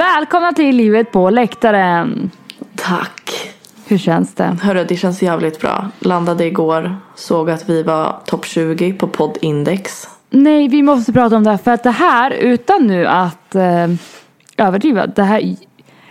Välkomna 0.00 0.52
till 0.52 0.76
Livet 0.76 1.12
på 1.12 1.30
läktaren. 1.30 2.30
Tack. 2.76 3.52
Hur 3.86 3.98
känns 3.98 4.34
det? 4.34 4.56
Hörru, 4.62 4.84
det 4.84 4.96
känns 4.96 5.22
jävligt 5.22 5.60
bra. 5.60 5.88
Landade 5.98 6.46
igår, 6.46 6.96
såg 7.14 7.50
att 7.50 7.68
vi 7.68 7.82
var 7.82 8.20
topp 8.26 8.44
20 8.44 8.92
på 8.92 9.06
poddindex. 9.06 10.08
Nej, 10.30 10.68
vi 10.68 10.82
måste 10.82 11.12
prata 11.12 11.36
om 11.36 11.44
det 11.44 11.50
här 11.50 11.56
för 11.56 11.70
att 11.70 11.82
det 11.82 11.90
här, 11.90 12.30
utan 12.30 12.86
nu 12.86 13.06
att 13.06 13.54
eh, 13.54 13.88
överdriva, 14.56 15.06
det 15.06 15.22
här, 15.22 15.56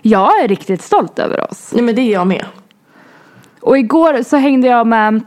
jag 0.02 0.44
är 0.44 0.48
riktigt 0.48 0.82
stolt 0.82 1.20
över 1.20 1.52
oss. 1.52 1.72
Nej 1.74 1.84
men 1.84 1.96
det 1.96 2.02
är 2.02 2.14
jag 2.14 2.28
med. 2.28 2.46
Och 3.60 3.78
igår 3.78 4.24
så 4.24 4.38
hängde 4.38 4.68
jag 4.68 4.88
med, 4.88 5.22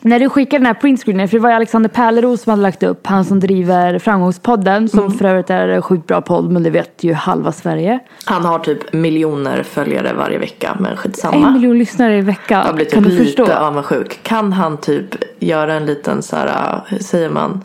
när 0.00 0.20
du 0.20 0.28
skickade 0.28 0.58
den 0.58 0.66
här 0.66 0.74
printscreenen, 0.74 1.28
för 1.28 1.36
det 1.36 1.42
var 1.42 1.50
ju 1.50 1.56
Alexander 1.56 1.88
Pärleros 1.90 2.42
som 2.42 2.50
hade 2.50 2.62
lagt 2.62 2.82
upp, 2.82 3.06
han 3.06 3.24
som 3.24 3.40
driver 3.40 3.98
Framgångspodden, 3.98 4.88
som 4.88 5.12
för 5.12 5.24
övrigt 5.24 5.50
är 5.50 5.68
en 5.68 5.82
sjukt 5.82 6.06
bra 6.06 6.20
podd, 6.20 6.50
men 6.52 6.62
det 6.62 6.70
vet 6.70 7.04
ju 7.04 7.12
halva 7.12 7.52
Sverige. 7.52 7.98
Han 8.24 8.44
har 8.44 8.58
typ 8.58 8.92
miljoner 8.92 9.62
följare 9.62 10.12
varje 10.12 10.38
vecka, 10.38 10.76
men 10.80 10.90
En 10.90 10.96
skitsamma. 10.96 11.50
miljon 11.50 11.78
lyssnare 11.78 12.18
i 12.18 12.20
veckan, 12.20 12.62
Jag 12.66 12.74
blir 12.74 12.84
typ 12.84 12.94
kan 12.94 13.02
du 13.02 13.08
lite 13.08 13.24
förstå? 13.24 13.52
avundsjuk. 13.52 14.20
Kan 14.22 14.52
han 14.52 14.76
typ 14.76 15.14
göra 15.38 15.74
en 15.74 15.86
liten 15.86 16.22
så 16.22 16.36
här, 16.36 16.80
hur 16.88 16.98
säger 16.98 17.30
man? 17.30 17.64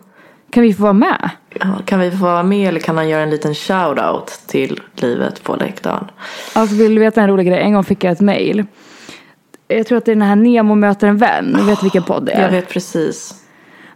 Kan 0.51 0.63
vi 0.63 0.73
få 0.73 0.83
vara 0.83 0.93
med? 0.93 1.29
Ja, 1.59 1.67
Kan 1.85 1.99
vi 1.99 2.11
få 2.11 2.17
vara 2.25 2.43
med 2.43 2.67
eller 2.69 2.79
kan 2.79 2.97
han 2.97 3.09
göra 3.09 3.21
en 3.23 3.29
liten 3.29 3.53
shout-out 3.53 4.47
till 4.47 4.79
livet 4.95 5.43
på 5.43 5.55
läktaren? 5.55 6.05
Alltså 6.53 6.75
vill 6.75 6.95
du 6.95 7.01
veta 7.01 7.21
en 7.21 7.27
rolig 7.27 7.47
grej? 7.47 7.59
En 7.59 7.73
gång 7.73 7.83
fick 7.83 8.03
jag 8.03 8.11
ett 8.11 8.21
mail. 8.21 8.65
Jag 9.77 9.87
tror 9.87 9.97
att 9.97 10.05
det 10.05 10.11
är 10.11 10.15
den 10.15 10.21
här 10.27 10.35
Nemo 10.35 10.75
möter 10.75 11.07
en 11.07 11.17
vän. 11.17 11.53
Du 11.59 11.63
vet 11.63 11.83
vilken 11.83 12.03
podd 12.03 12.25
det 12.25 12.31
är? 12.31 12.41
Jag 12.41 12.49
vet 12.51 12.69
precis. 12.69 13.33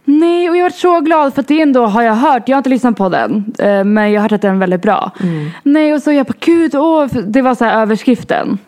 Nej, 0.04 0.50
och 0.50 0.56
jag 0.56 0.62
var 0.62 0.70
så 0.70 1.00
glad 1.00 1.34
för 1.34 1.40
att 1.40 1.48
det 1.48 1.60
ändå 1.60 1.86
har 1.86 2.02
jag 2.02 2.14
hört. 2.14 2.42
Jag 2.48 2.56
har 2.56 2.58
inte 2.58 2.70
lyssnat 2.70 2.96
på 2.96 3.08
den. 3.08 3.54
eh, 3.58 3.84
Men 3.84 4.12
jag 4.12 4.20
har 4.20 4.22
hört 4.22 4.32
att 4.32 4.42
den 4.42 4.54
är 4.54 4.58
väldigt 4.58 4.82
bra. 4.82 5.10
Mm. 5.22 5.50
Nej, 5.62 5.94
och 5.94 6.02
så 6.02 6.12
jag 6.12 6.26
bara 6.26 6.34
gud, 6.40 6.74
åh. 6.74 7.06
Det 7.26 7.42
var 7.42 7.54
så 7.54 7.64
här 7.64 7.82
överskriften. 7.82 8.58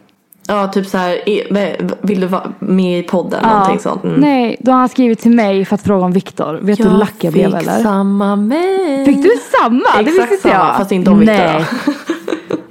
Ja, 0.50 0.68
typ 0.68 0.86
så 0.86 0.98
här, 0.98 1.28
e- 1.28 1.76
vill 2.00 2.20
du 2.20 2.26
vara 2.26 2.52
med 2.58 2.98
i 2.98 3.02
podden? 3.02 3.42
Någonting 3.48 3.78
sånt. 3.78 4.04
Mm. 4.04 4.20
Nej, 4.20 4.56
då 4.60 4.72
har 4.72 4.78
han 4.78 4.88
skrivit 4.88 5.18
till 5.20 5.30
mig 5.30 5.64
för 5.64 5.74
att 5.74 5.82
fråga 5.82 6.04
om 6.04 6.12
Viktor. 6.12 6.58
Vet 6.62 6.78
du 6.78 6.84
hur 6.84 6.90
lack 6.98 7.14
jag 7.20 7.32
blev 7.32 7.54
eller? 7.54 7.82
samma 7.82 8.36
mail. 8.36 9.06
Fick 9.06 9.22
du 9.22 9.30
samma? 9.60 9.82
det 9.98 10.02
visste 10.04 10.22
Exakt 10.22 10.32
inte 10.32 10.48
jag. 10.48 10.76
fast 10.76 10.92
inte 10.92 11.10
om 11.10 11.18
Viktor 11.18 11.34
Nej. 11.36 11.64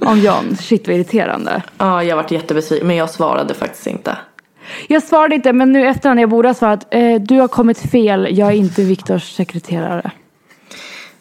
om 0.00 0.18
John. 0.20 0.56
Shit 0.60 0.86
vad 0.88 0.96
irriterande. 0.96 1.62
Ja, 1.78 2.02
jag 2.04 2.16
varit 2.16 2.30
jättebesviken 2.30 2.86
men 2.86 2.96
jag 2.96 3.10
svarade 3.10 3.54
faktiskt 3.54 3.86
inte. 3.86 4.16
Jag 4.88 5.02
svarade 5.02 5.34
inte, 5.34 5.52
men 5.52 5.72
nu 5.72 5.86
efterhand 5.86 6.20
jag 6.20 6.30
borde 6.30 6.48
ha 6.48 6.54
svarat. 6.54 6.86
Eh, 6.90 7.14
du 7.20 7.40
har 7.40 7.48
kommit 7.48 7.78
fel, 7.78 8.28
jag 8.38 8.48
är 8.48 8.52
inte 8.56 8.82
Viktors 8.82 9.32
sekreterare. 9.32 10.10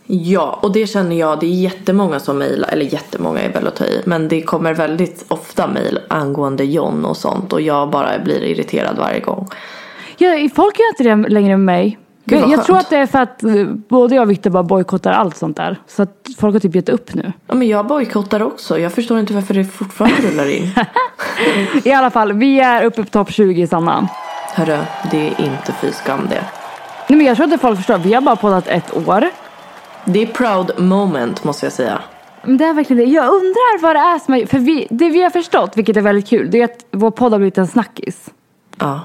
Ja, 0.09 0.59
och 0.61 0.71
det 0.71 0.87
känner 0.87 1.15
jag, 1.15 1.39
det 1.39 1.45
är 1.45 1.61
jättemånga 1.61 2.19
som 2.19 2.37
mejlar, 2.37 2.69
eller 2.69 2.85
jättemånga 2.85 3.39
är 3.39 3.53
väl 3.53 3.67
att 3.67 3.75
ta 3.75 3.85
i, 3.85 4.01
men 4.05 4.27
det 4.27 4.41
kommer 4.41 4.73
väldigt 4.73 5.25
ofta 5.27 5.67
mejl 5.67 5.99
angående 6.07 6.63
John 6.63 7.05
och 7.05 7.17
sånt 7.17 7.53
och 7.53 7.61
jag 7.61 7.89
bara 7.89 8.19
blir 8.19 8.43
irriterad 8.43 8.97
varje 8.97 9.19
gång. 9.19 9.47
Ja, 10.17 10.49
folk 10.55 10.79
gör 10.79 10.87
inte 10.89 11.03
det 11.03 11.29
längre 11.29 11.57
med 11.57 11.65
mig. 11.65 11.99
Gud, 12.29 12.41
vad 12.41 12.49
jag 12.49 12.65
tror 12.65 12.77
att 12.77 12.89
det 12.89 12.97
är 12.97 13.05
för 13.05 13.19
att 13.19 13.43
eh, 13.43 13.65
både 13.89 14.15
jag 14.15 14.21
och 14.23 14.31
Viktor 14.31 14.49
bara 14.49 14.63
bojkottar 14.63 15.11
allt 15.11 15.37
sånt 15.37 15.57
där. 15.57 15.79
Så 15.87 16.03
att 16.03 16.27
folk 16.39 16.53
har 16.53 16.59
typ 16.59 16.75
gett 16.75 16.89
upp 16.89 17.13
nu. 17.13 17.33
Ja, 17.47 17.55
men 17.55 17.67
jag 17.67 17.87
bojkottar 17.87 18.43
också, 18.43 18.79
jag 18.79 18.93
förstår 18.93 19.19
inte 19.19 19.33
varför 19.33 19.53
det 19.53 19.65
fortfarande 19.65 20.17
rullar 20.21 20.49
in. 20.49 20.71
I 21.83 21.91
alla 21.91 22.09
fall, 22.09 22.33
vi 22.33 22.59
är 22.59 22.83
uppe 22.83 23.03
på 23.03 23.09
topp 23.09 23.31
20 23.31 23.67
Sanna. 23.67 24.07
Hörru, 24.53 24.77
det 25.11 25.27
är 25.27 25.41
inte 25.41 25.73
fy 25.81 25.91
skam 25.91 26.27
det. 26.29 26.43
Nej, 27.07 27.17
men 27.17 27.25
jag 27.25 27.35
tror 27.35 27.45
inte 27.45 27.57
folk 27.57 27.77
förstår. 27.77 27.97
Vi 27.97 28.13
har 28.13 28.21
bara 28.21 28.35
poddat 28.35 28.67
ett 28.67 29.07
år. 29.07 29.29
Det 30.05 30.21
är 30.21 30.27
proud 30.27 30.79
moment 30.79 31.43
måste 31.43 31.65
jag 31.65 31.73
säga. 31.73 32.01
Men 32.43 32.57
det 32.57 32.65
är 32.65 32.73
verkligen 32.73 33.05
det. 33.05 33.11
Jag 33.11 33.25
undrar 33.25 33.81
vad 33.81 33.95
det 33.95 33.99
är 33.99 34.19
som 34.19 34.33
är... 34.33 34.45
För 34.45 34.59
vi, 34.59 34.87
det 34.89 35.09
vi 35.09 35.23
har 35.23 35.29
förstått, 35.29 35.77
vilket 35.77 35.97
är 35.97 36.01
väldigt 36.01 36.27
kul, 36.27 36.51
det 36.51 36.61
är 36.61 36.65
att 36.65 36.85
vår 36.91 37.11
podd 37.11 37.31
har 37.31 37.39
blivit 37.39 37.57
en 37.57 37.67
snackis. 37.67 38.29
Ja. 38.79 39.01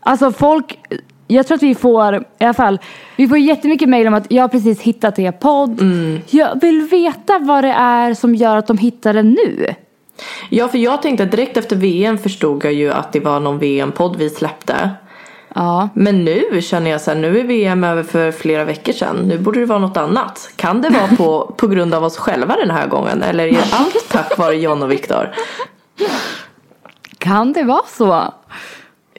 Alltså 0.00 0.32
folk, 0.32 0.78
jag 1.26 1.46
tror 1.46 1.56
att 1.56 1.62
vi 1.62 1.74
får, 1.74 2.16
i 2.38 2.44
alla 2.44 2.54
fall, 2.54 2.80
vi 3.16 3.28
får 3.28 3.38
jättemycket 3.38 3.88
mejl 3.88 4.06
om 4.06 4.14
att 4.14 4.32
jag 4.32 4.42
har 4.42 4.48
precis 4.48 4.80
hittat 4.80 5.18
er 5.18 5.32
podd. 5.32 5.80
Jag 6.30 6.60
vill 6.60 6.80
veta 6.80 7.38
vad 7.38 7.64
det 7.64 7.72
är 7.72 8.14
som 8.14 8.34
gör 8.34 8.56
att 8.56 8.66
de 8.66 8.78
hittar 8.78 9.14
den 9.14 9.30
nu. 9.30 9.74
Ja, 10.48 10.68
för 10.68 10.78
jag 10.78 11.02
tänkte 11.02 11.24
att 11.24 11.30
direkt 11.30 11.56
efter 11.56 11.76
VM 11.76 12.18
förstod 12.18 12.64
jag 12.64 12.72
ju 12.72 12.92
att 12.92 13.12
det 13.12 13.20
var 13.20 13.40
någon 13.40 13.58
VM-podd 13.58 14.16
vi 14.16 14.30
släppte. 14.30 14.90
Ja. 15.54 15.88
Men 15.94 16.24
nu 16.24 16.62
känner 16.62 16.90
jag 16.90 17.00
så 17.00 17.10
här, 17.10 17.18
nu 17.18 17.40
är 17.40 17.44
VM 17.44 17.84
över 17.84 18.02
för 18.02 18.32
flera 18.32 18.64
veckor 18.64 18.92
sedan. 18.92 19.16
Nu 19.16 19.38
borde 19.38 19.60
det 19.60 19.66
vara 19.66 19.78
något 19.78 19.96
annat. 19.96 20.50
Kan 20.56 20.82
det 20.82 20.88
vara 20.88 21.08
på, 21.16 21.54
på 21.56 21.66
grund 21.66 21.94
av 21.94 22.04
oss 22.04 22.16
själva 22.16 22.56
den 22.56 22.70
här 22.70 22.86
gången? 22.86 23.22
Eller 23.22 23.46
är 23.46 23.64
allt 23.72 24.08
tack 24.08 24.38
vare 24.38 24.56
John 24.56 24.82
och 24.82 24.90
Viktor? 24.90 25.34
Kan 27.18 27.52
det 27.52 27.62
vara 27.62 27.86
så? 27.86 28.34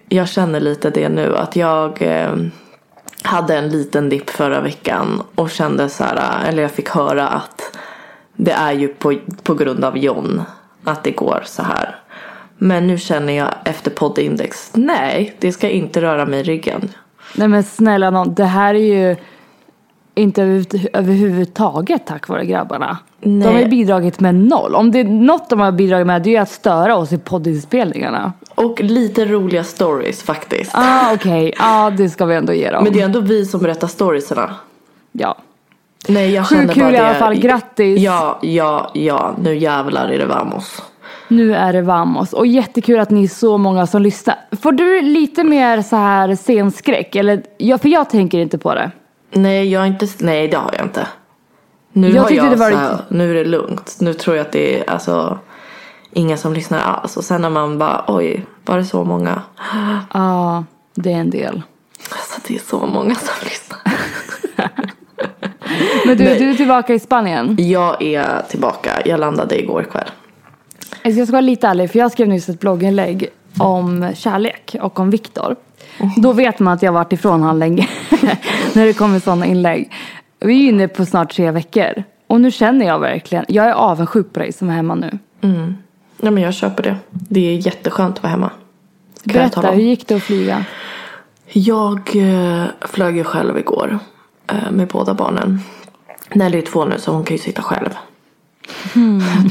Jag 0.09 0.29
känner 0.29 0.59
lite 0.59 0.89
det 0.89 1.09
nu 1.09 1.37
att 1.37 1.55
jag 1.55 2.01
eh, 2.01 2.35
hade 3.21 3.57
en 3.57 3.69
liten 3.69 4.09
dipp 4.09 4.29
förra 4.29 4.61
veckan 4.61 5.23
och 5.35 5.49
kände 5.49 5.89
så 5.89 6.03
här, 6.03 6.47
eller 6.47 6.61
jag 6.61 6.71
fick 6.71 6.89
höra 6.89 7.27
att 7.27 7.77
det 8.35 8.51
är 8.51 8.71
ju 8.71 8.87
på, 8.87 9.19
på 9.43 9.53
grund 9.53 9.83
av 9.83 9.97
John 9.97 10.41
att 10.87 11.03
det 11.03 11.11
går 11.11 11.43
så 11.45 11.63
här. 11.63 11.95
Men 12.57 12.87
nu 12.87 12.97
känner 12.97 13.33
jag 13.33 13.47
efter 13.63 13.91
poddindex, 13.91 14.71
nej, 14.73 15.35
det 15.39 15.51
ska 15.51 15.69
inte 15.69 16.01
röra 16.01 16.25
mig 16.25 16.39
i 16.39 16.43
ryggen. 16.43 16.89
Nej 17.35 17.47
men 17.47 17.63
snälla 17.63 18.09
nån, 18.09 18.33
det 18.33 18.45
här 18.45 18.73
är 18.73 19.09
ju 19.09 19.15
inte 20.15 20.41
över- 20.43 20.89
överhuvudtaget 20.93 22.05
tack 22.05 22.27
vare 22.27 22.45
grabbarna. 22.45 22.97
Nej. 23.19 23.47
De 23.47 23.53
har 23.53 23.61
ju 23.61 23.67
bidragit 23.67 24.19
med 24.19 24.35
noll. 24.35 24.75
Om 24.75 24.91
det 24.91 24.99
är 24.99 25.03
något 25.03 25.49
de 25.49 25.59
har 25.59 25.71
bidragit 25.71 26.07
med 26.07 26.21
det 26.21 26.35
är 26.35 26.41
att 26.41 26.51
störa 26.51 26.95
oss 26.95 27.11
i 27.13 27.17
poddinspelningarna. 27.17 28.33
Och 28.55 28.81
lite 28.81 29.25
roliga 29.25 29.63
stories 29.63 30.23
faktiskt. 30.23 30.71
Ah, 30.75 31.13
okej. 31.13 31.53
Ja, 31.59 31.89
det 31.97 32.09
ska 32.09 32.25
vi 32.25 32.35
ändå 32.35 32.53
ge 32.53 32.71
dem. 32.71 32.83
Men 32.83 32.93
det 32.93 33.01
är 33.01 33.05
ändå 33.05 33.19
vi 33.19 33.45
som 33.45 33.59
berättar 33.61 33.87
storiesarna. 33.87 34.55
Ja. 35.11 35.37
Nej 36.07 36.31
jag 36.31 36.47
Sjukt 36.47 36.73
kul 36.73 36.83
bara 36.83 36.91
i 36.93 36.97
alla 36.97 37.13
fall. 37.13 37.35
Grattis. 37.35 38.01
Ja, 38.01 38.39
ja, 38.41 38.91
ja. 38.93 39.35
Nu 39.37 39.57
jävlar 39.57 40.09
är 40.09 40.17
det 40.17 40.25
vamos. 40.25 40.81
Nu 41.27 41.55
är 41.55 41.73
det 41.73 41.81
Vamos. 41.81 42.33
Och 42.33 42.47
jättekul 42.47 42.99
att 42.99 43.09
ni 43.09 43.23
är 43.23 43.27
så 43.27 43.57
många 43.57 43.87
som 43.87 44.01
lyssnar. 44.01 44.35
Får 44.61 44.71
du 44.71 45.01
lite 45.01 45.43
mer 45.43 45.81
så 45.81 45.95
här 45.95 46.35
scenskräck? 46.35 47.15
Eller, 47.15 47.43
ja, 47.57 47.77
för 47.77 47.89
jag 47.89 48.09
tänker 48.09 48.39
inte 48.39 48.57
på 48.57 48.75
det. 48.75 48.91
Nej, 49.31 49.71
jag 49.71 49.87
inte, 49.87 50.07
nej 50.19 50.47
det 50.47 50.57
har 50.57 50.71
jag 50.77 50.85
inte. 50.85 51.07
Nu 51.93 52.09
Jag 52.09 52.23
har 52.23 52.31
jag 52.31 52.51
det 52.51 52.55
var 52.55 52.71
så 52.71 52.77
här, 52.77 52.97
nu 53.09 53.31
är 53.31 53.33
det 53.33 53.45
lugnt. 53.45 53.97
Nu 53.99 54.13
tror 54.13 54.35
jag 54.35 54.45
att 54.45 54.51
det 54.51 54.79
är 54.79 54.89
alltså 54.89 55.39
ingen 56.13 56.37
som 56.37 56.53
lyssnar 56.53 56.79
alls. 56.79 57.17
Och 57.17 57.23
sen 57.23 57.41
när 57.41 57.49
man 57.49 57.77
bara, 57.77 58.05
oj, 58.07 58.45
var 58.65 58.77
det 58.77 58.85
så 58.85 59.03
många? 59.03 59.41
Ja, 60.13 60.63
det 60.95 61.11
är 61.11 61.17
en 61.17 61.29
del. 61.29 61.61
Alltså 62.11 62.41
det 62.47 62.55
är 62.55 62.59
så 62.59 62.85
många 62.85 63.15
som 63.15 63.33
lyssnar. 63.43 63.79
Men 66.05 66.17
du, 66.17 66.23
Nej. 66.23 66.39
du 66.39 66.49
är 66.49 66.55
tillbaka 66.55 66.93
i 66.93 66.99
Spanien. 66.99 67.55
Jag 67.59 68.01
är 68.01 68.41
tillbaka. 68.49 68.91
Jag 69.05 69.19
landade 69.19 69.59
igår 69.59 69.83
kväll. 69.91 70.09
Jag 71.03 71.27
ska 71.27 71.31
vara 71.31 71.41
lite 71.41 71.67
ärlig, 71.67 71.91
för 71.91 71.99
jag 71.99 72.11
skrev 72.11 72.27
nyss 72.27 72.49
ett 72.49 72.59
blogginlägg 72.59 73.29
om 73.59 74.11
kärlek 74.15 74.75
och 74.81 74.99
om 74.99 75.09
Viktor. 75.09 75.55
Då 76.17 76.33
vet 76.33 76.59
man 76.59 76.73
att 76.73 76.81
jag 76.81 76.91
har 76.91 76.99
varit 76.99 77.13
ifrån 77.13 77.41
han 77.41 77.59
länge. 77.59 77.89
när 78.73 78.85
det 78.85 78.93
kommer 78.93 79.19
sådana 79.19 79.45
inlägg. 79.45 79.91
Vi 80.39 80.65
är 80.65 80.69
inne 80.69 80.87
på 80.87 81.05
snart 81.05 81.35
tre 81.35 81.51
veckor. 81.51 82.03
Och 82.27 82.41
nu 82.41 82.51
känner 82.51 82.85
jag 82.85 82.99
verkligen, 82.99 83.45
jag 83.47 83.65
är 83.65 83.73
avundsjuk 83.73 84.33
på 84.33 84.39
dig 84.39 84.53
som 84.53 84.69
är 84.69 84.73
hemma 84.73 84.95
nu. 84.95 85.19
Ja 86.21 86.31
men 86.31 86.43
jag 86.43 86.53
köper 86.53 86.83
det. 86.83 86.95
Det 87.09 87.39
är 87.39 87.65
jätteskönt 87.65 88.17
att 88.17 88.23
vara 88.23 88.31
hemma. 88.31 88.51
Kan 89.23 89.33
Berätta, 89.33 89.71
hur 89.71 89.81
gick 89.81 90.07
det 90.07 90.15
att 90.15 90.23
flyga? 90.23 90.65
Jag 91.51 91.99
eh, 92.15 92.65
flög 92.81 93.17
ju 93.17 93.23
själv 93.23 93.57
igår 93.57 93.99
med 94.71 94.87
båda 94.87 95.13
barnen. 95.13 95.59
Nelly 96.33 96.57
är 96.57 96.61
två 96.61 96.85
nu 96.85 96.95
så 96.99 97.11
hon 97.11 97.23
kan 97.23 97.37
ju 97.37 97.43
sitta 97.43 97.61
själv. 97.61 97.89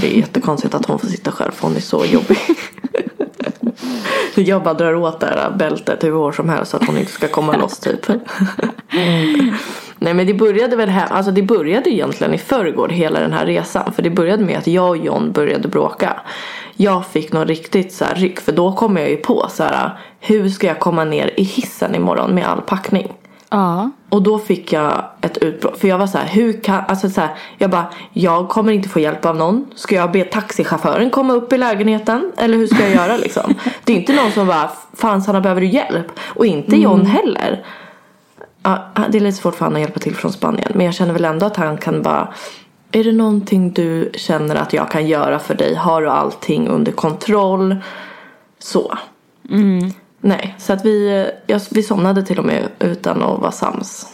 Det 0.01 0.13
är 0.13 0.19
jättekonstigt 0.19 0.75
att 0.75 0.87
hon 0.87 0.99
får 0.99 1.09
sitta 1.09 1.31
själv 1.31 1.51
för 1.51 1.67
hon 1.67 1.77
är 1.77 1.81
så 1.81 2.05
jobbig. 2.05 2.39
jag 4.35 4.63
bara 4.63 4.75
drar 4.75 4.95
åt 4.95 5.21
det 5.21 5.27
här 5.27 5.51
bältet 5.51 6.05
hur 6.05 6.13
hårt 6.13 6.35
som 6.35 6.49
helst 6.49 6.71
så 6.71 6.77
att 6.77 6.87
hon 6.87 6.99
inte 6.99 7.13
ska 7.13 7.29
komma 7.29 7.57
loss 7.57 7.79
typ. 7.79 8.09
Nej 9.99 10.15
men 10.15 10.27
det 10.27 10.35
började 10.35 10.77
väl 10.77 10.89
här, 10.89 11.07
alltså 11.07 11.33
det 11.33 11.43
började 11.43 11.91
egentligen 11.91 12.35
i 12.35 12.39
förrgår 12.39 12.89
hela 12.89 13.21
den 13.21 13.33
här 13.33 13.47
resan. 13.47 13.93
För 13.93 14.03
det 14.03 14.11
började 14.11 14.45
med 14.45 14.59
att 14.59 14.67
jag 14.67 14.89
och 14.89 14.97
John 14.97 15.33
började 15.33 15.69
bråka. 15.69 16.21
Jag 16.77 17.07
fick 17.07 17.33
någon 17.33 17.47
riktigt 17.47 17.93
så 17.93 18.05
här 18.05 18.15
ryck 18.15 18.41
för 18.41 18.53
då 18.53 18.73
kom 18.73 18.97
jag 18.97 19.11
ju 19.11 19.17
på 19.17 19.47
så 19.51 19.63
här 19.63 19.99
hur 20.21 20.49
ska 20.49 20.67
jag 20.67 20.81
komma 20.81 21.05
ner 21.05 21.31
i 21.37 21.43
hissen 21.43 21.95
imorgon 21.95 22.35
med 22.35 22.49
all 22.49 22.61
packning? 22.61 23.13
Ja. 23.51 23.91
Och 24.09 24.23
då 24.23 24.39
fick 24.39 24.73
jag 24.73 25.05
ett 25.21 25.39
utbrott. 25.39 25.79
För 25.79 25.89
jag 25.89 25.99
var 25.99 26.07
så 26.07 26.19
här, 26.19 26.27
hur 26.27 26.63
kan, 26.63 26.83
alltså 26.89 27.11
så 27.11 27.21
här, 27.21 27.31
jag 27.59 27.71
bara, 27.71 27.87
jag 28.13 28.49
kommer 28.49 28.73
inte 28.73 28.89
få 28.89 29.01
hjälp 29.01 29.25
av 29.25 29.37
någon. 29.37 29.67
Ska 29.75 29.95
jag 29.95 30.13
be 30.13 30.25
taxichauffören 30.25 31.11
komma 31.11 31.33
upp 31.33 31.53
i 31.53 31.59
lägenheten? 31.59 32.33
Eller 32.37 32.57
hur 32.57 32.67
ska 32.67 32.81
jag 32.81 32.95
göra 32.95 33.17
liksom? 33.17 33.55
Det 33.85 33.93
är 33.93 33.97
inte 33.97 34.17
någon 34.17 34.33
som 34.33 34.47
bara, 34.47 34.71
fan 34.95 35.23
Sanna 35.23 35.41
behöver 35.41 35.61
du 35.61 35.67
hjälp? 35.67 36.13
Och 36.21 36.47
inte 36.47 36.77
John 36.77 37.07
heller. 37.07 37.65
Ja, 38.63 38.79
det 39.11 39.19
är 39.19 39.23
lite 39.23 39.39
svårt 39.39 39.55
för 39.55 39.65
honom 39.65 39.77
att 39.77 39.81
hjälpa 39.81 40.01
till 40.01 40.15
från 40.15 40.33
Spanien. 40.33 40.73
Men 40.75 40.87
jag 40.87 40.95
känner 40.95 41.13
väl 41.13 41.25
ändå 41.25 41.47
att 41.47 41.57
han 41.57 41.77
kan 41.77 42.03
bara, 42.03 42.35
är 42.93 43.05
det 43.05 43.13
någonting 43.13 43.73
du 43.73 44.11
känner 44.15 44.55
att 44.55 44.73
jag 44.73 44.91
kan 44.91 45.07
göra 45.07 45.39
för 45.39 45.55
dig? 45.55 45.75
Har 45.75 46.03
du 46.03 46.09
allting 46.09 46.69
under 46.69 46.93
kontroll? 46.93 47.77
Så. 48.59 48.99
Nej, 50.27 50.55
så 50.59 50.73
att 50.73 50.85
vi, 50.85 51.27
jag, 51.47 51.61
vi 51.71 51.83
somnade 51.83 52.23
till 52.23 52.39
och 52.39 52.45
med 52.45 52.69
utan 52.79 53.23
att 53.23 53.41
vara 53.41 53.51
sams. 53.53 54.07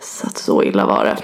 Så 0.00 0.26
att 0.26 0.38
så 0.38 0.62
illa 0.62 0.86
var 0.86 1.04
det. 1.04 1.16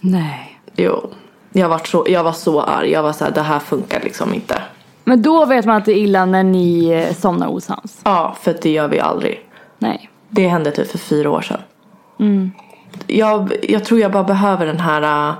Nej. 0.00 0.60
Jo. 0.76 1.10
Jag 1.52 1.68
var 1.68 1.78
så, 1.78 2.06
jag 2.08 2.24
var 2.24 2.32
så 2.32 2.60
arg. 2.62 2.90
Jag 2.90 3.02
var 3.02 3.12
så 3.12 3.24
här, 3.24 3.30
det 3.32 3.40
här 3.42 3.58
funkar 3.58 4.00
liksom 4.00 4.34
inte. 4.34 4.62
Men 5.04 5.22
då 5.22 5.46
vet 5.46 5.64
man 5.64 5.76
att 5.76 5.84
det 5.84 5.92
är 5.92 5.96
illa 5.96 6.26
när 6.26 6.42
ni 6.44 6.88
eh, 6.88 7.14
somnar 7.14 7.48
osams. 7.48 8.00
Ja, 8.04 8.36
för 8.40 8.56
det 8.62 8.70
gör 8.70 8.88
vi 8.88 9.00
aldrig. 9.00 9.48
Nej. 9.78 10.10
Det 10.28 10.48
hände 10.48 10.70
typ 10.70 10.90
för 10.90 10.98
fyra 10.98 11.30
år 11.30 11.40
sedan. 11.42 11.60
Jag, 13.06 13.52
jag 13.62 13.84
tror 13.84 14.00
jag 14.00 14.12
bara 14.12 14.24
behöver 14.24 14.66
den 14.66 14.80
här... 14.80 15.28
äh, 15.28 15.34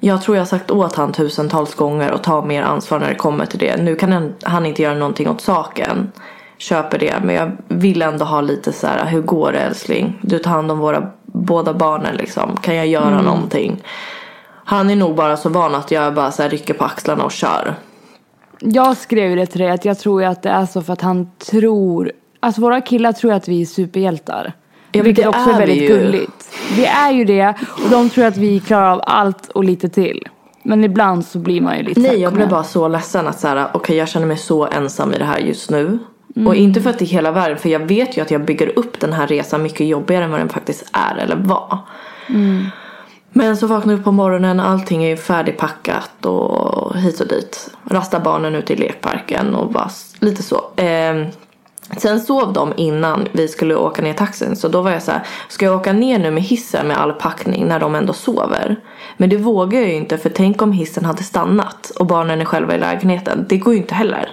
Jag 0.00 0.22
tror 0.22 0.36
jag 0.36 0.40
har 0.40 0.46
sagt 0.46 0.70
åt 0.70 0.94
han 0.96 1.12
tusentals 1.12 1.74
gånger 1.74 2.12
och 2.12 2.22
ta 2.22 2.44
mer 2.44 2.62
ansvar 2.62 3.00
när 3.00 3.08
det 3.08 3.14
kommer 3.14 3.46
till 3.46 3.58
det. 3.58 3.76
Nu 3.82 3.96
kan 3.96 4.12
han, 4.12 4.34
han 4.42 4.66
inte 4.66 4.82
göra 4.82 4.94
någonting 4.94 5.28
åt 5.28 5.40
saken. 5.40 6.12
Köper 6.60 6.98
det. 6.98 7.14
Men 7.24 7.34
jag 7.34 7.52
vill 7.68 8.02
ändå 8.02 8.24
ha 8.24 8.40
lite 8.40 8.72
så 8.72 8.86
här, 8.86 9.06
hur 9.06 9.20
går 9.20 9.52
det 9.52 9.58
älskling? 9.58 10.18
Du 10.22 10.38
tar 10.38 10.50
hand 10.50 10.70
om 10.70 10.78
våra 10.78 11.10
båda 11.24 11.74
barnen 11.74 12.16
liksom. 12.16 12.56
Kan 12.56 12.76
jag 12.76 12.86
göra 12.86 13.22
någonting? 13.22 13.82
Han 14.64 14.90
är 14.90 14.96
nog 14.96 15.14
bara 15.14 15.36
så 15.36 15.48
van 15.48 15.74
att 15.74 15.90
jag 15.90 16.14
bara 16.14 16.30
så 16.30 16.42
här 16.42 16.50
rycker 16.50 16.74
på 16.74 16.84
axlarna 16.84 17.24
och 17.24 17.32
kör. 17.32 17.74
Jag 18.58 18.96
skrev 18.96 19.30
ju 19.30 19.36
det 19.36 19.46
till 19.46 19.60
dig 19.60 19.70
att 19.70 19.84
jag 19.84 19.98
tror 19.98 20.24
att 20.24 20.42
det 20.42 20.48
är 20.50 20.66
så 20.66 20.82
för 20.82 20.92
att 20.92 21.00
han 21.00 21.30
tror, 21.50 22.12
alltså 22.40 22.60
våra 22.60 22.80
killar 22.80 23.12
tror 23.12 23.32
att 23.32 23.48
vi 23.48 23.62
är 23.62 23.66
superhjältar. 23.66 24.52
men 24.92 25.04
vilket 25.04 25.26
också 25.26 25.50
är, 25.50 25.54
är 25.54 25.58
väldigt 25.58 25.82
ju. 25.82 25.88
gulligt. 25.88 26.56
Vi 26.76 26.84
är 26.84 27.10
ju 27.10 27.24
det 27.24 27.54
och 27.84 27.90
de 27.90 28.10
tror 28.10 28.24
att 28.24 28.36
vi 28.36 28.60
klarar 28.60 28.92
av 28.92 29.00
allt 29.06 29.48
och 29.48 29.64
lite 29.64 29.88
till. 29.88 30.28
Men 30.62 30.84
ibland 30.84 31.24
så 31.26 31.38
blir 31.38 31.60
man 31.60 31.76
ju 31.76 31.82
lite 31.82 32.00
Nej, 32.00 32.20
jag 32.20 32.32
blev 32.32 32.48
bara 32.48 32.64
så 32.64 32.88
ledsen 32.88 33.26
att 33.26 33.40
så 33.40 33.48
här, 33.48 33.68
okej 33.72 33.96
jag 33.96 34.08
känner 34.08 34.26
mig 34.26 34.36
så 34.36 34.66
ensam 34.66 35.12
i 35.12 35.18
det 35.18 35.24
här 35.24 35.38
just 35.38 35.70
nu. 35.70 35.98
Mm. 36.36 36.48
Och 36.48 36.54
inte 36.54 36.80
för 36.80 36.90
att 36.90 36.98
det 36.98 37.04
är 37.04 37.06
hela 37.06 37.30
världen, 37.30 37.58
för 37.58 37.68
jag 37.68 37.80
vet 37.80 38.16
ju 38.16 38.22
att 38.22 38.30
jag 38.30 38.44
bygger 38.44 38.78
upp 38.78 39.00
den 39.00 39.12
här 39.12 39.26
resan 39.26 39.62
mycket 39.62 39.86
jobbigare 39.86 40.24
än 40.24 40.30
vad 40.30 40.40
den 40.40 40.48
faktiskt 40.48 40.90
är 40.92 41.16
eller 41.16 41.36
var. 41.36 41.78
Mm. 42.28 42.66
Men 43.32 43.56
så 43.56 43.66
vaknar 43.66 43.94
upp 43.94 44.04
på 44.04 44.12
morgonen, 44.12 44.60
allting 44.60 45.04
är 45.04 45.16
färdigpackat 45.16 46.26
och 46.26 46.96
hit 46.96 47.20
och 47.20 47.28
dit. 47.28 47.70
Rastar 47.84 48.20
barnen 48.20 48.54
ute 48.54 48.72
i 48.72 48.76
lekparken 48.76 49.54
och 49.54 49.72
bara 49.72 49.90
lite 50.20 50.42
så. 50.42 50.62
Ehm, 50.76 51.26
Sen 51.96 52.20
sov 52.20 52.52
de 52.52 52.72
innan 52.76 53.28
vi 53.32 53.48
skulle 53.48 53.74
åka 53.74 54.02
ner 54.02 54.10
i 54.10 54.14
taxin. 54.14 54.56
Så 54.56 54.68
då 54.68 54.82
var 54.82 54.90
jag 54.90 55.02
så 55.02 55.10
här, 55.10 55.22
ska 55.48 55.64
jag 55.64 55.76
åka 55.76 55.92
ner 55.92 56.18
nu 56.18 56.30
med 56.30 56.42
hissen 56.42 56.88
med 56.88 57.00
all 57.00 57.12
packning 57.12 57.66
när 57.66 57.80
de 57.80 57.94
ändå 57.94 58.12
sover? 58.12 58.76
Men 59.16 59.30
det 59.30 59.36
vågar 59.36 59.80
jag 59.80 59.88
ju 59.88 59.94
inte 59.94 60.18
för 60.18 60.28
tänk 60.30 60.62
om 60.62 60.72
hissen 60.72 61.04
hade 61.04 61.22
stannat 61.22 61.92
och 61.98 62.06
barnen 62.06 62.40
är 62.40 62.44
själva 62.44 62.74
i 62.74 62.78
lägenheten. 62.78 63.46
Det 63.48 63.58
går 63.58 63.74
ju 63.74 63.80
inte 63.80 63.94
heller. 63.94 64.28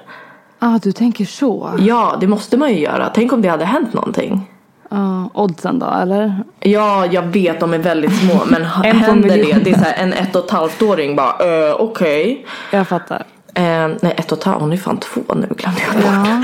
Ah, 0.59 0.79
du 0.83 0.91
tänker 0.91 1.25
så. 1.25 1.71
Ja, 1.79 2.17
det 2.19 2.27
måste 2.27 2.57
man 2.57 2.73
ju 2.73 2.79
göra. 2.79 3.11
Tänk 3.13 3.33
om 3.33 3.41
det 3.41 3.47
hade 3.47 3.65
hänt 3.65 3.93
någonting. 3.93 4.47
Ja, 4.89 5.29
oddsen 5.33 5.79
då, 5.79 5.85
eller? 6.01 6.43
Ja, 6.59 7.05
jag 7.05 7.21
vet 7.21 7.59
de 7.59 7.73
är 7.73 7.77
väldigt 7.77 8.19
små 8.19 8.41
men 8.49 8.65
händer 8.65 9.29
det? 9.29 9.63
Det 9.63 9.69
är 9.69 9.77
så 9.77 9.83
här, 9.83 9.93
en 9.93 10.13
ett 10.13 10.35
och 10.35 10.45
ett 10.45 10.51
halvt 10.51 10.81
åring 10.81 11.15
bara, 11.15 11.67
uh, 11.69 11.75
okej. 11.79 12.45
Jag 12.71 12.87
fattar. 12.87 13.25
Eh, 13.53 13.87
nej, 14.01 14.13
ett 14.17 14.31
och 14.31 14.37
ett 14.37 14.43
halvt, 14.43 14.61
hon 14.61 14.73
är 14.73 14.77
fan 14.77 14.97
två 14.97 15.21
nu 15.27 15.47
glömde 15.57 15.81
jag. 15.81 16.03
Ja. 16.03 16.43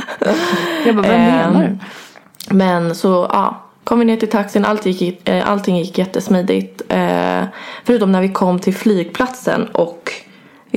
Jag 0.85 0.95
bara, 0.95 1.07
vem 1.07 1.21
Ehm, 1.21 1.53
menar 1.53 1.67
du? 1.67 1.77
Men 2.55 2.95
så 2.95 3.27
ja, 3.31 3.63
kom 3.83 3.99
vi 3.99 4.05
ner 4.05 4.17
till 4.17 4.29
taxin, 4.29 4.65
allt 4.65 4.85
gick, 4.85 5.29
eh, 5.29 5.49
allting 5.49 5.77
gick 5.77 5.97
jättesmidigt. 5.97 6.81
Eh, 6.89 7.43
förutom 7.83 8.11
när 8.11 8.21
vi 8.21 8.29
kom 8.29 8.59
till 8.59 8.75
flygplatsen 8.75 9.67
och 9.67 10.11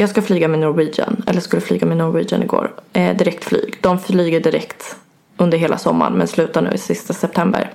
jag 0.00 0.10
ska 0.10 0.22
flyga 0.22 0.48
med 0.48 0.58
Norwegian, 0.58 1.22
eller 1.26 1.40
skulle 1.40 1.62
flyga 1.62 1.86
med 1.86 1.96
Norwegian 1.96 2.42
igår. 2.42 2.72
Eh, 2.92 3.16
direktflyg. 3.16 3.78
De 3.80 3.98
flyger 3.98 4.40
direkt 4.40 4.96
under 5.36 5.58
hela 5.58 5.78
sommaren 5.78 6.12
men 6.12 6.28
slutar 6.28 6.62
nu 6.62 6.70
i 6.74 6.78
sista 6.78 7.12
september. 7.12 7.70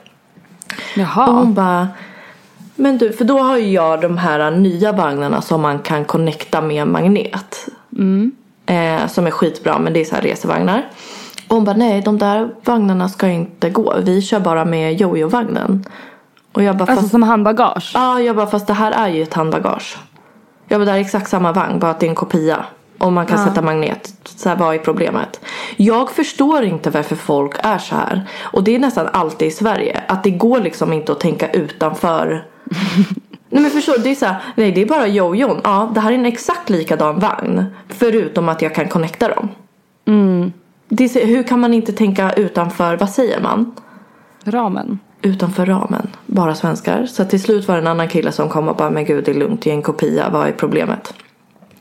Och 0.68 0.98
Jaha. 0.98 1.32
hon 1.32 1.54
bara 1.54 1.88
men 2.76 2.98
du, 2.98 3.12
för 3.14 3.26
då 3.26 3.40
har 3.40 3.58
ju 3.58 3.72
jag 3.72 4.02
de 4.02 4.18
här 4.18 4.52
nya 4.52 4.92
vagnarna 4.92 5.42
som 5.42 5.62
man 5.62 5.80
kan 5.80 6.06
connecta 6.06 6.62
med 6.62 6.88
magnet. 6.88 7.68
Eh, 8.66 9.08
som 9.08 9.28
är 9.28 9.32
skitbra 9.32 9.80
men 9.80 9.94
det 9.94 10.02
är 10.02 10.06
så 10.06 10.16
här 10.16 10.22
resevagnar. 10.22 10.90
Och 11.48 11.56
hon 11.56 11.66
bara 11.66 11.76
nej 11.76 12.02
de 12.02 12.18
där 12.18 12.50
vagnarna 12.64 13.10
ska 13.10 13.28
inte 13.28 13.70
gå. 13.70 13.96
Vi 14.04 14.22
kör 14.22 14.40
bara 14.40 14.66
med 14.66 14.94
jojo-vagnen. 15.02 15.86
Och 16.52 16.64
jag 16.64 16.78
bara 16.78 16.84
Alltså 16.84 17.02
fast, 17.02 17.12
som 17.12 17.24
handbagage? 17.24 17.92
ja, 17.94 18.22
jag 18.22 18.36
bara 18.36 18.48
fast 18.48 18.68
det 18.68 18.74
här 18.74 18.92
är 18.92 19.08
ju 19.08 19.24
ett 19.24 19.34
handbagage. 19.34 19.98
Jag 20.72 20.80
bara 20.80 20.86
det 20.86 20.92
här 20.92 20.98
är 20.98 21.02
exakt 21.02 21.30
samma 21.30 21.52
vagn 21.52 21.80
bara 21.80 21.92
att 21.92 22.00
det 22.00 22.06
är 22.06 22.10
en 22.10 22.16
kopia. 22.16 22.66
Och 22.98 23.14
man 23.14 23.26
kan 23.26 23.38
sätta 23.46 23.62
magnet. 23.62 24.14
Så 24.24 24.50
här, 24.50 24.56
vad 24.56 24.76
är 24.76 24.80
problemet? 24.80 25.40
Jag 25.78 26.12
förstår 26.12 26.64
inte 26.64 26.90
varför 26.90 27.16
folk 27.16 27.56
är 27.64 27.78
så 27.78 27.96
här. 27.96 28.22
Och 28.42 28.64
det 28.64 28.76
är 28.76 28.80
nästan 28.80 29.08
alltid 29.14 29.48
i 29.48 29.52
Sverige. 29.52 30.04
Att 30.08 30.24
det 30.24 30.30
går 30.32 30.60
liksom 30.60 30.94
inte 30.94 31.12
att 31.12 31.20
tänka 31.20 31.50
utanför. 31.52 32.46
Nej 33.50 33.62
men 33.62 33.72
förstår? 33.72 33.98
Det 34.04 34.10
är 34.12 34.16
så 34.16 34.26
här, 34.26 34.36
nej 34.56 34.72
det 34.72 34.82
är 34.82 34.86
bara 34.86 35.08
jojon. 35.08 35.62
Ja, 35.64 35.92
det 35.94 36.00
här 36.00 36.12
är 36.12 36.16
en 36.16 36.26
exakt 36.26 36.70
likadan 36.70 37.20
vagn. 37.20 37.66
Förutom 37.88 38.50
att 38.50 38.62
jag 38.62 38.76
kan 38.76 38.88
connecta 38.88 39.28
dem. 39.36 39.50
Det 40.90 41.04
är, 41.04 41.08
så- 41.10 41.20
hur 41.20 41.44
kan 41.44 41.60
man 41.60 41.74
inte 41.74 41.92
tänka 41.94 42.34
utanför, 42.34 42.98
vad 42.98 43.10
säger 43.10 43.42
man? 43.42 43.72
Ramen? 44.44 45.00
Utanför 45.22 45.66
ramen. 45.66 46.08
Bara 46.34 46.56
svenskar. 46.56 47.06
Så 47.06 47.26
till 47.26 47.42
slut 47.42 47.68
var 47.68 47.76
det 47.76 47.82
en 47.82 47.88
annan 47.88 48.08
kille 48.08 48.32
som 48.32 48.50
kom 48.50 48.68
och 48.68 48.76
bara, 48.76 48.90
men 48.90 49.06
gud 49.06 49.26
det 49.26 49.32
är 49.32 49.36
lugnt, 49.36 49.62
det 49.62 49.70
är 49.70 49.74
en 49.74 49.82
kopia, 49.82 50.30
vad 50.30 50.48
är 50.48 50.52
problemet? 50.52 51.14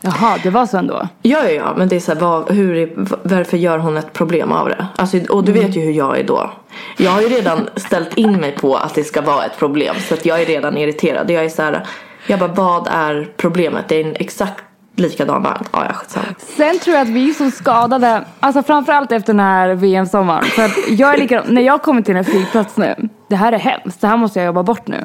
Jaha, 0.01 0.39
det 0.43 0.51
var 0.51 0.67
så 0.67 0.79
ändå. 0.79 1.09
Ja, 1.23 1.39
ja, 1.45 1.51
ja, 1.51 1.75
men 1.77 1.89
det 1.89 1.97
är 1.97 2.01
så 2.01 2.13
här, 2.13 2.21
vad, 2.21 2.51
hur, 2.51 2.93
varför 3.23 3.57
gör 3.57 3.79
hon 3.79 3.97
ett 3.97 4.13
problem 4.13 4.53
av 4.53 4.69
det? 4.69 4.87
Alltså, 4.97 5.19
och 5.29 5.45
du 5.45 5.53
vet 5.53 5.77
ju 5.77 5.81
hur 5.81 5.93
jag 5.93 6.19
är 6.19 6.25
då. 6.25 6.51
Jag 6.97 7.11
har 7.11 7.21
ju 7.21 7.29
redan 7.29 7.69
ställt 7.77 8.19
in 8.19 8.33
mig 8.33 8.53
på 8.53 8.77
att 8.77 8.95
det 8.95 9.05
ska 9.05 9.21
vara 9.21 9.45
ett 9.45 9.59
problem. 9.59 9.95
Så 10.09 10.15
att 10.15 10.27
jag 10.27 10.41
är 10.41 10.47
redan 10.47 10.77
irriterad. 10.77 11.31
Jag 11.31 11.45
är 11.45 11.49
så 11.49 11.63
här, 11.63 11.87
jag 12.27 12.39
bara, 12.39 12.53
vad 12.53 12.89
är 12.91 13.29
problemet? 13.37 13.89
Det 13.89 14.01
är 14.01 14.05
en 14.05 14.17
exakt 14.17 14.65
likadan 14.97 15.43
vagn. 15.43 15.65
Ja, 15.73 15.85
ja, 15.89 15.93
skitsamma. 15.93 16.27
Sen 16.39 16.79
tror 16.79 16.97
jag 16.97 17.03
att 17.03 17.09
vi 17.09 17.31
är 17.31 17.35
så 17.35 17.51
skadade, 17.51 18.25
alltså 18.41 18.63
framförallt 18.63 19.13
efter 19.13 19.33
den 19.33 19.41
här 19.41 19.75
VM-sommaren. 19.75 20.45
För 20.45 20.65
att 20.65 20.89
jag 20.89 21.15
är 21.15 21.19
likadan, 21.19 21.55
när 21.55 21.63
jag 21.63 21.83
kommer 21.83 22.03
till 22.03 22.17
en 22.17 22.25
flygplats 22.25 22.77
nu, 22.77 22.95
det 23.31 23.37
här 23.37 23.53
är 23.53 23.59
hemskt, 23.59 24.01
det 24.01 24.07
här 24.07 24.17
måste 24.17 24.39
jag 24.39 24.47
jobba 24.47 24.63
bort 24.63 24.89
nu. 24.89 25.05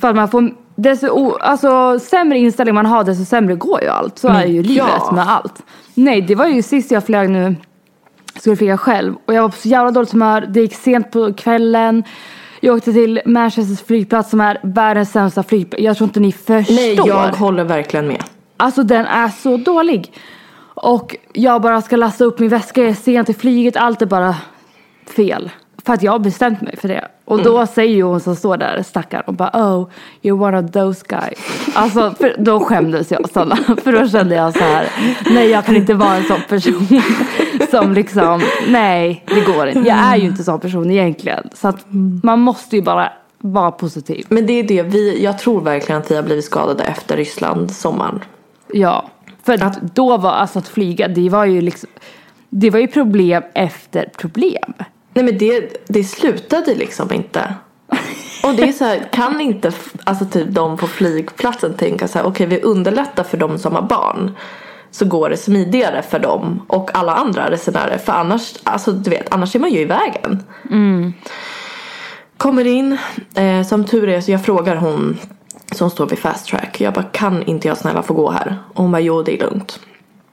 För 0.00 0.08
att 0.08 0.16
man 0.16 0.28
får, 0.28 0.50
desto 0.76 1.36
alltså, 1.40 1.98
sämre 1.98 2.38
inställning 2.38 2.74
man 2.74 2.86
har 2.86 3.04
desto 3.04 3.24
sämre 3.24 3.54
går 3.54 3.82
ju 3.82 3.88
allt. 3.88 4.18
Så 4.18 4.28
är 4.28 4.44
ju 4.46 4.62
livet 4.62 4.86
Ja. 4.98 5.12
med 5.12 5.28
allt. 5.28 5.62
Nej, 5.94 6.20
det 6.22 6.34
var 6.34 6.46
ju 6.46 6.62
sist 6.62 6.90
jag 6.90 7.04
flög 7.06 7.30
nu, 7.30 7.56
skulle 8.38 8.56
flyga 8.56 8.78
själv. 8.78 9.14
Och 9.26 9.34
jag 9.34 9.42
var 9.42 9.48
på 9.48 9.56
så 9.56 9.68
jävla 9.68 9.90
dåligt 9.90 10.12
humör, 10.12 10.40
det 10.48 10.60
gick 10.60 10.74
sent 10.74 11.10
på 11.10 11.32
kvällen. 11.32 12.04
Jag 12.60 12.76
åkte 12.76 12.92
till 12.92 13.20
Manchesters 13.26 13.86
flygplats 13.86 14.30
som 14.30 14.40
är 14.40 14.58
världens 14.62 15.10
sämsta 15.12 15.42
flygplats. 15.42 15.82
Jag 15.84 15.96
tror 15.96 16.08
inte 16.08 16.20
ni 16.20 16.32
förstår. 16.32 16.74
Nej, 16.74 16.94
jag 16.94 17.32
håller 17.32 17.64
verkligen 17.64 18.06
med. 18.08 18.24
Alltså 18.56 18.82
den 18.82 19.06
är 19.06 19.28
så 19.28 19.56
dålig. 19.56 20.12
Och 20.74 21.16
jag 21.32 21.62
bara 21.62 21.82
ska 21.82 21.96
lasta 21.96 22.24
upp 22.24 22.38
min 22.38 22.48
väska, 22.48 22.80
jag 22.80 22.90
är 22.90 22.94
sen 22.94 23.24
till 23.24 23.34
flyget, 23.34 23.76
allt 23.76 24.02
är 24.02 24.06
bara 24.06 24.34
fel. 25.16 25.50
För 25.84 25.92
att 25.92 26.02
jag 26.02 26.12
har 26.12 26.18
bestämt 26.18 26.60
mig 26.60 26.76
för 26.76 26.88
det. 26.88 27.08
Och 27.24 27.42
då 27.42 27.66
säger 27.66 27.94
ju 27.94 28.02
hon 28.02 28.20
som 28.20 28.36
står 28.36 28.56
där, 28.56 28.82
stackaren, 28.82 29.24
och 29.26 29.34
bara 29.34 29.50
oh, 29.52 29.88
you're 30.22 30.42
one 30.42 30.58
of 30.58 30.70
those 30.70 31.04
guys. 31.08 31.38
Alltså 31.74 32.14
för 32.18 32.36
då 32.38 32.60
skämdes 32.60 33.10
jag 33.10 33.30
sådana. 33.30 33.56
För 33.84 33.92
då 33.92 34.08
kände 34.08 34.34
jag 34.34 34.52
så 34.52 34.64
här, 34.64 34.88
nej 35.30 35.48
jag 35.48 35.64
kan 35.64 35.76
inte 35.76 35.94
vara 35.94 36.16
en 36.16 36.24
sån 36.24 36.40
person. 36.48 36.86
Som 37.70 37.92
liksom, 37.92 38.42
nej 38.68 39.24
det 39.26 39.40
går 39.40 39.68
inte. 39.68 39.88
Jag 39.88 39.98
är 39.98 40.16
ju 40.16 40.26
inte 40.26 40.44
sån 40.44 40.60
person 40.60 40.90
egentligen. 40.90 41.48
Så 41.54 41.68
att 41.68 41.86
man 42.22 42.40
måste 42.40 42.76
ju 42.76 42.82
bara 42.82 43.12
vara 43.38 43.70
positiv. 43.70 44.26
Men 44.28 44.46
det 44.46 44.52
är 44.52 44.62
det, 44.62 44.82
vi, 44.82 45.24
jag 45.24 45.38
tror 45.38 45.60
verkligen 45.60 46.00
att 46.00 46.10
vi 46.10 46.14
har 46.14 46.22
blivit 46.22 46.44
skadade 46.44 46.84
efter 46.84 47.16
Ryssland 47.16 47.70
sommaren. 47.70 48.20
Ja, 48.72 49.10
för 49.42 49.64
att 49.64 49.80
då 49.94 50.16
var 50.16 50.30
alltså 50.30 50.58
att 50.58 50.68
flyga, 50.68 51.08
det 51.08 51.28
var 51.28 51.44
ju 51.44 51.60
liksom 51.60 51.88
det 52.50 52.70
var 52.70 52.78
ju 52.78 52.86
problem 52.86 53.42
efter 53.54 54.10
problem. 54.18 54.74
Nej 55.12 55.24
men 55.24 55.38
det, 55.38 55.84
det 55.88 56.04
slutade 56.04 56.74
liksom 56.74 57.12
inte. 57.12 57.54
Och 58.42 58.54
det 58.54 58.62
är 58.62 58.72
så 58.72 58.84
här, 58.84 59.08
kan 59.12 59.40
inte 59.40 59.72
alltså 60.04 60.24
typ 60.24 60.48
de 60.48 60.76
på 60.76 60.86
flygplatsen 60.86 61.74
tänka 61.74 62.08
så 62.08 62.18
här, 62.18 62.26
okej 62.26 62.46
vi 62.46 62.60
underlättar 62.60 63.24
för 63.24 63.36
de 63.36 63.58
som 63.58 63.74
har 63.74 63.82
barn. 63.82 64.36
Så 64.90 65.04
går 65.04 65.30
det 65.30 65.36
smidigare 65.36 66.02
för 66.02 66.18
dem 66.18 66.62
och 66.66 66.90
alla 66.94 67.14
andra 67.14 67.50
resenärer. 67.50 67.98
För 67.98 68.12
annars, 68.12 68.54
alltså 68.62 68.92
du 68.92 69.10
vet, 69.10 69.32
annars 69.32 69.54
är 69.54 69.58
man 69.58 69.70
ju 69.70 69.80
i 69.80 69.84
vägen. 69.84 70.42
Kommer 72.36 72.66
in, 72.66 72.98
eh, 73.34 73.62
som 73.62 73.84
tur 73.84 74.08
är 74.08 74.20
så 74.20 74.30
jag 74.30 74.44
frågar 74.44 74.76
hon 74.76 75.18
som 75.72 75.90
står 75.90 76.06
vid 76.06 76.18
fast 76.18 76.46
track. 76.46 76.80
Jag 76.80 76.94
bara, 76.94 77.04
kan 77.04 77.42
inte 77.42 77.68
jag 77.68 77.78
snälla 77.78 78.02
få 78.02 78.14
gå 78.14 78.30
här? 78.30 78.58
Och 78.74 78.82
hon 78.82 78.92
bara, 78.92 79.00
jo 79.00 79.22
det 79.22 79.34
är 79.34 79.38
lugnt. 79.38 79.80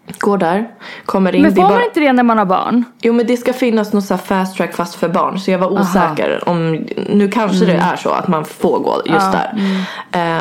Går 0.08 0.38
där, 0.38 0.68
kommer 1.06 1.36
in. 1.36 1.42
Men 1.42 1.56
får 1.56 1.62
bara... 1.62 1.74
man 1.74 1.84
inte 1.84 2.00
det 2.00 2.14
när 2.14 2.24
man 2.24 2.38
har 2.38 2.46
barn? 2.46 2.84
Jo 3.02 3.14
men 3.14 3.28
det 3.28 3.38
ska 3.38 3.54
finnas 3.54 3.94
något 3.94 4.06
så 4.06 4.14
här 4.14 4.22
fast 4.22 4.58
track 4.58 4.74
fast 4.74 4.96
för 4.96 5.10
barn. 5.10 5.40
Så 5.40 5.52
jag 5.52 5.60
var 5.60 5.68
osäker 5.68 6.50
om, 6.50 6.72
nu 7.10 7.28
kanske 7.28 7.66
det 7.66 7.74
är 7.74 7.96
så 7.96 8.10
att 8.10 8.28
man 8.28 8.46
får 8.46 8.80
gå 8.80 9.02
just 9.06 9.32
där. 9.32 9.52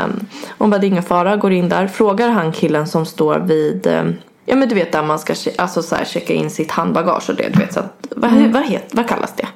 Um, 0.04 0.26
hon 0.58 0.70
bara 0.70 0.78
det 0.78 0.86
är 0.86 0.88
ingen 0.88 1.02
fara, 1.02 1.36
går 1.36 1.52
in 1.52 1.68
där. 1.68 1.86
Frågar 1.86 2.28
han 2.28 2.52
killen 2.52 2.86
som 2.86 3.06
står 3.06 3.38
vid, 3.38 3.86
eh, 3.86 4.04
ja 4.44 4.56
men 4.56 4.68
du 4.68 4.74
vet 4.74 4.92
där 4.92 5.02
man 5.02 5.18
ska 5.18 5.34
alltså, 5.58 5.82
så 5.82 5.96
här, 5.96 6.04
checka 6.04 6.32
in 6.34 6.50
sitt 6.50 6.70
handbagage 6.70 7.30
och 7.30 7.36
det. 7.36 7.48
Du 7.52 7.58
vet, 7.58 7.72
så 7.72 7.80
att, 7.80 8.06
vad, 8.10 8.32
vad, 8.32 8.62
het, 8.62 8.90
vad 8.92 9.08
kallas 9.08 9.34
det? 9.36 9.46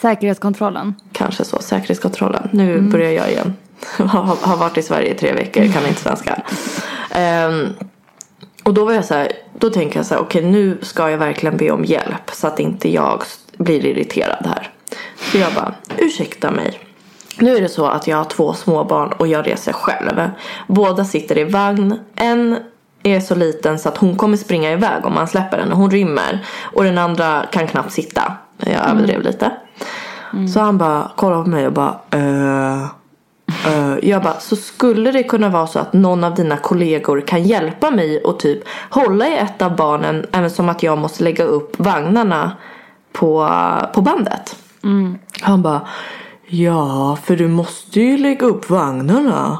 Säkerhetskontrollen. 0.00 0.94
Kanske 1.12 1.44
så, 1.44 1.58
säkerhetskontrollen. 1.58 2.48
Nu 2.52 2.80
börjar 2.80 3.10
jag 3.10 3.30
igen. 3.30 3.54
har, 3.98 4.36
har 4.46 4.56
varit 4.56 4.78
i 4.78 4.82
Sverige 4.82 5.10
i 5.10 5.14
tre 5.14 5.32
veckor, 5.32 5.72
kan 5.72 5.86
inte 5.86 6.00
svenska. 6.00 6.42
Ehm, 7.10 7.68
och 8.66 8.74
då 8.74 8.84
var 8.84 8.92
jag 8.92 9.04
så 9.04 9.14
här, 9.14 9.32
då 9.58 9.70
tänker 9.70 9.98
jag 9.98 10.06
så 10.06 10.14
här, 10.14 10.20
okej 10.20 10.44
nu 10.44 10.78
ska 10.82 11.10
jag 11.10 11.18
verkligen 11.18 11.56
be 11.56 11.70
om 11.70 11.84
hjälp 11.84 12.30
så 12.32 12.46
att 12.46 12.60
inte 12.60 12.92
jag 12.92 13.22
blir 13.56 13.86
irriterad 13.86 14.46
här. 14.46 14.70
Så 15.18 15.38
jag 15.38 15.52
bara, 15.54 15.74
ursäkta 15.96 16.50
mig. 16.50 16.80
Nu 17.38 17.56
är 17.56 17.60
det 17.60 17.68
så 17.68 17.86
att 17.86 18.06
jag 18.06 18.16
har 18.16 18.24
två 18.24 18.52
småbarn 18.52 19.12
och 19.12 19.26
jag 19.26 19.46
reser 19.46 19.72
själv. 19.72 20.30
Båda 20.66 21.04
sitter 21.04 21.38
i 21.38 21.44
vagn. 21.44 21.98
En 22.16 22.58
är 23.02 23.20
så 23.20 23.34
liten 23.34 23.78
så 23.78 23.88
att 23.88 23.96
hon 23.96 24.16
kommer 24.16 24.36
springa 24.36 24.72
iväg 24.72 25.06
om 25.06 25.14
man 25.14 25.28
släpper 25.28 25.58
henne. 25.58 25.74
Hon 25.74 25.90
rymmer. 25.90 26.46
Och 26.62 26.84
den 26.84 26.98
andra 26.98 27.46
kan 27.52 27.66
knappt 27.66 27.92
sitta. 27.92 28.32
Jag 28.56 28.90
överdrev 28.90 29.22
lite. 29.22 29.52
Så 30.54 30.60
han 30.60 30.78
bara 30.78 31.10
kollar 31.16 31.42
på 31.42 31.48
mig 31.48 31.66
och 31.66 31.72
bara 31.72 31.98
eh. 32.10 32.86
Jag 34.02 34.22
bara, 34.22 34.40
så 34.40 34.56
skulle 34.56 35.12
det 35.12 35.22
kunna 35.22 35.48
vara 35.48 35.66
så 35.66 35.78
att 35.78 35.92
någon 35.92 36.24
av 36.24 36.34
dina 36.34 36.56
kollegor 36.56 37.20
kan 37.20 37.42
hjälpa 37.42 37.90
mig 37.90 38.18
och 38.20 38.38
typ 38.38 38.62
hålla 38.90 39.28
i 39.28 39.36
ett 39.36 39.62
av 39.62 39.76
barnen 39.76 40.26
även 40.32 40.50
som 40.50 40.68
att 40.68 40.82
jag 40.82 40.98
måste 40.98 41.24
lägga 41.24 41.44
upp 41.44 41.78
vagnarna 41.78 42.52
på, 43.12 43.50
på 43.94 44.00
bandet. 44.00 44.56
Han 45.40 45.62
bara, 45.62 45.80
ja 46.46 47.18
för 47.24 47.36
du 47.36 47.48
måste 47.48 48.00
ju 48.00 48.18
lägga 48.18 48.46
upp 48.46 48.70
vagnarna. 48.70 49.58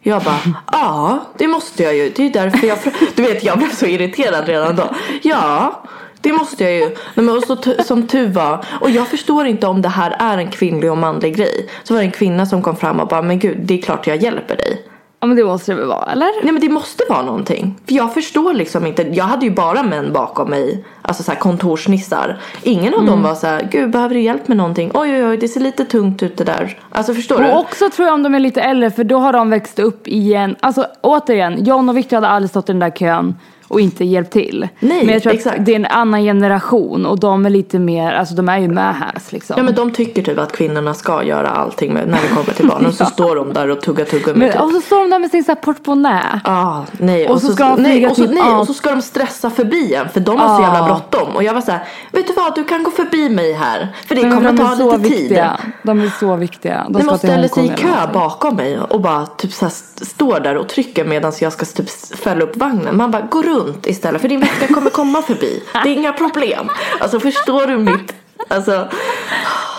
Jag 0.00 0.22
bara, 0.22 0.38
ja 0.72 1.18
det 1.38 1.48
måste 1.48 1.82
jag 1.82 1.96
ju. 1.96 2.12
Det 2.16 2.26
är 2.26 2.30
därför 2.30 2.66
jag, 2.66 2.78
du 3.14 3.22
vet 3.22 3.44
jag 3.44 3.58
blev 3.58 3.70
så 3.70 3.86
irriterad 3.86 4.46
redan 4.46 4.76
då. 4.76 4.88
Ja, 5.22 5.82
det 6.20 6.32
måste 6.32 6.64
jag 6.64 6.72
ju. 6.72 6.88
Nej, 6.88 6.96
men 7.14 7.36
och 7.36 7.42
så 7.42 7.56
som 7.84 8.06
tur 8.06 8.28
var, 8.28 8.64
och 8.80 8.90
jag 8.90 9.08
förstår 9.08 9.46
inte 9.46 9.66
om 9.66 9.82
det 9.82 9.88
här 9.88 10.16
är 10.18 10.38
en 10.38 10.50
kvinnlig 10.50 10.90
och 10.90 10.98
manlig 10.98 11.36
grej. 11.36 11.68
Så 11.82 11.94
var 11.94 12.00
det 12.00 12.06
en 12.06 12.12
kvinna 12.12 12.46
som 12.46 12.62
kom 12.62 12.76
fram 12.76 13.00
och 13.00 13.08
bara, 13.08 13.22
men 13.22 13.38
gud 13.38 13.58
det 13.60 13.78
är 13.78 13.82
klart 13.82 14.06
jag 14.06 14.16
hjälper 14.16 14.56
dig. 14.56 14.84
Ja 15.20 15.26
men 15.26 15.36
det 15.36 15.44
måste 15.44 15.72
det 15.72 15.76
väl 15.76 15.86
vara, 15.86 16.12
eller? 16.12 16.42
Nej 16.42 16.52
men 16.52 16.60
det 16.60 16.68
måste 16.68 17.04
vara 17.08 17.22
någonting. 17.22 17.80
För 17.86 17.94
jag 17.94 18.14
förstår 18.14 18.54
liksom 18.54 18.86
inte. 18.86 19.02
Jag 19.02 19.24
hade 19.24 19.46
ju 19.46 19.50
bara 19.50 19.82
män 19.82 20.12
bakom 20.12 20.50
mig. 20.50 20.84
Alltså 21.02 21.22
så 21.22 21.32
här 21.32 21.38
kontorsnissar. 21.38 22.40
Ingen 22.62 22.94
av 22.94 23.04
dem 23.06 23.22
var 23.22 23.34
så 23.34 23.46
här, 23.46 23.68
gud 23.70 23.90
behöver 23.90 24.14
du 24.14 24.20
hjälp 24.20 24.48
med 24.48 24.56
någonting? 24.56 24.90
Oj 24.94 25.12
oj 25.12 25.24
oj 25.24 25.36
det 25.36 25.48
ser 25.48 25.60
lite 25.60 25.84
tungt 25.84 26.22
ut 26.22 26.36
det 26.36 26.44
där. 26.44 26.78
Alltså 26.90 27.14
förstår 27.14 27.42
du? 27.42 27.48
Och 27.48 27.58
också 27.60 27.90
tror 27.90 28.06
jag 28.06 28.14
om 28.14 28.22
de 28.22 28.34
är 28.34 28.40
lite 28.40 28.60
äldre 28.60 28.90
för 28.90 29.04
då 29.04 29.18
har 29.18 29.32
de 29.32 29.50
växt 29.50 29.78
upp 29.78 30.08
i 30.08 30.34
en, 30.34 30.56
alltså 30.60 30.86
återigen, 31.00 31.64
John 31.64 31.88
och 31.88 31.96
Victor 31.96 32.16
hade 32.16 32.28
aldrig 32.28 32.50
stått 32.50 32.68
i 32.68 32.72
den 32.72 32.80
där 32.80 32.90
kön 32.90 33.34
och 33.68 33.80
inte 33.80 34.04
hjälpt 34.04 34.32
till. 34.32 34.68
Nej, 34.80 35.04
Men 35.04 35.12
jag 35.14 35.22
tror 35.22 35.32
exakt. 35.34 35.58
att 35.58 35.66
det 35.66 35.72
är 35.72 35.76
en 35.76 35.86
annan 35.86 36.22
generation 36.22 37.06
och 37.06 37.20
de 37.20 37.46
är 37.46 37.50
lite 37.50 37.78
mer, 37.78 38.12
alltså 38.12 38.34
de 38.34 38.48
är 38.48 38.58
ju 38.58 38.68
med 38.68 38.94
här 38.94 39.12
liksom. 39.30 39.54
Ja 39.56 39.62
men 39.62 39.74
de 39.74 39.90
tycker 39.92 40.22
typ 40.22 40.38
att 40.38 40.52
kvinnorna 40.52 40.94
ska 40.94 41.22
göra 41.24 41.48
allting 41.48 41.92
med, 41.94 42.08
när 42.08 42.18
det 42.22 42.28
kommer 42.28 42.52
till 42.52 42.68
barnen. 42.68 42.92
Så 42.98 43.04
står 43.04 43.36
de 43.36 43.52
där 43.52 43.70
och 43.70 43.80
tuggar 43.80 44.04
tuggummi 44.04 44.38
Men, 44.38 44.52
typ. 44.52 44.60
och 44.60 44.70
så 44.70 44.80
står 44.80 45.00
de 45.00 45.10
där 45.10 45.18
med 45.18 45.30
sin 45.30 45.44
så 45.44 45.50
här 45.52 45.56
portmonnä. 45.56 46.40
Ah, 46.44 46.80
nej. 46.92 47.28
Och 47.28 47.40
så 47.42 47.52
ska 47.52 47.64
de 47.68 47.82
nej, 47.82 48.06
och 48.06 48.16
så, 48.16 48.22
typ 48.22 48.34
nej, 48.34 48.54
och 48.54 48.66
så 48.66 48.74
ska 48.74 48.90
de 48.90 49.02
stressa 49.02 49.50
förbi 49.50 49.94
en 49.94 50.08
för 50.08 50.20
de 50.20 50.36
har 50.38 50.48
så 50.48 50.54
Ah. 50.54 50.62
jävla 50.74 50.86
bråttom. 50.86 51.36
Och 51.36 51.42
jag 51.42 51.54
var 51.54 51.60
så 51.60 51.70
här, 51.72 51.84
vet 52.12 52.26
du 52.26 52.32
vad 52.32 52.54
du 52.54 52.64
kan 52.64 52.82
gå 52.82 52.90
förbi 52.90 53.28
mig 53.28 53.52
här. 53.52 53.88
För 54.06 54.14
det 54.14 54.22
Men 54.22 54.32
kommer 54.32 54.52
de 54.52 54.58
ta 54.58 54.76
så 54.76 54.96
lite 54.96 55.08
tid. 55.08 55.18
viktiga. 55.20 55.56
De 55.82 56.00
är 56.00 56.10
så 56.20 56.36
viktiga. 56.36 56.84
De 56.88 56.92
Nej, 56.92 57.04
man 57.06 57.18
till 57.18 57.28
ställer 57.28 57.48
sig 57.48 57.64
i 57.66 57.68
kö 57.68 57.88
bakom 58.12 58.56
mig 58.56 58.78
och 58.80 59.00
bara 59.00 59.26
typ 59.26 59.52
så 59.52 59.64
här 59.64 59.70
st- 59.72 60.04
står 60.04 60.40
där 60.40 60.56
och 60.56 60.68
trycker 60.68 61.04
medan 61.04 61.32
jag 61.40 61.52
ska 61.52 61.64
typ 61.66 61.90
fälla 62.16 62.42
upp 62.44 62.56
vagnen. 62.56 62.96
Man 62.96 63.10
bara 63.10 63.22
gå 63.22 63.42
runt 63.42 63.57
istället 63.84 64.20
för 64.20 64.28
din 64.28 64.40
väska 64.40 64.74
kommer 64.74 64.90
komma 64.90 65.22
förbi. 65.22 65.62
Det 65.72 65.88
är 65.88 65.92
inga 65.92 66.12
problem. 66.12 66.68
Alltså 67.00 67.20
förstår 67.20 67.66
du 67.66 67.76
mitt, 67.76 68.14
alltså 68.48 68.88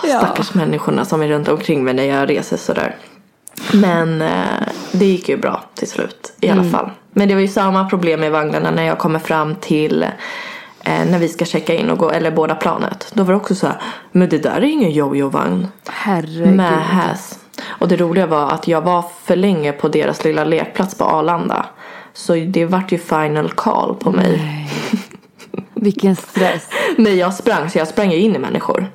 stackars 0.04 0.54
människorna 0.54 1.04
som 1.04 1.22
är 1.22 1.28
runt 1.28 1.48
omkring 1.48 1.84
mig 1.84 1.94
när 1.94 2.04
jag 2.04 2.30
reser 2.30 2.56
sådär. 2.56 2.96
Men 3.72 4.22
eh, 4.22 4.68
det 4.92 5.04
gick 5.04 5.28
ju 5.28 5.36
bra 5.36 5.64
till 5.74 5.88
slut 5.88 6.32
i 6.40 6.48
alla 6.48 6.64
fall. 6.64 6.90
Men 7.12 7.28
det 7.28 7.34
var 7.34 7.40
ju 7.40 7.48
samma 7.48 7.88
problem 7.88 8.20
med 8.20 8.32
vagnarna 8.32 8.70
när 8.70 8.82
jag 8.82 8.98
kommer 8.98 9.18
fram 9.18 9.54
till 9.54 10.02
eh, 10.82 11.04
när 11.10 11.18
vi 11.18 11.28
ska 11.28 11.44
checka 11.44 11.74
in 11.74 11.90
och 11.90 11.98
gå, 11.98 12.10
eller 12.10 12.30
båda 12.30 12.54
planet. 12.54 13.10
Då 13.14 13.22
var 13.22 13.32
det 13.32 13.36
också 13.36 13.54
så 13.54 13.66
här, 13.66 13.80
men 14.12 14.28
det 14.28 14.38
där 14.38 14.56
är 14.56 14.62
ingen 14.62 14.90
jojo-vagn. 14.90 15.68
Herregud. 15.88 16.56
Med 16.56 16.84
häs. 16.84 17.38
Och 17.68 17.88
det 17.88 17.96
roliga 17.96 18.26
var 18.26 18.50
att 18.50 18.68
jag 18.68 18.80
var 18.80 19.04
för 19.24 19.36
länge 19.36 19.72
på 19.72 19.88
deras 19.88 20.24
lilla 20.24 20.44
lekplats 20.44 20.94
på 20.94 21.04
Arlanda. 21.04 21.66
Så 22.12 22.34
det 22.34 22.64
vart 22.64 22.92
ju 22.92 22.98
final 22.98 23.50
call 23.50 23.94
på 23.94 24.10
mig. 24.10 24.66
Vilken 25.74 26.16
stress. 26.16 26.68
Nej 26.96 27.16
jag 27.16 27.34
sprang 27.34 27.70
så 27.70 27.78
jag 27.78 27.88
sprang 27.88 28.10
ju 28.10 28.18
in 28.18 28.36
i 28.36 28.38
människor. 28.38 28.86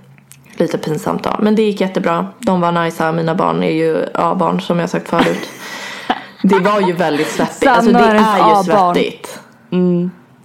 Lite 0.58 0.78
pinsamt 0.78 1.24
då. 1.24 1.36
Men 1.40 1.56
det 1.56 1.62
gick 1.62 1.82
jättebra. 1.82 2.28
De 2.40 2.62
var 2.62 2.72
nice. 2.72 3.12
Mina 3.12 3.36
barn 3.36 3.64
är 3.64 3.72
ju 3.72 4.06
A-barn 4.14 4.62
som 4.62 4.80
jag 4.80 4.90
sagt 4.90 5.10
förut. 5.10 5.50
Det 6.42 6.60
var 6.60 6.82
ju 6.82 6.94
väldigt 6.94 7.28
svettigt. 7.28 7.68
Alltså 7.68 7.92
det 7.92 8.00
är 8.00 8.58
ju 8.58 8.64
svettigt. 8.64 9.40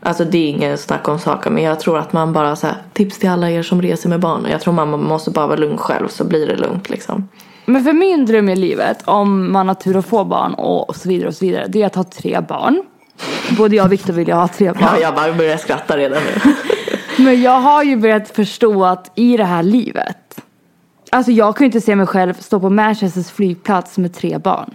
Alltså 0.03 0.25
det 0.25 0.39
är 0.39 0.49
ingen 0.49 0.79
snack 0.79 1.09
om 1.09 1.19
saker. 1.19 1.51
Men 1.51 1.63
jag 1.63 1.81
tror 1.81 1.99
att 1.99 2.13
man 2.13 2.33
bara 2.33 2.57
så 2.57 2.67
här, 2.67 2.77
tips 2.93 3.19
till 3.19 3.29
alla 3.29 3.51
er 3.51 3.63
som 3.63 3.83
reser 3.83 4.09
med 4.09 4.21
barn. 4.21 4.47
Jag 4.51 4.61
tror 4.61 4.75
man 4.75 5.05
måste 5.05 5.31
bara 5.31 5.47
vara 5.47 5.59
lugn 5.59 5.79
själv 5.79 6.09
så 6.09 6.25
blir 6.25 6.47
det 6.47 6.57
lugnt 6.57 6.91
liksom. 6.91 7.29
Men 7.71 7.85
för 7.85 7.93
min 7.93 8.27
dröm 8.27 8.49
i 8.49 8.57
livet, 8.57 9.03
om 9.05 9.53
man 9.53 9.69
har 9.69 9.75
tur 9.75 9.97
att 9.97 10.07
få 10.07 10.25
barn 10.25 10.55
och 10.55 10.97
så 10.97 11.09
vidare 11.09 11.29
och 11.29 11.35
så 11.35 11.45
vidare, 11.45 11.67
det 11.69 11.83
är 11.83 11.87
att 11.87 11.95
ha 11.95 12.05
tre 12.05 12.41
barn. 12.41 12.83
Både 13.59 13.77
jag 13.77 13.87
och 13.87 13.93
Viktor 13.93 14.13
vill 14.13 14.29
ju 14.29 14.35
ha 14.35 14.49
tre 14.49 14.73
barn. 14.73 14.83
Ja, 14.83 14.99
jag 14.99 15.15
bara 15.15 15.33
börjar 15.33 15.57
skratta 15.57 15.97
redan 15.97 16.23
nu. 16.23 16.53
Men 17.25 17.43
jag 17.43 17.61
har 17.61 17.83
ju 17.83 17.97
börjat 17.97 18.29
förstå 18.29 18.85
att 18.85 19.13
i 19.15 19.37
det 19.37 19.45
här 19.45 19.63
livet. 19.63 20.41
Alltså 21.11 21.33
jag 21.33 21.57
kan 21.57 21.65
ju 21.65 21.67
inte 21.67 21.81
se 21.81 21.97
mig 21.97 22.07
själv 22.07 22.35
stå 22.35 22.61
på 22.61 22.71
Manchesters 22.71 23.31
flygplats 23.31 23.99
med 23.99 24.15
tre 24.15 24.39
barn. 24.39 24.75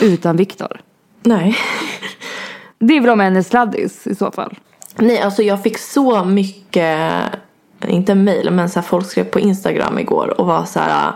Utan 0.00 0.36
Viktor. 0.36 0.80
Nej. 1.22 1.56
Det 2.78 2.96
är 2.96 3.00
väl 3.00 3.10
om 3.10 3.20
en 3.20 3.36
är 3.36 3.42
sladdis 3.42 4.06
i 4.06 4.14
så 4.14 4.30
fall. 4.30 4.58
Nej, 4.96 5.20
alltså 5.20 5.42
jag 5.42 5.62
fick 5.62 5.78
så 5.78 6.24
mycket, 6.24 7.22
inte 7.86 8.14
mejl, 8.14 8.50
men 8.50 8.70
så 8.70 8.80
här, 8.80 8.86
folk 8.86 9.06
skrev 9.06 9.24
på 9.24 9.40
Instagram 9.40 9.98
igår 9.98 10.40
och 10.40 10.46
var 10.46 10.64
så 10.64 10.80
här. 10.80 11.12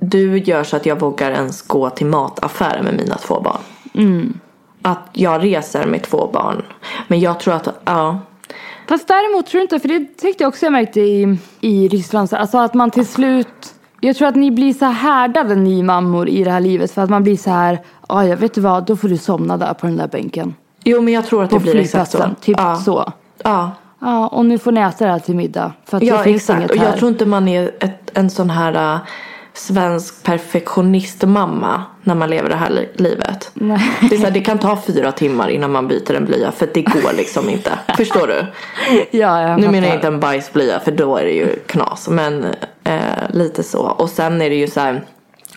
Du 0.00 0.38
gör 0.38 0.64
så 0.64 0.76
att 0.76 0.86
jag 0.86 1.00
vågar 1.00 1.30
ens 1.30 1.62
gå 1.62 1.90
till 1.90 2.06
mataffären 2.06 2.84
med 2.84 2.94
mina 2.96 3.14
två 3.14 3.40
barn. 3.40 4.40
Att 4.82 5.08
jag 5.12 5.44
reser 5.44 5.86
med 5.86 6.02
två 6.02 6.30
barn. 6.32 6.62
Men 7.08 7.20
jag 7.20 7.40
tror 7.40 7.54
att, 7.54 7.68
ja. 7.84 8.18
Fast 8.88 9.08
däremot 9.08 9.46
tror 9.46 9.58
jag 9.58 9.64
inte, 9.64 9.80
för 9.80 9.88
det 9.88 10.04
tyckte 10.18 10.44
jag 10.44 10.48
också 10.48 10.66
jag 10.66 10.72
märkte 10.72 11.00
i, 11.00 11.38
i 11.60 11.88
Ryssland. 11.88 12.30
så- 12.30 12.36
Alltså 12.36 12.58
att 12.58 12.74
man 12.74 12.90
till 12.90 13.06
slut, 13.06 13.74
jag 14.00 14.16
tror 14.16 14.28
att 14.28 14.36
ni 14.36 14.50
blir 14.50 14.72
så 14.72 14.84
här 14.84 14.92
härdade 14.92 15.54
ni 15.54 15.82
mammor 15.82 16.28
i 16.28 16.44
det 16.44 16.50
här 16.50 16.60
livet. 16.60 16.90
För 16.92 17.02
att 17.02 17.10
man 17.10 17.22
blir 17.22 17.36
så 17.36 17.50
här, 17.50 17.78
ja 18.08 18.26
jag 18.26 18.36
vet 18.36 18.54
du 18.54 18.60
vad, 18.60 18.86
då 18.86 18.96
får 18.96 19.08
du 19.08 19.16
somna 19.18 19.56
där 19.56 19.74
på 19.74 19.86
den 19.86 19.96
där 19.96 20.08
bänken. 20.08 20.54
Jo, 20.84 21.00
men 21.02 21.14
jag 21.14 21.26
tror 21.26 21.44
att 21.44 21.50
På 21.50 21.56
det 21.58 21.62
blir 21.62 21.76
exakt 21.76 22.10
så. 22.10 22.24
typ 22.40 22.56
ja. 22.58 22.76
så. 22.76 23.12
Ja. 23.44 23.70
Ja, 24.00 24.28
och 24.28 24.44
nu 24.46 24.58
får 24.58 24.72
ni 24.72 24.80
äta 24.80 25.04
det 25.04 25.10
här 25.12 25.18
till 25.18 25.36
middag. 25.36 25.72
För 25.84 25.96
att 25.96 26.02
Ja, 26.02 26.16
det 26.16 26.24
finns 26.24 26.42
exakt. 26.42 26.58
inget 26.58 26.70
Och 26.70 26.76
här. 26.76 26.86
jag 26.86 26.96
tror 26.98 27.10
inte 27.10 27.26
man 27.26 27.48
är 27.48 27.70
ett, 27.80 28.10
en 28.14 28.30
sån 28.30 28.50
här 28.50 28.94
uh, 28.94 29.00
svensk 29.54 30.22
perfektionistmamma 30.22 31.82
när 32.02 32.14
man 32.14 32.30
lever 32.30 32.48
det 32.48 32.56
här 32.56 32.70
li- 32.70 32.88
livet. 32.94 33.50
Nej. 33.54 33.90
Det, 34.10 34.14
är 34.14 34.18
så 34.18 34.24
här, 34.24 34.30
det 34.30 34.40
kan 34.40 34.58
ta 34.58 34.78
fyra 34.86 35.12
timmar 35.12 35.48
innan 35.48 35.72
man 35.72 35.88
byter 35.88 36.14
en 36.14 36.24
blöja 36.24 36.52
för 36.52 36.68
det 36.74 36.82
går 36.82 37.12
liksom 37.16 37.48
inte. 37.50 37.70
Förstår 37.96 38.26
du? 38.26 38.46
Ja, 39.18 39.42
jag 39.42 39.60
Nu 39.60 39.68
menar 39.68 39.88
jag 39.88 39.96
inte 39.96 40.06
en 40.06 40.20
bajsblöja 40.20 40.80
för 40.80 40.92
då 40.92 41.16
är 41.16 41.24
det 41.24 41.32
ju 41.32 41.56
knas. 41.66 42.08
Men 42.08 42.44
eh, 42.84 43.00
lite 43.30 43.62
så. 43.62 43.80
Och 43.82 44.08
sen 44.10 44.42
är 44.42 44.50
det 44.50 44.56
ju 44.56 44.66
så 44.68 44.80
här. 44.80 45.02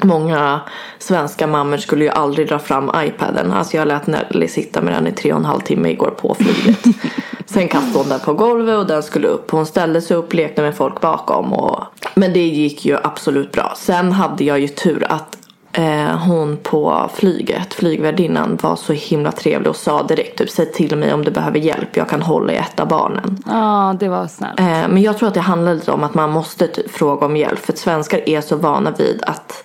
Många 0.03 0.62
svenska 1.00 1.48
mammor 1.48 1.77
skulle 1.77 2.03
ju 2.03 2.10
aldrig 2.10 2.48
dra 2.48 2.60
fram 2.60 2.91
iPaden. 2.95 3.51
Alltså 3.51 3.77
jag 3.77 3.88
lät 3.88 4.07
Nelly 4.07 4.48
sitta 4.48 4.81
med 4.81 4.93
den 4.93 5.07
i 5.07 5.12
tre 5.12 5.33
och 5.33 5.39
en 5.39 5.45
halv 5.45 5.60
timme 5.60 5.89
igår 5.89 6.13
på 6.17 6.36
flyget. 6.36 6.79
Sen 7.45 7.67
kastade 7.67 7.98
hon 7.98 8.10
den 8.10 8.19
på 8.19 8.33
golvet 8.33 8.77
och 8.77 8.88
den 8.88 9.03
skulle 9.03 9.27
upp. 9.27 9.51
Hon 9.51 9.65
ställde 9.65 10.01
sig 10.01 10.17
upp, 10.17 10.33
lekte 10.33 10.62
med 10.62 10.75
folk 10.75 11.01
bakom. 11.01 11.53
Och... 11.53 11.83
Men 12.15 12.33
det 12.33 12.48
gick 12.48 12.86
ju 12.86 12.98
absolut 13.03 13.51
bra. 13.51 13.74
Sen 13.77 14.12
hade 14.12 14.43
jag 14.43 14.60
ju 14.60 14.67
tur 14.67 15.05
att 15.10 15.38
eh, 15.72 16.17
hon 16.17 16.57
på 16.57 17.10
flyget, 17.13 17.74
flygvärdinnan, 17.74 18.60
var 18.62 18.75
så 18.75 18.93
himla 18.93 19.31
trevlig 19.31 19.69
och 19.69 19.75
sa 19.75 20.03
direkt 20.03 20.38
typ 20.38 20.50
säg 20.50 20.72
till 20.72 20.98
mig 20.98 21.13
om 21.13 21.24
du 21.24 21.31
behöver 21.31 21.60
hjälp. 21.60 21.98
Jag 21.98 22.10
kan 22.10 22.22
hålla 22.22 22.53
i 22.53 22.55
ett 22.55 22.79
av 22.79 22.88
barnen. 22.88 23.43
Ja, 23.45 23.95
det 24.00 24.10
var 24.10 24.27
snällt. 24.27 24.60
Eh, 24.60 24.65
men 24.65 25.01
jag 25.01 25.17
tror 25.17 25.27
att 25.27 25.33
det 25.33 25.39
handlar 25.39 25.74
lite 25.74 25.91
om 25.91 26.03
att 26.03 26.13
man 26.13 26.29
måste 26.29 26.67
typ 26.67 26.91
fråga 26.91 27.25
om 27.25 27.38
hjälp. 27.38 27.60
För 27.60 27.74
svenskar 27.74 28.29
är 28.29 28.41
så 28.41 28.55
vana 28.55 28.91
vid 28.91 29.24
att 29.27 29.63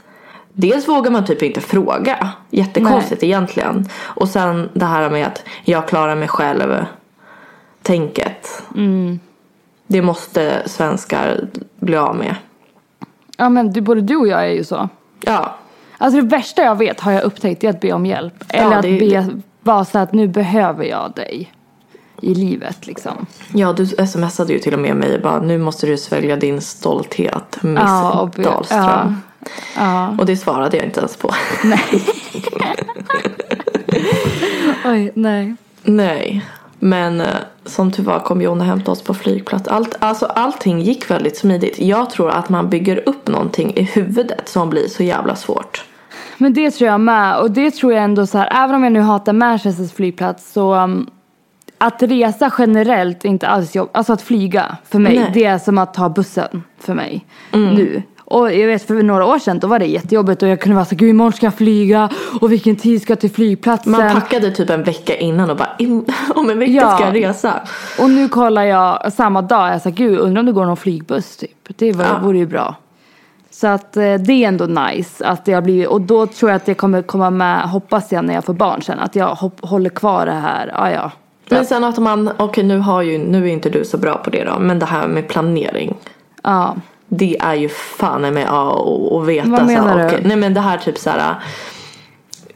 Dels 0.61 0.89
vågar 0.89 1.11
man 1.11 1.25
typ 1.25 1.43
inte 1.43 1.61
fråga. 1.61 2.29
Jättekonstigt 2.51 3.23
egentligen. 3.23 3.89
Och 4.03 4.29
sen 4.29 4.69
det 4.73 4.85
här 4.85 5.11
med 5.11 5.27
att 5.27 5.43
jag 5.65 5.89
klarar 5.89 6.17
mig 6.17 6.29
själv. 6.29 6.85
Tänket. 7.83 8.63
Det 9.87 10.03
måste 10.03 10.63
svenskar 10.69 11.49
bli 11.81 11.97
av 11.97 12.17
med. 12.17 12.35
Ja, 13.37 13.49
men 13.49 13.73
du, 13.73 13.81
både 13.81 14.01
du 14.01 14.17
och 14.17 14.29
jag 14.29 14.45
är 14.45 14.51
ju 14.53 14.65
så. 14.65 14.89
Ja. 15.21 15.55
Alltså 15.99 16.21
det 16.21 16.27
värsta 16.29 16.63
jag 16.63 16.75
vet 16.79 17.01
har 17.01 17.13
jag 17.13 17.23
upptäckt 17.23 17.65
är 17.65 17.69
att 17.71 17.81
be 17.81 17.93
om 17.93 18.07
hjälp. 18.07 18.45
Eller 18.49 18.77
att 18.77 18.83
det- 18.83 18.99
be, 18.99 19.27
vara 19.63 19.85
så 19.85 19.99
att 19.99 20.13
nu 20.13 20.29
behöver 20.29 20.85
jag 20.85 21.13
dig. 21.17 21.53
I 22.21 22.35
livet 22.35 22.87
liksom. 22.87 23.27
Ja, 23.55 23.73
du 23.73 23.87
smsade 23.87 24.53
ju 24.53 24.59
till 24.59 24.75
och 24.75 24.81
med 24.81 24.97
mig 24.97 25.19
bara 25.23 25.41
nu 25.41 25.59
måste 25.59 25.87
du 25.87 25.97
svälja 25.97 26.37
din 26.37 26.61
stolthet 26.61 27.59
Miss 27.63 27.81
Ja, 27.87 28.31
Dahlström. 28.37 28.79
ja. 28.85 29.13
Ja. 29.77 30.15
Och 30.19 30.27
det 30.27 30.37
svarade 30.37 30.77
jag 30.77 30.87
inte 30.87 31.01
ens 31.01 31.17
på. 31.17 31.35
Oj, 34.85 35.13
nej. 35.15 35.55
Nej, 35.83 36.45
men 36.79 37.21
eh, 37.21 37.27
som 37.65 37.93
tur 37.93 38.03
var 38.03 38.21
kom 38.21 38.43
Jon 38.43 38.61
och 38.61 38.67
hämtade 38.67 38.91
oss 38.91 39.03
på 39.03 39.15
flygplats. 39.15 39.69
Allt, 39.69 39.95
alltså, 39.99 40.27
allting 40.27 40.81
gick 40.81 41.11
väldigt 41.11 41.37
smidigt. 41.37 41.79
Jag 41.79 42.11
tror 42.11 42.31
att 42.31 42.49
man 42.49 42.71
bygger 42.71 43.09
upp 43.09 43.29
någonting 43.29 43.77
i 43.77 43.83
huvudet 43.83 44.49
som 44.49 44.71
blir 44.71 44.89
så 44.89 45.03
jävla 45.03 45.37
svårt. 45.37 45.85
Men 46.39 46.55
det 46.55 46.71
tror 46.71 46.91
jag 46.91 47.01
med. 47.01 47.39
Och 47.39 47.51
det 47.51 47.71
tror 47.71 47.93
jag 47.93 48.05
ändå 48.05 48.27
så 48.27 48.39
här, 48.39 48.65
även 48.65 48.75
om 48.77 48.85
jag 48.85 48.93
nu 48.93 49.01
hatar 49.01 49.33
Manchesters 49.33 49.93
flygplats 49.93 50.53
så 50.53 50.75
um, 50.75 51.11
att 51.79 52.03
resa 52.03 52.53
generellt 52.59 53.25
är 53.25 53.29
inte 53.29 53.49
alls 53.49 53.75
jobb. 53.75 53.91
Alltså 53.93 54.13
att 54.13 54.23
flyga 54.23 54.77
för 54.85 54.99
mig, 54.99 55.13
Nej. 55.15 55.23
Mm. 55.23 55.33
det 55.33 55.45
är 55.45 55.59
som 55.59 55.79
att 55.79 55.95
ta 55.95 56.09
bussen 56.09 56.63
för 56.79 56.95
mig 56.95 57.27
nu. 57.53 58.03
Och 58.31 58.55
jag 58.55 58.67
vet 58.67 58.87
för 58.87 59.03
några 59.03 59.25
år 59.27 59.39
sedan 59.39 59.59
då 59.59 59.67
var 59.67 59.79
det 59.79 59.87
jättejobbigt 59.87 60.43
och 60.43 60.49
jag 60.49 60.61
kunde 60.61 60.75
vara 60.77 60.85
så 60.85 60.95
gud 60.95 61.11
imorgon 61.11 61.33
ska 61.33 61.47
jag 61.47 61.55
flyga 61.55 62.09
och 62.41 62.53
vilken 62.53 62.77
tid 62.77 63.03
ska 63.03 63.11
jag 63.13 63.21
till 63.21 63.31
flygplatsen. 63.31 63.93
Man 63.93 64.11
packade 64.15 64.51
typ 64.51 64.71
en 64.71 64.83
vecka 64.83 65.17
innan 65.17 65.51
och 65.51 65.57
bara 65.57 65.69
"Im- 65.79 66.13
om 66.35 66.51
en 66.51 66.59
vecka 66.59 66.73
Ja. 66.73 66.95
ska 66.97 67.05
jag 67.05 67.15
resa. 67.15 67.55
Och 68.01 68.11
nu 68.11 68.29
kollar 68.29 68.63
jag 68.65 69.13
samma 69.13 69.43
dag, 69.43 69.73
jag 69.73 69.83
sa 69.83 69.91
gud 69.91 70.19
undrar 70.19 70.41
om 70.41 70.47
det 70.47 70.53
går 70.53 70.65
någon 70.67 70.77
flygbuss 70.77 71.37
typ. 71.37 71.51
Det 71.79 71.93
var, 71.93 72.05
Ja. 72.05 72.19
vore 72.23 72.39
ju 72.39 72.47
bra. 72.47 72.75
Så 73.51 73.67
att 73.67 73.97
eh, 73.97 74.15
det 74.15 74.33
är 74.45 74.49
ändå 74.49 74.65
nice 74.65 75.27
att 75.27 75.45
det 75.45 75.53
har 75.53 75.63
blivit, 75.63 75.89
och 75.89 76.01
då 76.01 76.27
tror 76.27 76.51
jag 76.51 76.57
att 76.57 76.67
det 76.67 76.75
kommer 76.75 77.03
komma 77.03 77.31
med, 77.31 77.63
hoppas 77.63 78.13
jag 78.13 78.25
när 78.25 78.35
jag 78.35 78.45
får 78.45 78.55
barn 78.55 78.83
sen, 78.83 78.99
att 78.99 79.17
jag 79.17 79.27
hopp, 79.35 79.59
håller 79.65 79.91
kvar 79.91 80.27
det 80.27 80.33
här, 80.33 80.73
ah, 80.75 80.91
ja. 80.91 81.11
Men 81.51 81.65
sen 81.67 81.85
att 81.85 81.99
man, 81.99 82.31
okej 82.37 82.65
nu 82.65 82.79
har 82.79 83.03
ju, 83.03 83.19
nu 83.19 83.45
är 83.49 83.53
inte 83.53 83.71
du 83.71 83.85
så 83.85 83.99
bra 83.99 84.15
på 84.15 84.31
det 84.31 84.45
då, 84.45 84.59
men 84.59 84.79
det 84.79 84.87
här 84.87 85.09
med 85.09 85.29
planering. 85.29 85.95
Ja. 86.43 86.77
Det 87.09 87.37
är 87.41 87.55
ju 87.55 87.69
fan 87.69 88.21
med 88.35 88.47
A 88.51 88.71
och, 88.71 89.29
veta 89.29 89.49
Vad 89.49 89.67
menar 89.67 89.99
du? 89.99 90.07
okej, 90.07 90.21
Nej 90.25 90.37
men 90.37 90.55
det 90.55 90.61
här 90.61 90.79
typ 90.79 90.99
så 90.99 91.11
här. 91.11 91.35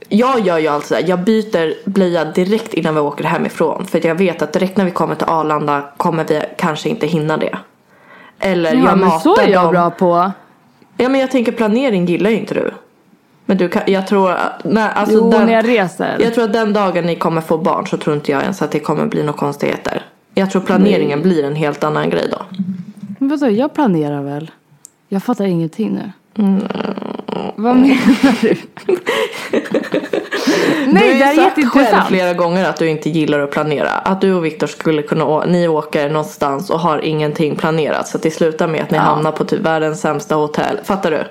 Jag 0.09 0.41
gör 0.41 0.59
ju 0.59 0.69
alltså 0.69 0.99
jag 1.01 1.21
byter 1.21 1.89
blöja 1.91 2.25
direkt 2.25 2.75
innan 2.75 2.95
vi 2.95 3.01
åker 3.01 3.25
hemifrån. 3.25 3.87
För 3.87 3.99
att 3.99 4.05
jag 4.05 4.15
vet 4.15 4.43
att 4.43 4.53
direkt 4.53 4.77
när 4.77 4.85
vi 4.85 4.91
kommer 4.91 5.15
till 5.15 5.27
Arlanda 5.29 5.85
kommer 5.97 6.25
vi 6.25 6.43
kanske 6.59 6.89
inte 6.89 7.07
hinna 7.07 7.37
det. 7.37 7.59
Eller 8.39 8.75
Ja 8.75 8.85
jag 8.85 8.99
matar 8.99 9.19
så 9.19 9.37
är 9.41 9.49
jag 9.49 9.63
dem. 9.65 9.73
bra 9.73 9.91
på. 9.91 10.31
Ja 10.97 11.09
men 11.09 11.21
jag 11.21 11.31
tänker 11.31 11.53
planering 11.53 12.07
gillar 12.07 12.31
ju 12.31 12.37
inte 12.37 12.55
du. 12.55 12.71
Men 13.47 13.57
du 13.57 13.69
kan, 13.69 13.83
jag 13.87 14.07
tror 14.07 14.31
att, 14.31 14.65
nej, 14.65 14.91
alltså 14.95 15.15
Jo 15.15 15.31
den, 15.31 15.47
när 15.47 15.53
jag 15.53 15.69
reser. 15.69 16.17
jag 16.21 16.35
tror 16.35 16.45
att 16.45 16.53
den 16.53 16.73
dagen 16.73 17.05
ni 17.05 17.17
kommer 17.17 17.41
få 17.41 17.59
barn 17.59 17.87
så 17.87 17.97
tror 17.97 18.17
inte 18.17 18.33
jag 18.33 18.43
ens 18.43 18.63
att 18.63 18.71
det 18.71 18.81
kommer 18.81 19.07
bli 19.07 19.23
några 19.23 19.39
konstigheter. 19.39 20.03
Jag 20.35 20.51
tror 20.51 20.63
planeringen 20.63 21.23
blir 21.23 21.45
en 21.45 21.57
helt 21.57 21.85
annan 21.85 22.11
grej 22.11 22.29
då. 22.31 22.39
Men 23.23 23.29
vadå, 23.29 23.53
jag 23.53 23.75
planerar 23.75 24.23
väl? 24.23 24.51
Jag 25.09 25.23
fattar 25.23 25.45
ingenting 25.45 25.93
nu. 25.93 26.13
Mm. 26.45 26.63
Vad 27.57 27.77
menar 27.77 28.43
du? 28.43 28.49
du 28.49 28.97
Nej 30.93 31.13
har 31.13 31.19
det 31.19 31.25
är 31.25 31.33
ju 31.33 31.37
sagt 31.37 31.55
själv 31.55 31.67
jätteintressant. 31.67 32.09
flera 32.09 32.35
gånger 32.35 32.69
att 32.69 32.77
du 32.77 32.89
inte 32.89 33.11
gillar 33.11 33.41
att 33.41 33.51
planera. 33.51 33.91
Att 33.91 34.21
du 34.21 34.35
och 34.35 34.45
Viktor 34.45 34.67
skulle 34.67 35.03
kunna, 35.03 35.45
ni 35.45 35.69
åker 35.69 36.09
någonstans 36.09 36.71
och 36.71 36.81
har 36.81 36.99
ingenting 36.99 37.57
planerat. 37.57 38.09
Så 38.09 38.17
att 38.17 38.23
det 38.23 38.31
slutar 38.31 38.69
med 38.69 38.83
att 38.83 38.91
ni 38.91 38.99
hamnar 38.99 39.33
på 39.33 39.45
typ 39.45 39.61
världens 39.61 40.01
sämsta 40.01 40.35
hotell. 40.35 40.79
Fattar 40.85 41.11
du? 41.11 41.25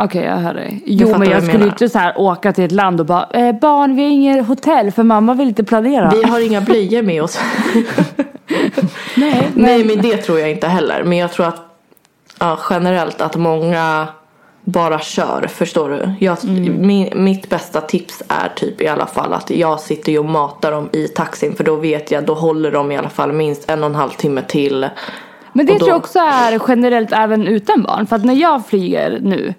Okej 0.00 0.24
jag 0.24 0.36
hör 0.36 0.54
dig. 0.54 0.82
Jo 0.86 1.18
men 1.18 1.30
jag 1.30 1.42
skulle 1.42 1.58
menar. 1.58 1.72
inte 1.72 1.88
så 1.88 1.98
här 1.98 2.18
åka 2.20 2.52
till 2.52 2.64
ett 2.64 2.72
land 2.72 3.00
och 3.00 3.06
bara 3.06 3.26
eh, 3.30 3.52
barn 3.60 3.96
vi 3.96 4.02
har 4.02 4.10
inget 4.10 4.46
hotell 4.46 4.90
för 4.92 5.02
mamma 5.02 5.34
vill 5.34 5.48
inte 5.48 5.64
planera. 5.64 6.10
Vi 6.10 6.22
har 6.28 6.46
inga 6.46 6.60
blöjor 6.60 7.02
med 7.02 7.22
oss. 7.22 7.38
Nej, 9.16 9.48
Nej 9.54 9.84
men 9.84 10.02
det 10.02 10.16
tror 10.16 10.38
jag 10.40 10.50
inte 10.50 10.66
heller. 10.68 11.02
Men 11.04 11.18
jag 11.18 11.32
tror 11.32 11.46
att 11.46 11.62
ja, 12.38 12.58
generellt 12.70 13.20
att 13.20 13.36
många 13.36 14.06
bara 14.64 14.98
kör. 14.98 15.46
Förstår 15.46 15.90
du? 15.90 16.12
Jag, 16.26 16.44
Mm. 16.44 16.86
min, 16.86 17.24
mitt 17.24 17.48
bästa 17.50 17.80
tips 17.80 18.22
är 18.28 18.48
typ 18.56 18.80
i 18.82 18.88
alla 18.88 19.06
fall 19.06 19.32
att 19.32 19.50
jag 19.50 19.80
sitter 19.80 20.12
ju 20.12 20.18
och 20.18 20.24
matar 20.24 20.70
dem 20.72 20.88
i 20.92 21.08
taxin. 21.08 21.54
För 21.56 21.64
då 21.64 21.76
vet 21.76 22.10
jag, 22.10 22.24
då 22.24 22.34
håller 22.34 22.70
de 22.72 22.92
i 22.92 22.96
alla 22.96 23.08
fall 23.08 23.32
minst 23.32 23.70
en 23.70 23.80
och 23.84 23.90
en 23.90 23.94
halv 23.94 24.10
timme 24.10 24.42
till. 24.48 24.88
Men 25.52 25.66
det 25.66 25.72
då- 25.72 25.78
tror 25.78 25.88
jag 25.90 25.96
också 25.98 26.18
är 26.18 26.60
generellt 26.68 27.12
även 27.12 27.46
utan 27.46 27.82
barn. 27.82 28.06
För 28.06 28.16
att 28.16 28.24
när 28.24 28.34
jag 28.34 28.66
flyger 28.66 29.18
nu, 29.22 29.54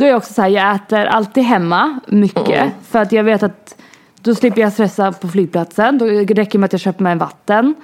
då 0.00 0.06
är 0.06 0.08
jag 0.08 0.16
också 0.16 0.32
så 0.32 0.42
här, 0.42 0.48
jag 0.48 0.74
äter 0.74 1.06
alltid 1.06 1.44
hemma 1.44 2.00
mycket. 2.06 2.48
Mm. 2.48 2.70
För 2.88 2.98
att 2.98 3.12
jag 3.12 3.24
vet 3.24 3.42
att 3.42 3.76
då 4.20 4.34
slipper 4.34 4.60
jag 4.60 4.72
stressa 4.72 5.12
på 5.12 5.28
flygplatsen. 5.28 5.98
Då 5.98 6.04
räcker 6.04 6.34
det 6.34 6.54
med 6.54 6.64
att 6.64 6.72
jag 6.72 6.80
köper 6.80 7.02
mig 7.02 7.12
en 7.12 7.18
vatten. 7.18 7.74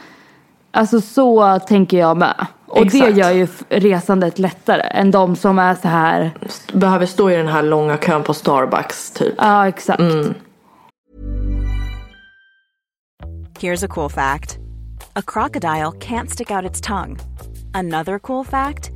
Alltså 0.71 1.01
så 1.01 1.59
tänker 1.59 1.99
jag 1.99 2.17
med. 2.17 2.47
Och 2.67 2.87
det 2.87 2.99
Exakt. 2.99 3.17
gör 3.17 3.31
ju 3.31 3.47
resandet 3.69 4.39
lättare 4.39 4.83
än 4.83 5.11
de 5.11 5.37
som 5.37 5.59
är 5.59 5.75
så 5.75 5.89
här, 5.89 6.31
Behöver 6.73 7.07
stå 7.07 7.31
i 7.31 7.37
den 7.37 7.49
här 7.49 7.63
långa 7.63 7.97
kön 7.97 8.23
på 8.23 8.35
Starbucks 8.35 9.11
typ. 9.11 9.35
ja 9.39 9.69
exakt. 9.69 10.03
Here's 13.61 13.85
a 13.85 13.89
cool 13.89 14.11
fact 14.11 14.59
a 15.15 15.23
crocodile 15.27 15.93
can't 16.01 16.29
stick 16.29 16.51
out 16.51 16.71
its 16.71 16.81
tongue. 16.81 17.17
Another 17.75 18.19
cool 18.19 18.45
fact 18.45 18.96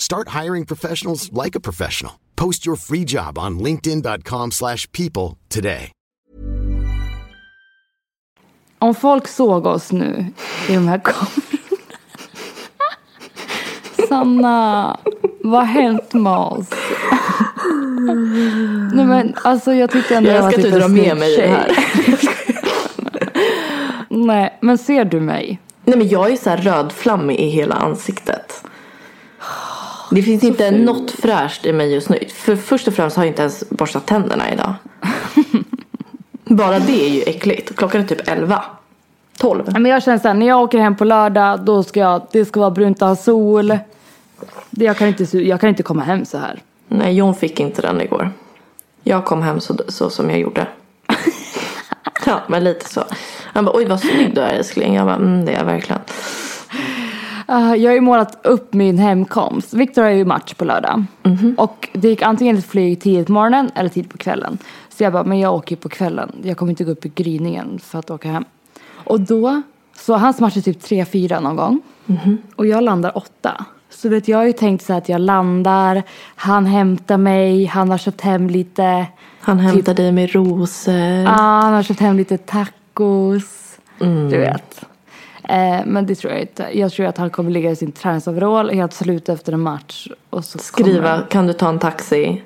Start 0.00 0.28
hiring 0.42 0.64
professionals 0.66 1.30
like 1.44 1.54
a 1.56 1.60
professional. 1.60 2.12
Post 2.36 2.66
your 2.66 2.76
free 2.76 3.04
job 3.04 3.38
on 3.38 3.58
linkedin.com/people 3.58 4.50
slash 4.50 4.86
people 4.92 5.36
today. 5.48 5.92
Om 8.78 8.94
folk 8.94 9.28
såg 9.28 9.66
oss 9.66 9.92
nu 9.92 10.26
i 10.68 10.74
de 10.74 10.88
här 10.88 10.98
kamerorna. 10.98 11.42
Sanna, 14.08 14.96
vad 15.40 15.60
har 15.60 15.66
hänt 15.66 16.12
med 16.12 16.32
oss? 16.36 16.66
Nej 18.94 19.06
men 19.06 19.34
alltså 19.44 19.72
jag 19.74 19.90
tyckte 19.90 20.16
ändå 20.16 20.30
Jag 20.30 20.42
var 20.42 20.50
ska 20.50 20.56
typ 20.62 20.66
inte 20.66 20.76
en 20.76 20.80
dra 20.80 20.88
med 20.88 21.04
snygg 21.04 21.18
mig 21.18 21.36
tjej. 21.36 21.48
här. 21.48 21.76
Nej 24.08 24.58
men 24.62 24.78
ser 24.78 25.04
du 25.04 25.20
mig? 25.20 25.60
Nej 25.84 25.98
men 25.98 26.08
jag 26.08 26.32
är 26.32 26.36
så 26.36 26.50
här 26.50 26.56
rödflammig 26.56 27.36
i 27.40 27.48
hela 27.48 27.74
ansiktet. 27.74 28.64
Det 30.10 30.22
finns 30.22 30.44
inte 30.44 30.70
ful. 30.70 30.84
något 30.84 31.10
fräscht 31.10 31.66
i 31.66 31.72
mig 31.72 31.92
just 31.94 32.08
nu. 32.08 32.18
För 32.34 32.56
först 32.56 32.88
och 32.88 32.94
främst 32.94 33.16
har 33.16 33.24
jag 33.24 33.30
inte 33.30 33.42
ens 33.42 33.70
borstat 33.70 34.06
tänderna 34.06 34.52
idag. 34.52 34.74
Bara 36.44 36.78
det 36.78 37.06
är 37.06 37.08
ju 37.08 37.22
äckligt. 37.22 37.76
Klockan 37.76 38.00
är 38.00 38.06
typ 38.06 38.28
11. 38.28 38.64
12. 39.38 39.64
Nej, 39.66 39.80
Men 39.80 39.90
jag 39.90 40.02
känner 40.02 40.18
såhär, 40.18 40.34
när 40.34 40.46
jag 40.46 40.62
åker 40.62 40.78
hem 40.78 40.96
på 40.96 41.04
lördag 41.04 41.60
då 41.60 41.82
ska 41.82 42.00
jag, 42.00 42.26
det 42.30 42.44
ska 42.44 42.60
vara 42.60 42.70
brunt 42.70 43.02
av 43.02 43.14
sol. 43.14 43.78
Jag 44.70 44.96
kan, 44.96 45.08
inte, 45.08 45.38
jag 45.38 45.60
kan 45.60 45.68
inte 45.68 45.82
komma 45.82 46.02
hem 46.02 46.24
så 46.24 46.38
här. 46.38 46.62
Nej, 46.88 47.14
John 47.14 47.34
fick 47.34 47.60
inte 47.60 47.82
den 47.82 48.00
igår. 48.00 48.32
Jag 49.02 49.24
kom 49.24 49.42
hem 49.42 49.60
så, 49.60 49.76
så 49.88 50.10
som 50.10 50.30
jag 50.30 50.38
gjorde. 50.38 50.66
ja, 52.26 52.40
men 52.46 52.64
lite 52.64 52.88
så. 52.88 53.04
Han 53.52 53.64
bara, 53.64 53.76
oj 53.76 53.84
vad 53.84 54.00
snygg 54.00 54.34
du 54.34 54.40
är 54.40 54.52
älskling. 54.52 54.94
Jag 54.94 55.06
bara, 55.06 55.16
mm 55.16 55.44
det 55.44 55.52
är 55.52 55.58
jag 55.58 55.64
verkligen. 55.64 56.00
Uh, 57.50 57.74
jag 57.76 57.90
har 57.90 57.94
ju 57.94 58.00
målat 58.00 58.46
upp 58.46 58.74
min 58.74 58.98
hemkomst. 58.98 59.74
Viktor 59.74 60.02
har 60.02 60.10
ju 60.10 60.24
match 60.24 60.54
på 60.54 60.64
lördag. 60.64 61.04
Och 61.56 61.88
det 61.92 62.08
gick 62.08 62.22
antingen 62.22 62.56
ett 62.56 62.66
flyg 62.66 63.00
tidigt 63.00 63.26
på 63.26 63.32
morgonen 63.32 63.70
eller 63.74 63.88
tidigt 63.88 64.10
på 64.10 64.18
kvällen. 64.18 64.58
Så 64.88 65.04
jag 65.04 65.12
bara, 65.12 65.24
men 65.24 65.38
jag 65.38 65.54
åker 65.54 65.76
ju 65.76 65.80
på 65.80 65.88
kvällen. 65.88 66.32
Jag 66.42 66.56
kommer 66.56 66.70
inte 66.70 66.84
gå 66.84 66.90
upp 66.90 67.06
i 67.06 67.12
gryningen 67.14 67.78
för 67.82 67.98
att 67.98 68.10
åka 68.10 68.28
hem. 68.28 68.44
Och 68.90 69.20
då, 69.20 69.62
så 69.98 70.14
hans 70.14 70.40
match 70.40 70.56
är 70.56 70.60
typ 70.60 70.82
3-4 70.82 71.40
någon 71.40 71.56
gång. 71.56 71.80
Och 72.56 72.66
jag 72.66 72.84
landar 72.84 73.16
8. 73.18 73.64
Så 73.90 74.08
vet 74.08 74.28
jag 74.28 74.38
har 74.38 74.44
ju 74.44 74.52
tänkt 74.52 74.84
så 74.84 74.92
att 74.92 75.08
jag 75.08 75.20
landar, 75.20 76.02
han 76.36 76.66
hämtar 76.66 77.16
mig, 77.16 77.64
han 77.64 77.90
har 77.90 77.98
köpt 77.98 78.20
hem 78.20 78.50
lite 78.50 79.06
Han 79.40 79.58
hämtar 79.58 79.94
dig 79.94 80.12
med 80.12 80.34
rosor. 80.34 80.94
Ja, 80.94 81.30
han 81.30 81.72
har 81.72 81.82
köpt 81.82 82.00
hem 82.00 82.16
lite 82.16 82.38
tacos. 82.38 83.78
Du 84.30 84.38
vet. 84.38 84.87
Eh, 85.48 85.80
men 85.86 86.06
det 86.06 86.14
tror 86.14 86.32
jag 86.32 86.42
inte. 86.42 86.68
Jag 86.72 86.92
tror 86.92 87.06
att 87.06 87.18
han 87.18 87.30
kommer 87.30 87.50
ligga 87.50 87.70
i 87.70 87.76
sin 87.76 87.92
träningsoverall 87.92 88.70
helt 88.70 88.92
slut 88.92 89.28
efter 89.28 89.52
en 89.52 89.60
match. 89.60 90.08
Och 90.30 90.44
så 90.44 90.58
Skriva, 90.58 91.10
Kommer... 91.10 91.26
kan 91.30 91.46
du 91.46 91.52
ta 91.52 91.68
en 91.68 91.78
taxi? 91.78 92.42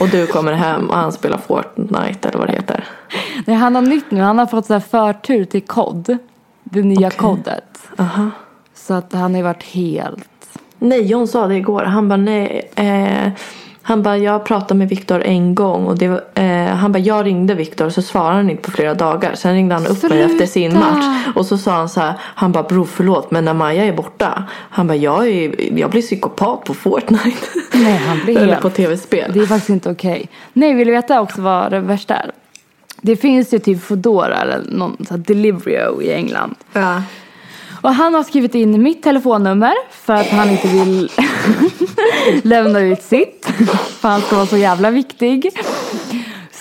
Och 0.00 0.08
du 0.08 0.26
kommer 0.26 0.52
hem 0.52 0.90
och 0.90 0.96
han 0.96 1.12
spelar 1.12 1.38
Fortnite 1.38 2.28
eller 2.28 2.38
vad 2.38 2.48
det 2.48 2.52
heter. 2.52 2.84
Nej, 3.46 3.56
han 3.56 3.74
har 3.74 3.82
nytt 3.82 4.10
nu. 4.10 4.20
Han 4.20 4.38
har 4.38 4.46
fått 4.46 4.66
så 4.66 4.72
här 4.72 4.80
förtur 4.80 5.44
till 5.44 5.62
kod. 5.62 6.18
Det 6.64 6.82
nya 6.82 7.06
Okej. 7.06 7.18
kodet. 7.18 7.78
Aha. 7.98 8.30
Så 8.74 8.94
att 8.94 9.12
han 9.12 9.30
har 9.30 9.38
ju 9.38 9.44
varit 9.44 9.62
helt... 9.62 10.28
Nej, 10.78 11.06
John 11.06 11.28
sa 11.28 11.46
det 11.46 11.56
igår. 11.56 11.82
Han 11.82 12.08
bara, 12.08 12.16
nej. 12.16 12.70
Eh, 12.74 13.32
han 13.82 14.02
bara, 14.02 14.18
jag 14.18 14.44
pratade 14.44 14.78
med 14.78 14.88
Viktor 14.88 15.22
en 15.22 15.54
gång. 15.54 15.86
Och 15.86 15.98
det 15.98 16.08
var, 16.08 16.24
eh, 16.34 16.66
han 16.66 16.92
bara, 16.92 16.98
jag 16.98 17.26
ringde 17.26 17.54
Viktor 17.54 17.90
så 17.90 18.02
svarade 18.02 18.34
han 18.34 18.50
inte 18.50 18.62
på 18.62 18.70
flera 18.70 18.94
dagar. 18.94 19.34
Sen 19.34 19.54
ringde 19.54 19.74
han 19.74 19.86
upp 19.86 20.02
mig 20.02 20.10
Sluta! 20.10 20.24
efter 20.24 20.46
sin 20.46 20.74
match. 20.78 21.04
Och 21.34 21.46
så 21.46 21.58
sa 21.58 21.72
han 21.72 21.88
så 21.88 22.00
här, 22.00 22.14
han 22.20 22.52
bara, 22.52 22.62
bror 22.62 22.84
förlåt 22.84 23.30
men 23.30 23.44
när 23.44 23.54
Maja 23.54 23.84
är 23.84 23.92
borta. 23.92 24.44
Han 24.50 24.86
bara, 24.86 24.96
jag, 24.96 25.28
är, 25.28 25.78
jag 25.78 25.90
blir 25.90 26.02
psykopat 26.02 26.64
på 26.64 26.74
Fortnite. 26.74 27.46
Nej, 27.72 27.96
han 27.96 28.20
blir 28.24 28.38
Eller 28.42 28.56
på 28.56 28.70
tv-spel. 28.70 29.30
Det 29.34 29.40
är 29.40 29.46
faktiskt 29.46 29.70
inte 29.70 29.90
okej. 29.90 30.28
Nej, 30.52 30.74
vill 30.74 30.86
du 30.86 30.92
veta 30.92 31.20
också 31.20 31.40
vad 31.40 31.70
det 31.70 31.80
värsta 31.80 32.14
är? 32.14 32.30
Det 33.00 33.16
finns 33.16 33.54
ju 33.54 33.58
typ 33.58 33.82
Foodora 33.82 34.36
eller 34.36 34.60
någon 34.68 34.96
så 35.08 35.14
här 35.14 35.18
Deliveroo 35.18 36.02
i 36.02 36.12
England. 36.12 36.54
Ja. 36.72 37.02
Och 37.82 37.94
han 37.94 38.14
har 38.14 38.22
skrivit 38.22 38.54
in 38.54 38.82
mitt 38.82 39.02
telefonnummer 39.02 39.74
för 39.90 40.12
att 40.12 40.28
han 40.28 40.50
inte 40.50 40.68
vill 40.68 41.10
lämna 42.42 42.80
ut 42.80 43.02
sitt. 43.02 43.46
För 44.00 44.08
han 44.08 44.20
ska 44.20 44.36
vara 44.36 44.46
så 44.46 44.56
jävla 44.56 44.90
viktig. 44.90 45.50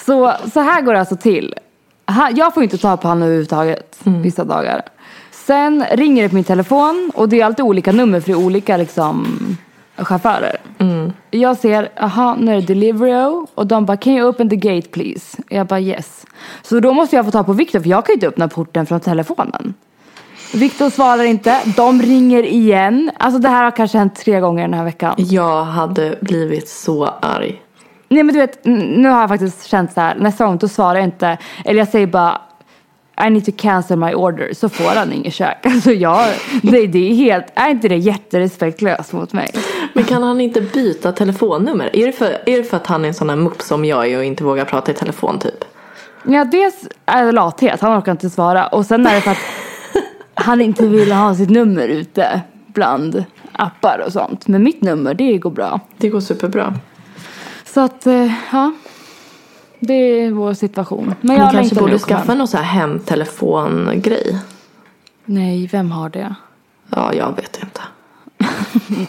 Så, 0.05 0.33
så 0.53 0.59
här 0.59 0.81
går 0.81 0.93
det 0.93 0.99
alltså 0.99 1.15
till. 1.15 1.55
Jag 2.35 2.53
får 2.53 2.63
inte 2.63 2.77
ta 2.77 2.97
på 2.97 3.07
honom 3.07 3.23
överhuvudtaget 3.23 3.99
vissa 4.03 4.43
dagar. 4.43 4.81
Sen 5.31 5.85
ringer 5.91 6.23
det 6.23 6.29
på 6.29 6.35
min 6.35 6.43
telefon 6.43 7.11
och 7.15 7.29
det 7.29 7.41
är 7.41 7.45
alltid 7.45 7.65
olika 7.65 7.91
nummer 7.91 8.19
för 8.19 8.27
det 8.27 8.33
är 8.33 8.45
olika 8.45 8.77
liksom, 8.77 9.37
chaufförer. 9.95 10.57
Jag 11.31 11.57
ser, 11.57 11.89
aha 11.99 12.35
nu 12.39 12.51
är 12.51 12.55
det 12.55 12.61
Deliveroo 12.67 13.47
och 13.55 13.67
de 13.67 13.85
bara 13.85 13.97
can 13.97 14.13
you 14.13 14.29
open 14.29 14.49
the 14.49 14.55
gate 14.55 14.87
please? 14.87 15.37
Jag 15.49 15.67
bara 15.67 15.79
yes. 15.79 16.25
Så 16.61 16.79
då 16.79 16.93
måste 16.93 17.15
jag 17.15 17.25
få 17.25 17.31
ta 17.31 17.43
på 17.43 17.53
Viktor 17.53 17.79
för 17.79 17.89
jag 17.89 18.05
kan 18.05 18.13
ju 18.13 18.15
inte 18.15 18.27
öppna 18.27 18.47
porten 18.47 18.85
från 18.85 18.99
telefonen. 18.99 19.73
Viktor 20.53 20.89
svarar 20.89 21.23
inte, 21.23 21.59
de 21.77 22.01
ringer 22.01 22.43
igen. 22.43 23.11
Alltså 23.17 23.39
det 23.39 23.49
här 23.49 23.63
har 23.63 23.71
kanske 23.71 23.97
hänt 23.97 24.15
tre 24.15 24.39
gånger 24.39 24.61
den 24.61 24.73
här 24.73 24.83
veckan. 24.83 25.15
Jag 25.17 25.63
hade 25.63 26.15
blivit 26.21 26.69
så 26.69 27.05
arg. 27.05 27.61
Nej 28.09 28.23
men 28.23 28.33
du 28.33 28.39
vet, 28.39 28.65
nu 28.65 29.09
har 29.09 29.19
jag 29.19 29.29
faktiskt 29.29 29.65
känt 29.65 29.93
så 29.93 30.01
här, 30.01 30.15
nästa 30.15 30.45
gång 30.45 30.57
då 30.57 30.67
svarar 30.67 30.95
jag 30.95 31.03
inte. 31.03 31.37
Eller 31.65 31.79
jag 31.79 31.87
säger 31.87 32.07
bara 32.07 32.41
I 33.27 33.29
need 33.29 33.45
to 33.45 33.51
cancel 33.57 33.97
my 33.97 34.13
order. 34.13 34.53
Så 34.53 34.69
får 34.69 34.95
han 34.95 35.13
inget 35.13 35.33
kök. 35.33 35.57
Alltså 35.65 35.91
jag, 35.91 36.27
det, 36.61 36.87
det 36.87 37.11
är 37.11 37.15
helt, 37.15 37.45
är 37.55 37.69
inte 37.69 37.87
det 37.87 37.97
jätterespektlöst 37.97 39.13
mot 39.13 39.33
mig? 39.33 39.51
Men 39.93 40.03
kan 40.03 40.23
han 40.23 40.41
inte 40.41 40.61
byta 40.61 41.11
telefonnummer? 41.11 41.95
Är 41.95 42.05
det, 42.05 42.11
för, 42.11 42.25
är 42.25 42.57
det 42.57 42.63
för 42.63 42.77
att 42.77 42.87
han 42.87 43.03
är 43.03 43.07
en 43.07 43.13
sån 43.13 43.29
här 43.29 43.35
mupp 43.35 43.61
som 43.61 43.85
jag 43.85 44.07
är 44.07 44.17
och 44.17 44.23
inte 44.23 44.43
vågar 44.43 44.65
prata 44.65 44.91
i 44.91 44.95
telefon 44.95 45.39
typ? 45.39 45.65
Ja 46.23 46.45
dels 46.45 46.87
är 47.05 47.25
det 47.25 47.31
lathet, 47.31 47.81
han 47.81 47.99
orkar 47.99 48.11
inte 48.11 48.29
svara. 48.29 48.67
Och 48.67 48.85
sen 48.85 49.07
är 49.07 49.15
det 49.15 49.21
för 49.21 49.31
att 49.31 49.37
han 50.33 50.61
inte 50.61 50.87
vill 50.87 51.11
ha 51.11 51.35
sitt 51.35 51.49
nummer 51.49 51.87
ute 51.87 52.41
bland 52.67 53.23
appar 53.51 54.03
och 54.05 54.13
sånt. 54.13 54.47
Men 54.47 54.63
mitt 54.63 54.81
nummer, 54.81 55.13
det 55.13 55.37
går 55.37 55.51
bra. 55.51 55.79
Det 55.97 56.09
går 56.09 56.19
superbra. 56.19 56.73
Så 57.65 57.81
att, 57.81 58.07
eh, 58.07 58.31
ja. 58.51 58.73
Det 59.79 59.93
är 59.93 60.31
vår 60.31 60.53
situation. 60.53 61.15
Men 61.21 61.35
jag 61.35 61.51
kanske 61.51 61.75
borde 61.75 61.99
skaffa 61.99 62.33
någon 62.33 62.47
så 62.47 62.57
här 62.57 62.63
hemtelefongrej. 62.63 64.39
Nej, 65.25 65.67
vem 65.67 65.91
har 65.91 66.09
det? 66.09 66.35
Ja, 66.89 67.13
jag 67.13 67.35
vet 67.35 67.59
inte. 67.63 67.81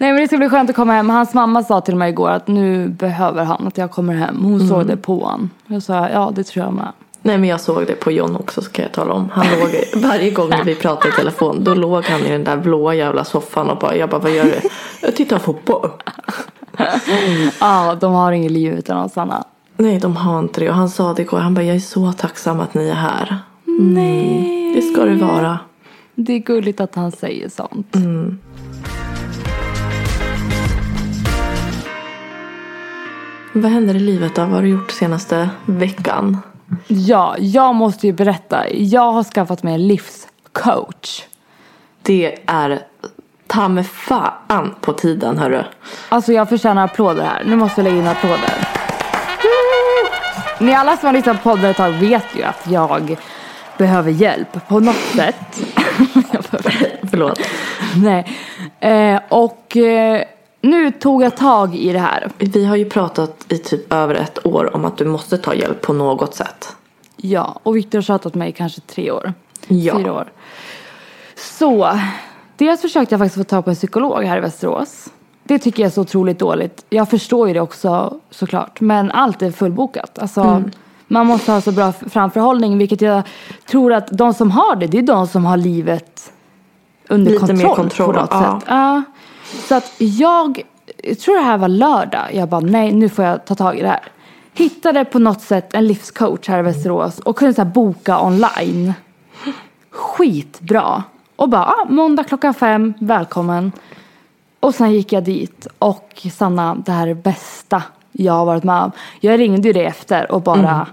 Nej 0.00 0.12
men 0.12 0.16
det 0.16 0.26
ska 0.26 0.36
bli 0.36 0.48
skönt 0.48 0.70
att 0.70 0.76
komma 0.76 0.92
hem. 0.92 1.10
Hans 1.10 1.34
mamma 1.34 1.62
sa 1.62 1.80
till 1.80 1.96
mig 1.96 2.10
igår 2.10 2.30
att 2.30 2.48
nu 2.48 2.88
behöver 2.88 3.44
han 3.44 3.66
att 3.66 3.78
jag 3.78 3.90
kommer 3.90 4.14
hem. 4.14 4.36
Hon 4.42 4.68
såg 4.68 4.86
det 4.86 4.96
på 4.96 5.24
honom. 5.24 5.50
Jag 5.66 5.82
sa 5.82 6.08
ja 6.08 6.32
det 6.34 6.44
tror 6.44 6.64
jag 6.64 6.74
med. 6.74 6.92
Nej 7.22 7.38
men 7.38 7.48
jag 7.48 7.60
såg 7.60 7.86
det 7.86 7.94
på 7.94 8.12
John 8.12 8.36
också 8.36 8.62
så 8.62 8.70
kan 8.70 8.82
jag 8.82 8.92
tala 8.92 9.12
om. 9.12 9.30
Han 9.32 9.46
låg, 9.60 9.70
varje 10.02 10.30
gång 10.30 10.50
vi 10.64 10.74
pratade 10.74 11.08
i 11.08 11.12
telefon 11.12 11.64
då 11.64 11.74
låg 11.74 12.04
han 12.04 12.20
i 12.20 12.30
den 12.30 12.44
där 12.44 12.56
blåa 12.56 12.94
jävla 12.94 13.24
soffan 13.24 13.70
och 13.70 13.78
bara, 13.78 13.96
jag 13.96 14.08
bara 14.10 14.20
vad 14.20 14.32
gör 14.32 14.44
du? 14.44 14.60
Jag 15.00 15.16
tittar 15.16 15.38
fotboll. 15.38 15.90
Ja, 17.60 17.96
de 18.00 18.12
har 18.12 18.32
inget 18.32 18.52
liv 18.52 18.72
utan 18.72 19.04
oss 19.04 19.18
Anna. 19.18 19.44
Nej 19.76 19.98
de 19.98 20.16
har 20.16 20.38
inte 20.38 20.60
det 20.60 20.68
och 20.68 20.74
han 20.74 20.88
sa 20.88 21.14
det 21.14 21.22
igår, 21.22 21.38
han 21.38 21.54
bara 21.54 21.64
jag 21.64 21.76
är 21.76 21.80
så 21.80 22.12
tacksam 22.12 22.60
att 22.60 22.74
ni 22.74 22.88
är 22.88 22.94
här. 22.94 23.38
Nej. 23.80 24.72
Det 24.74 24.82
ska 24.82 25.04
det 25.04 25.14
vara. 25.14 25.58
Det 26.14 26.32
är 26.32 26.38
gulligt 26.38 26.80
att 26.80 26.94
han 26.94 27.12
säger 27.12 27.48
sånt. 27.48 27.96
Vad 33.52 33.72
händer 33.72 33.94
i 33.94 34.00
livet 34.00 34.34
då? 34.34 34.42
Vad 34.42 34.50
har 34.50 34.62
du 34.62 34.68
gjort 34.68 34.90
senaste 34.90 35.50
veckan? 35.66 36.36
Ja, 36.86 37.36
jag 37.38 37.74
måste 37.74 38.06
ju 38.06 38.12
berätta. 38.12 38.70
Jag 38.74 39.12
har 39.12 39.24
skaffat 39.24 39.62
mig 39.62 39.74
en 39.74 39.86
livscoach. 39.86 41.24
Det 42.02 42.38
är 42.46 42.82
ta 43.46 43.68
med 43.68 43.86
fan 43.86 44.74
på 44.80 44.92
tiden 44.92 45.38
hörru. 45.38 45.62
Alltså 46.08 46.32
jag 46.32 46.48
förtjänar 46.48 46.84
applåder 46.84 47.24
här. 47.24 47.42
Nu 47.46 47.56
måste 47.56 47.80
jag 47.80 47.84
lägga 47.84 47.98
in 47.98 48.08
applåder. 48.08 48.68
Ni 50.58 50.74
alla 50.74 50.96
som 50.96 51.06
har 51.06 51.12
lyssnat 51.12 51.42
på 51.42 51.50
podden 51.50 51.70
ett 51.70 51.76
tag 51.76 51.90
vet 51.90 52.26
ju 52.36 52.42
att 52.42 52.66
jag 52.70 53.16
behöver 53.78 54.10
hjälp 54.10 54.68
på 54.68 54.80
något 54.80 54.96
sätt. 55.16 55.60
Förlåt. 57.10 57.40
Nej. 57.96 58.36
Eh, 58.80 59.20
och 59.28 59.76
eh, 59.76 60.22
nu 60.60 60.90
tog 60.90 61.22
jag 61.22 61.36
tag 61.36 61.74
i 61.74 61.92
det 61.92 61.98
här. 61.98 62.30
Vi 62.38 62.64
har 62.64 62.76
ju 62.76 62.84
pratat 62.84 63.46
i 63.48 63.58
typ 63.58 63.92
över 63.92 64.14
ett 64.14 64.46
år 64.46 64.76
om 64.76 64.84
att 64.84 64.96
du 64.96 65.04
måste 65.04 65.38
ta 65.38 65.54
hjälp 65.54 65.80
på 65.80 65.92
något 65.92 66.34
sätt. 66.34 66.76
Ja, 67.16 67.60
och 67.62 67.76
Viktor 67.76 67.98
har 67.98 68.02
tjatat 68.02 68.34
mig 68.34 68.48
i 68.48 68.52
kanske 68.52 68.80
tre 68.80 69.10
år. 69.10 69.32
Ja. 69.68 69.96
Fyra 69.96 70.12
år. 70.12 70.32
Så, 71.36 71.98
dels 72.56 72.80
försökte 72.80 73.12
jag 73.12 73.20
faktiskt 73.20 73.36
få 73.36 73.44
tag 73.44 73.64
på 73.64 73.70
en 73.70 73.76
psykolog 73.76 74.24
här 74.24 74.38
i 74.38 74.40
Västerås. 74.40 75.08
Det 75.42 75.58
tycker 75.58 75.82
jag 75.82 75.86
är 75.86 75.94
så 75.94 76.00
otroligt 76.00 76.38
dåligt. 76.38 76.84
Jag 76.90 77.10
förstår 77.10 77.48
ju 77.48 77.54
det 77.54 77.60
också 77.60 78.20
såklart. 78.30 78.80
Men 78.80 79.10
allt 79.10 79.42
är 79.42 79.50
fullbokat. 79.50 80.18
Alltså, 80.18 80.40
Mm. 80.40 80.70
Man 81.12 81.26
måste 81.26 81.52
ha 81.52 81.60
så 81.60 81.72
bra 81.72 81.92
framförhållning. 81.92 82.78
Vilket 82.78 83.00
jag 83.00 83.22
tror 83.66 83.92
att 83.92 84.08
de 84.10 84.34
som 84.34 84.50
har 84.50 84.76
det, 84.76 84.86
det 84.86 84.98
är 84.98 85.02
de 85.02 85.26
som 85.26 85.44
har 85.44 85.56
livet 85.56 86.32
under 87.08 87.32
Lite 87.32 87.52
mer 87.52 87.64
kontroll, 87.64 87.76
kontroll, 87.76 88.14
på 88.14 88.20
något 88.20 88.30
ja. 88.32 88.60
sätt. 88.60 88.68
Ja. 88.68 89.02
Så 89.68 89.74
att 89.74 89.92
jag, 89.98 90.62
jag 91.02 91.18
tror 91.18 91.36
det 91.36 91.42
här 91.42 91.58
var 91.58 91.68
lördag. 91.68 92.34
Jag 92.34 92.48
bara 92.48 92.60
nej 92.60 92.92
nu 92.92 93.08
får 93.08 93.24
jag 93.24 93.44
ta 93.44 93.54
tag 93.54 93.78
i 93.78 93.82
det 93.82 93.88
här. 93.88 94.02
Hittade 94.54 95.04
på 95.04 95.18
något 95.18 95.40
sätt 95.40 95.74
en 95.74 95.86
livscoach 95.86 96.48
här 96.48 96.58
i 96.58 96.62
Västerås 96.62 97.18
och 97.18 97.36
kunde 97.36 97.54
så 97.54 97.64
boka 97.64 98.20
online. 98.20 98.94
Skitbra. 99.90 101.02
Och 101.36 101.48
bara 101.48 101.64
ah, 101.64 101.86
måndag 101.88 102.24
klockan 102.24 102.54
fem, 102.54 102.94
välkommen. 102.98 103.72
Och 104.60 104.74
sen 104.74 104.92
gick 104.92 105.12
jag 105.12 105.24
dit 105.24 105.66
och 105.78 106.26
Sanna, 106.32 106.74
det 106.74 106.92
här 106.92 107.02
är 107.02 107.14
det 107.14 107.22
bästa 107.22 107.82
jag 108.12 108.32
har 108.32 108.44
varit 108.44 108.64
med 108.64 108.82
om. 108.82 108.92
Jag 109.20 109.40
ringde 109.40 109.68
ju 109.68 109.72
dig 109.72 109.84
efter 109.84 110.32
och 110.32 110.42
bara 110.42 110.74
Mm. 110.74 110.86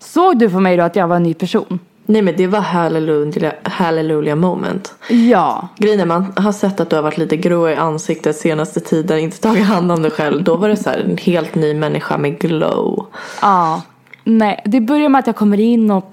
Såg 0.00 0.38
du 0.38 0.50
på 0.50 0.60
mig 0.60 0.76
då 0.76 0.82
att 0.82 0.96
jag 0.96 1.08
var 1.08 1.16
en 1.16 1.22
ny 1.22 1.34
person? 1.34 1.78
Nej 2.06 2.22
men 2.22 2.36
det 2.36 2.46
var 2.46 2.60
hallelujah, 2.60 3.52
hallelujah 3.62 4.36
moment. 4.36 4.94
Ja. 5.08 5.68
Grejen 5.78 6.00
är 6.00 6.06
man 6.06 6.32
har 6.36 6.52
sett 6.52 6.80
att 6.80 6.90
du 6.90 6.96
har 6.96 7.02
varit 7.02 7.18
lite 7.18 7.36
grå 7.36 7.68
i 7.68 7.74
ansiktet 7.74 8.36
senaste 8.36 8.80
tiden, 8.80 9.18
inte 9.18 9.40
tagit 9.40 9.64
hand 9.64 9.92
om 9.92 10.02
dig 10.02 10.10
själv. 10.10 10.44
Då 10.44 10.56
var 10.56 10.68
det 10.68 10.76
så 10.76 10.90
här 10.90 10.98
en 10.98 11.16
helt 11.16 11.54
ny 11.54 11.74
människa 11.74 12.18
med 12.18 12.38
glow. 12.38 13.06
Ja. 13.42 13.82
Nej, 14.24 14.62
det 14.64 14.80
börjar 14.80 15.08
med 15.08 15.18
att 15.18 15.26
jag 15.26 15.36
kommer 15.36 15.60
in 15.60 15.90
och 15.90 16.12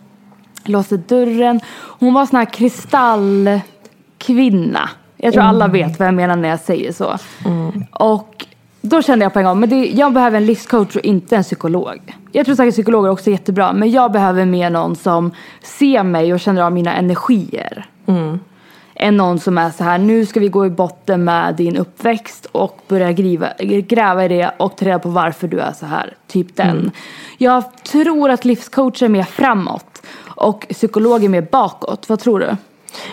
låser 0.64 0.98
dörren. 0.98 1.60
Hon 2.00 2.14
var 2.14 2.26
sån 2.26 2.40
här 2.40 2.46
kristallkvinna. 2.46 4.90
Jag 5.18 5.34
tror 5.34 5.44
alla 5.44 5.68
vet 5.68 6.00
vad 6.00 6.08
jag 6.08 6.16
menar 6.16 6.36
när 6.36 6.50
jag 6.50 6.60
säger 6.60 6.94
så. 6.94 7.18
Och 7.92 8.46
då 8.82 9.02
kände 9.02 9.26
jag 9.26 9.34
på 9.34 9.40
en 9.40 9.46
gång, 9.46 9.60
men 9.60 9.70
det, 9.70 9.86
jag 9.86 10.14
behöver 10.14 10.38
en 10.38 10.46
livscoach 10.46 10.96
och 10.96 11.02
inte 11.02 11.36
en 11.36 11.44
psykolog. 11.44 12.18
Jag 12.32 12.46
tror 12.46 12.56
säkert 12.56 12.74
psykologer 12.74 13.10
också 13.10 13.30
är 13.30 13.32
jättebra, 13.32 13.74
men 13.74 13.92
jag 13.92 14.12
behöver 14.12 14.46
mer 14.46 14.70
någon 14.70 14.96
som 14.96 15.32
ser 15.64 16.04
mig 16.04 16.34
och 16.34 16.40
känner 16.40 16.62
av 16.62 16.72
mina 16.72 16.94
energier. 16.94 17.86
Än 18.96 19.18
någon 19.18 19.40
som 19.40 19.58
är 19.58 19.70
så 19.70 19.84
här, 19.84 19.98
nu 19.98 20.26
ska 20.26 20.40
vi 20.40 20.48
gå 20.48 20.66
i 20.66 20.70
botten 20.70 21.24
med 21.24 21.56
din 21.56 21.78
uppväxt 21.78 22.46
och 22.52 22.80
börja 22.88 23.12
griva, 23.12 23.48
gräva 23.88 24.26
i 24.26 24.28
det 24.28 24.52
och 24.58 24.78
ta 24.78 24.86
reda 24.86 25.00
på 25.00 25.10
varför 25.10 25.48
du 25.48 25.60
är 25.60 25.72
så 25.72 25.86
här. 25.86 26.14
Typ 26.28 26.56
den. 26.56 26.92
Jag 27.38 27.84
tror 27.84 28.30
att 28.30 28.46
livscoach 28.46 29.04
är 29.04 29.10
mer 29.10 29.24
framåt 29.24 30.02
och 30.26 30.66
psykolog 30.70 31.24
är 31.24 31.30
mer 31.30 31.48
bakåt. 31.52 32.10
Vad 32.10 32.20
tror 32.20 32.40
du? 32.40 32.56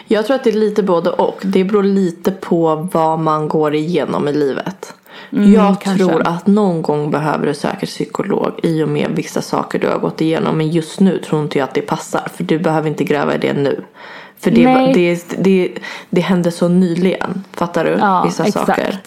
Jag 0.07 0.27
tror 0.27 0.37
att 0.37 0.45
det 0.45 0.51
är 0.51 0.55
lite 0.55 0.83
både 0.83 1.11
och. 1.11 1.39
Det 1.43 1.65
beror 1.65 1.83
lite 1.83 2.31
på 2.31 2.89
vad 2.93 3.19
man 3.19 3.49
går 3.49 3.75
igenom 3.75 4.29
i 4.29 4.33
livet. 4.33 4.95
Jag 5.31 5.81
kanske. 5.81 6.05
tror 6.05 6.27
att 6.27 6.47
någon 6.47 6.83
gång 6.83 7.11
behöver 7.11 7.47
du 7.47 7.55
säkert 7.55 7.89
psykolog 7.89 8.53
i 8.63 8.83
och 8.83 8.89
med 8.89 9.11
vissa 9.11 9.43
saker 9.43 9.79
du 9.79 9.89
har 9.89 9.99
gått 9.99 10.21
igenom. 10.21 10.59
Men 10.59 10.69
just 10.69 11.01
nu 11.01 11.19
tror 11.19 11.43
inte 11.43 11.59
jag 11.59 11.65
att 11.65 11.75
det 11.75 11.81
passar. 11.81 12.29
För 12.35 12.45
du 12.45 12.59
behöver 12.59 12.89
inte 12.89 13.05
gräva 13.05 13.35
i 13.35 13.39
det 13.39 13.53
nu. 13.53 13.85
För 14.39 14.51
det, 14.51 14.65
Nej. 14.65 14.93
det, 14.95 15.45
det, 15.45 15.75
det 16.11 16.21
hände 16.21 16.51
så 16.51 16.69
nyligen. 16.69 17.45
Fattar 17.53 17.85
du? 17.85 17.91
Ja, 17.91 18.23
vissa 18.27 18.45
exakt. 18.45 18.67
saker. 18.67 18.99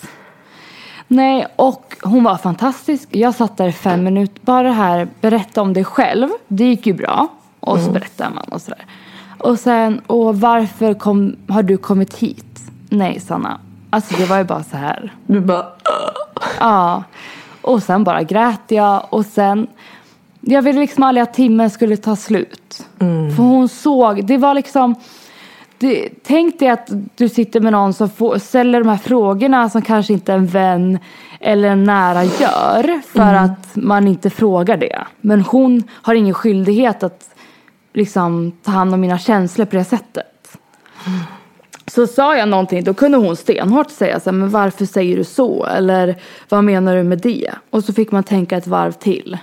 Nej, 1.08 1.48
och 1.56 1.98
hon 2.02 2.24
var 2.24 2.38
fantastisk. 2.38 3.08
Jag 3.12 3.36
satt 3.36 3.58
där 3.58 3.68
i 3.68 3.72
fem 3.72 4.04
minuter. 4.04 4.42
Bara 4.42 4.64
det 4.64 4.74
här, 4.74 5.08
berätta 5.22 5.62
om 5.62 5.74
dig 5.74 5.84
själv. 5.84 6.30
Det 6.48 6.64
gick 6.64 6.86
ju 6.86 6.94
bra. 6.94 7.28
Och 7.60 7.80
så 7.80 7.92
berättar 7.92 8.30
man 8.30 8.44
och 8.44 8.62
sådär. 8.62 8.86
Och 9.38 9.60
sen, 9.60 10.02
och 10.08 10.40
varför 10.40 10.94
kom, 10.94 11.36
har 11.48 11.64
du 11.64 11.78
kommit 11.78 12.18
hit? 12.18 12.62
Nej, 12.90 13.20
Sanna. 13.20 13.60
Alltså 13.94 14.16
det 14.18 14.26
var 14.26 14.38
ju 14.38 14.44
bara 14.44 14.64
så 14.64 14.78
här. 14.78 15.14
Du 15.28 15.40
bara 15.40 15.66
Ja. 16.60 17.04
Och 17.62 17.84
sen 17.84 18.04
bara 18.04 18.24
grät 18.24 18.62
jag. 18.68 19.06
Och 19.10 19.26
sen, 19.26 19.68
jag 20.42 20.62
ville 20.62 20.80
liksom 20.80 21.04
aldrig 21.04 21.24
att 21.24 21.34
timmen 21.34 21.70
skulle 21.70 21.98
ta 21.98 22.16
slut. 22.16 22.86
För 23.36 23.44
hon 23.44 23.70
såg, 23.70 24.26
det 24.26 24.38
var 24.38 24.54
liksom, 24.54 24.96
det, 25.78 26.10
tänk 26.24 26.60
dig 26.60 26.70
att 26.70 26.90
du 27.16 27.30
sitter 27.30 27.60
med 27.60 27.72
någon 27.72 27.94
som 27.94 28.10
får, 28.10 28.38
ställer 28.38 28.80
de 28.80 28.90
här 28.90 28.98
frågorna 28.98 29.70
som 29.70 29.82
kanske 29.82 30.14
inte 30.14 30.34
en 30.34 30.48
vän 30.48 31.00
eller 31.40 31.70
en 31.70 31.84
nära 31.84 32.24
gör. 32.24 33.02
För 33.08 33.34
att 33.34 33.76
man 33.76 34.08
inte 34.08 34.30
frågar 34.30 34.78
det. 34.78 35.00
Men 35.22 35.42
hon 35.42 35.84
har 35.90 36.16
ingen 36.16 36.34
skyldighet 36.34 37.04
att 37.04 37.30
liksom 37.94 38.52
ta 38.64 38.72
hand 38.72 38.94
om 38.94 39.02
mina 39.02 39.18
känslor 39.18 39.66
på 39.66 39.76
det 39.76 39.84
sättet. 39.84 40.58
Så 41.96 42.08
sa 42.08 42.38
jag 42.38 42.50
någonting, 42.50 42.84
då 42.84 42.94
kunde 42.94 43.18
hon 43.18 43.36
stenhårt 43.36 43.92
säga 43.92 44.20
så 44.20 44.30
här, 44.30 44.38
men 44.38 44.50
varför 44.50 44.86
säger 44.86 45.18
du 45.18 45.24
så? 45.24 45.66
Eller 45.66 46.16
vad 46.50 46.64
menar 46.64 46.96
du 46.96 47.04
med 47.04 47.20
det? 47.20 47.52
Och 47.70 47.84
så 47.84 47.94
fick 47.94 48.12
man 48.12 48.24
tänka 48.24 48.58
ett 48.58 48.68
varv 48.68 48.92
till. 48.92 49.38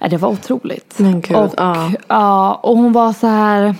Äh, 0.00 0.10
det 0.10 0.16
var 0.16 0.28
otroligt. 0.28 0.94
Men 0.98 1.20
gud, 1.20 1.36
och, 1.36 1.54
ja. 1.56 1.90
ja, 2.08 2.54
och 2.54 2.76
hon 2.76 2.92
var 2.92 3.12
så 3.12 3.26
här, 3.26 3.74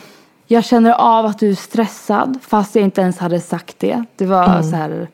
jag 0.47 0.65
känner 0.65 0.93
av 0.93 1.27
att 1.27 1.39
du 1.39 1.51
är 1.51 1.55
stressad 1.55 2.39
fast 2.43 2.75
jag 2.75 2.85
inte 2.85 3.01
ens 3.01 3.19
hade 3.19 3.41
sagt 3.41 3.79
det. 3.79 4.05
Det 4.17 4.27
var 4.27 4.45
Mm. 4.45 4.63
så 4.63 4.77
här, 4.77 5.09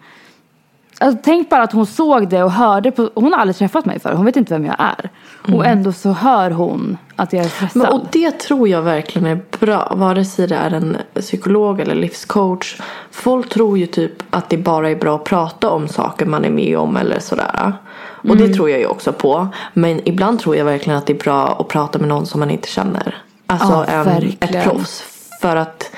alltså, 1.04 1.20
tänk 1.24 1.50
bara 1.50 1.62
att 1.62 1.72
hon 1.72 1.86
såg 1.86 2.28
det 2.28 2.42
och 2.42 2.52
hörde, 2.52 2.90
på, 2.90 3.10
hon 3.14 3.32
har 3.32 3.40
aldrig 3.40 3.56
träffat 3.56 3.84
mig 3.84 4.00
förr, 4.00 4.12
hon 4.12 4.26
vet 4.26 4.36
inte 4.36 4.54
vem 4.54 4.66
jag 4.66 4.76
är. 4.78 5.10
Och 5.54 5.66
ändå 5.66 5.92
så 5.92 6.10
hör 6.12 6.50
hon 6.50 6.96
att 7.16 7.32
jag 7.32 7.44
är 7.44 7.48
stressad. 7.48 7.82
Mm. 7.82 7.88
Men, 7.92 8.00
och 8.00 8.06
det 8.12 8.30
tror 8.30 8.68
jag 8.68 8.82
verkligen 8.82 9.26
är 9.28 9.40
bra. 9.60 9.92
Vare 9.96 10.24
sig 10.24 10.46
det 10.46 10.56
är 10.56 10.70
en 10.70 10.96
psykolog 11.14 11.80
eller 11.80 11.94
livscoach. 11.94 12.80
Folk 13.10 13.48
tror 13.48 13.78
ju 13.78 13.86
typ 13.86 14.22
att 14.30 14.50
det 14.50 14.56
bara 14.56 14.90
är 14.90 14.96
bra 14.96 15.16
att 15.16 15.24
prata 15.24 15.70
om 15.70 15.88
saker 15.88 16.26
man 16.26 16.44
är 16.44 16.50
med 16.50 16.78
om 16.78 16.96
eller 16.96 17.20
sådär. 17.20 17.72
Och 17.96 18.34
Mm. 18.34 18.48
det 18.48 18.54
tror 18.54 18.70
jag 18.70 18.80
ju 18.80 18.86
också 18.86 19.12
på. 19.12 19.48
Men 19.72 20.08
ibland 20.08 20.40
tror 20.40 20.56
jag 20.56 20.64
verkligen 20.64 20.98
att 20.98 21.06
det 21.06 21.12
är 21.12 21.18
bra 21.18 21.56
att 21.60 21.68
prata 21.68 21.98
med 21.98 22.08
någon 22.08 22.26
som 22.26 22.40
man 22.40 22.50
inte 22.50 22.68
känner. 22.68 23.16
Alltså 23.46 23.84
Ja, 23.88 24.04
en, 24.10 24.36
ett 24.40 24.64
proffs. 24.64 25.04
För 25.40 25.56
att 25.56 25.90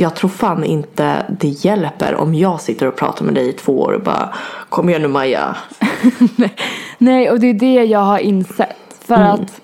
jag 0.00 0.14
tror 0.16 0.30
fan 0.30 0.64
inte 0.64 1.26
det 1.40 1.48
hjälper 1.48 2.14
om 2.14 2.34
jag 2.34 2.60
sitter 2.60 2.86
och 2.86 2.96
pratar 2.96 3.24
med 3.24 3.34
dig 3.34 3.48
i 3.48 3.52
två 3.52 3.80
år 3.80 3.92
och 3.92 4.02
bara 4.02 4.34
Kom 4.68 4.88
igen 4.88 5.02
nu 5.02 5.08
Maja. 5.08 5.56
Nej, 6.98 7.30
och 7.30 7.40
det 7.40 7.46
är 7.46 7.54
det 7.54 7.84
jag 7.84 7.98
har 8.00 8.18
insett. 8.18 8.76
För 9.00 9.14
Mm. 9.14 9.30
att 9.30 9.60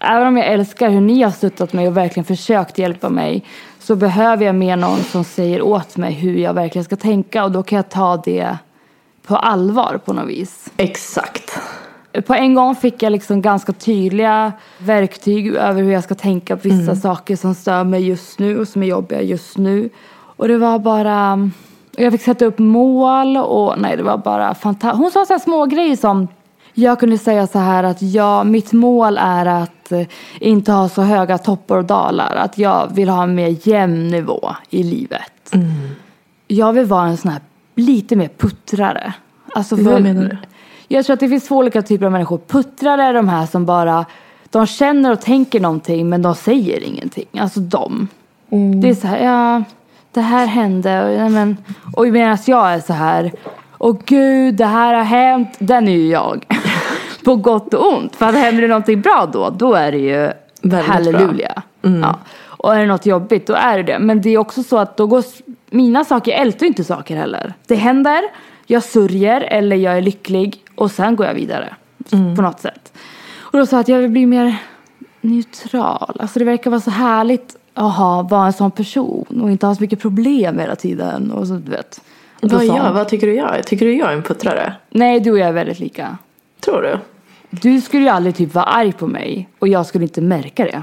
även 0.00 0.26
om 0.26 0.36
jag 0.36 0.46
älskar 0.46 0.90
hur 0.90 1.00
ni 1.00 1.22
har 1.22 1.30
stöttat 1.30 1.72
mig 1.72 1.88
och 1.88 1.96
verkligen 1.96 2.24
försökt 2.24 2.78
hjälpa 2.78 3.08
mig 3.08 3.44
så 3.80 3.96
behöver 3.96 4.46
jag 4.46 4.54
mer 4.54 4.76
någon 4.76 4.98
som 4.98 5.24
säger 5.24 5.62
åt 5.62 5.96
mig 5.96 6.12
hur 6.12 6.36
jag 6.36 6.54
verkligen 6.54 6.84
ska 6.84 6.96
tänka 6.96 7.44
och 7.44 7.52
då 7.52 7.62
kan 7.62 7.76
jag 7.76 7.88
ta 7.88 8.16
det 8.16 8.56
på 9.26 9.36
allvar 9.36 10.00
på 10.04 10.12
något 10.12 10.28
vis. 10.28 10.68
Exakt. 10.76 11.60
På 12.26 12.34
en 12.34 12.54
gång 12.54 12.74
fick 12.74 13.02
jag 13.02 13.12
liksom 13.12 13.42
ganska 13.42 13.72
tydliga 13.72 14.52
verktyg 14.78 15.54
över 15.54 15.82
hur 15.82 15.92
jag 15.92 16.04
ska 16.04 16.14
tänka 16.14 16.56
på 16.56 16.68
vissa 16.68 16.96
saker 16.96 17.36
som 17.36 17.54
stör 17.54 17.84
mig 17.84 18.08
just 18.08 18.38
nu 18.38 18.58
och 18.58 18.68
som 18.68 18.82
är 18.82 18.86
jobbiga 18.86 19.22
just 19.22 19.58
nu. 19.58 19.90
Och 20.36 20.48
det 20.48 20.58
var 20.58 20.78
bara... 20.78 21.50
Jag 21.96 22.12
fick 22.12 22.22
sätta 22.22 22.44
upp 22.44 22.58
mål 22.58 23.36
och 23.36 23.74
nej 23.78 23.96
det 23.96 24.02
var 24.02 24.18
bara 24.18 24.54
fantastiskt. 24.54 25.02
Hon 25.02 25.10
sa 25.10 25.26
så 25.26 25.32
här 25.32 25.40
små 25.40 25.66
grejer 25.66 25.96
som 25.96 26.28
jag 26.74 27.00
kunde 27.00 27.18
säga 27.18 27.46
så 27.46 27.58
här 27.58 27.84
att 27.84 28.02
ja, 28.02 28.44
mitt 28.44 28.72
mål 28.72 29.18
är 29.20 29.46
att 29.46 29.92
eh, 29.92 30.06
inte 30.40 30.72
ha 30.72 30.88
så 30.88 31.02
höga 31.02 31.38
toppar 31.38 31.76
och 31.76 31.84
dalar. 31.84 32.36
Att 32.36 32.58
jag 32.58 32.94
vill 32.94 33.08
ha 33.08 33.22
en 33.22 33.34
mer 33.34 33.68
jämn 33.68 34.08
nivå 34.08 34.50
i 34.70 34.82
livet. 34.82 35.54
Jag 36.48 36.72
vill 36.72 36.86
vara 36.86 37.06
en 37.06 37.16
sån 37.16 37.30
här 37.30 37.40
lite 37.74 38.16
mer 38.16 38.30
puttrare. 38.38 39.14
Alltså 39.54 39.76
för, 39.76 39.82
Vad 39.82 40.02
menar 40.02 40.22
du? 40.22 40.38
Jag 40.92 41.04
tror 41.04 41.14
att 41.14 41.20
det 41.20 41.28
finns 41.28 41.48
två 41.48 41.56
olika 41.56 41.82
typer 41.82 42.06
av 42.06 42.12
människor. 42.12 42.40
Puttrare 42.48 43.02
är 43.02 43.14
de 43.14 43.28
här 43.28 43.46
som 43.46 43.66
bara 43.66 44.06
de 44.50 44.66
känner 44.66 45.12
och 45.12 45.20
tänker 45.20 45.60
någonting 45.60 46.08
men 46.08 46.22
de 46.22 46.34
säger 46.34 46.82
ingenting. 46.84 47.26
Alltså 47.38 47.60
de. 47.60 48.08
Det 48.82 48.88
är 48.88 48.94
så 48.94 49.06
här, 49.06 49.24
ja, 49.24 49.62
det 50.12 50.20
här 50.20 50.46
hände. 50.46 51.24
Och, 51.24 51.30
men, 51.30 51.56
och 51.96 52.06
medan 52.06 52.38
jag 52.46 52.72
är 52.72 52.80
så 52.80 52.92
här, 52.92 53.32
åh 53.78 53.96
gud, 54.04 54.54
det 54.54 54.64
här 54.64 54.94
har 54.94 55.04
hänt. 55.04 55.48
Den 55.58 55.88
är 55.88 55.92
ju 55.92 56.08
jag. 56.08 56.46
På 57.24 57.36
gott 57.36 57.74
och 57.74 57.92
ont. 57.92 58.16
För 58.16 58.26
att 58.26 58.34
händer 58.34 58.62
det 58.62 58.68
någonting 58.68 59.00
bra 59.00 59.30
då, 59.32 59.50
då 59.50 59.74
är 59.74 59.92
det 59.92 59.98
ju 59.98 60.32
Väldigt 60.62 60.90
halleluja. 60.92 61.62
Ja. 61.82 62.18
Och 62.44 62.74
är 62.74 62.80
det 62.80 62.86
något 62.86 63.06
jobbigt, 63.06 63.46
då 63.46 63.54
är 63.54 63.76
det 63.76 63.82
det. 63.82 63.98
Men 63.98 64.20
det 64.20 64.30
är 64.30 64.38
också 64.38 64.62
så 64.62 64.78
att 64.78 64.96
då 64.96 65.06
går, 65.06 65.24
mina 65.70 66.04
saker 66.04 66.32
ältar 66.32 66.60
ju 66.60 66.68
inte 66.68 66.84
saker 66.84 67.16
heller. 67.16 67.54
Det 67.66 67.74
händer, 67.74 68.22
jag 68.66 68.82
sörjer 68.82 69.40
eller 69.40 69.76
jag 69.76 69.96
är 69.96 70.02
lycklig 70.02 70.64
och 70.74 70.90
sen 70.90 71.16
går 71.16 71.26
jag 71.26 71.34
vidare. 71.34 71.74
På 72.36 72.42
något 72.42 72.60
sätt. 72.60 72.92
Och 73.38 73.58
då 73.58 73.66
sa 73.66 73.76
jag 73.76 73.80
att 73.80 73.88
jag 73.88 73.98
vill 73.98 74.10
bli 74.10 74.26
mer 74.26 74.56
neutral. 75.20 76.16
Alltså 76.20 76.38
det 76.38 76.44
verkar 76.44 76.70
vara 76.70 76.80
så 76.80 76.90
härligt 76.90 77.56
att 77.74 77.96
ha, 77.96 78.22
vara 78.22 78.46
en 78.46 78.52
sån 78.52 78.70
person 78.70 79.40
och 79.42 79.50
inte 79.50 79.66
ha 79.66 79.74
så 79.74 79.82
mycket 79.82 80.00
problem 80.00 80.58
hela 80.58 80.76
tiden. 80.76 81.30
Och 81.32 81.46
så, 81.46 81.54
du 81.54 81.70
vet. 81.70 82.00
Och 82.42 82.50
Vad, 82.50 82.64
jag, 82.64 82.92
vad 82.92 83.08
tycker 83.08 83.26
du 83.26 83.34
jag 83.34 83.58
är? 83.58 83.62
Tycker 83.62 83.86
du 83.86 83.96
jag 83.96 84.12
är 84.12 84.16
en 84.16 84.22
puttrare? 84.22 84.74
Nej, 84.90 85.20
du 85.20 85.30
och 85.30 85.38
jag 85.38 85.48
är 85.48 85.52
väldigt 85.52 85.78
lika. 85.78 86.16
Tror 86.60 86.82
du? 86.82 86.98
Du 87.50 87.80
skulle 87.80 88.02
ju 88.02 88.08
aldrig 88.08 88.36
typ 88.36 88.54
vara 88.54 88.64
arg 88.64 88.92
på 88.92 89.06
mig 89.06 89.48
och 89.58 89.68
jag 89.68 89.86
skulle 89.86 90.04
inte 90.04 90.20
märka 90.20 90.64
det. 90.64 90.82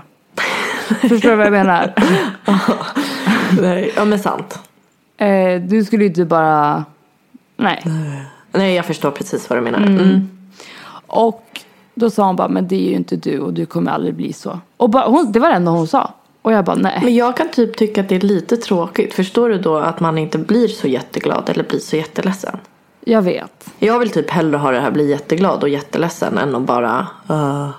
Förstår 1.10 1.30
du 1.30 1.36
vad 1.36 1.46
jag 1.46 1.52
menar? 1.52 1.94
Ja 3.96 4.06
men 4.06 4.20
sant. 4.20 4.60
Eh, 5.18 5.62
du 5.62 5.84
skulle 5.84 6.04
ju 6.04 6.10
inte 6.10 6.26
bara... 6.26 6.86
Nej. 7.60 7.84
Nej, 8.52 8.76
jag 8.76 8.86
förstår 8.86 9.12
precis 9.12 9.50
vad 9.50 9.60
du 9.60 9.64
menar. 9.64 9.80
Mm. 9.80 10.30
Och 11.08 11.44
då 11.96 12.10
sa 12.10 12.26
hon 12.26 12.36
bara, 12.36 12.48
men 12.48 12.68
det 12.68 12.76
är 12.76 12.90
ju 12.90 12.96
inte 12.96 13.16
du 13.16 13.40
och 13.40 13.54
du 13.54 13.66
kommer 13.66 13.92
aldrig 13.92 14.16
bli 14.16 14.34
så. 14.34 14.60
Och 14.78 14.90
bara, 14.90 15.08
hon, 15.08 15.32
det 15.32 15.40
var 15.40 15.50
det 15.50 15.56
enda 15.56 15.72
hon 15.72 15.88
sa. 15.88 16.14
Och 16.42 16.52
jag 16.52 16.66
bara, 16.66 16.76
nej. 16.76 17.00
Men 17.04 17.16
jag 17.16 17.38
kan 17.38 17.50
typ 17.50 17.78
tycka 17.78 18.02
att 18.02 18.10
det 18.10 18.16
är 18.16 18.20
lite 18.20 18.58
tråkigt. 18.58 19.14
Förstår 19.14 19.50
du 19.50 19.58
då 19.58 19.78
att 19.78 20.00
man 20.00 20.18
inte 20.18 20.38
blir 20.38 20.68
så 20.68 20.88
jätteglad 20.88 21.50
eller 21.50 21.64
blir 21.64 21.80
så 21.80 21.96
jätteledsen? 21.96 22.58
Jag 23.06 23.22
vet. 23.22 23.70
Jag 23.80 24.00
vill 24.00 24.10
typ 24.10 24.30
hellre 24.30 24.58
ha 24.58 24.72
det 24.72 24.80
här 24.80 24.92
bli 24.92 25.10
jätteglad 25.10 25.64
och 25.64 25.70
jätteledsen 25.70 26.38
än 26.38 26.56
att 26.56 26.62
bara... 26.62 27.08
Uh. 27.30 27.70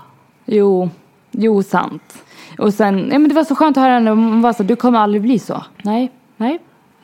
Jo, 0.44 0.90
jo 1.30 1.62
sant. 1.62 2.22
Och 2.58 2.74
sen, 2.74 3.08
ja, 3.12 3.18
men 3.18 3.28
det 3.28 3.34
var 3.34 3.44
så 3.44 3.54
skönt 3.54 3.76
att 3.76 3.82
höra 3.82 3.92
henne. 3.92 4.10
Hon 4.10 4.42
var 4.42 4.52
så, 4.52 4.62
du 4.62 4.76
kommer 4.76 4.98
aldrig 4.98 5.22
bli 5.22 5.38
så. 5.38 5.64
Nej, 5.82 6.12
nej. 6.36 6.58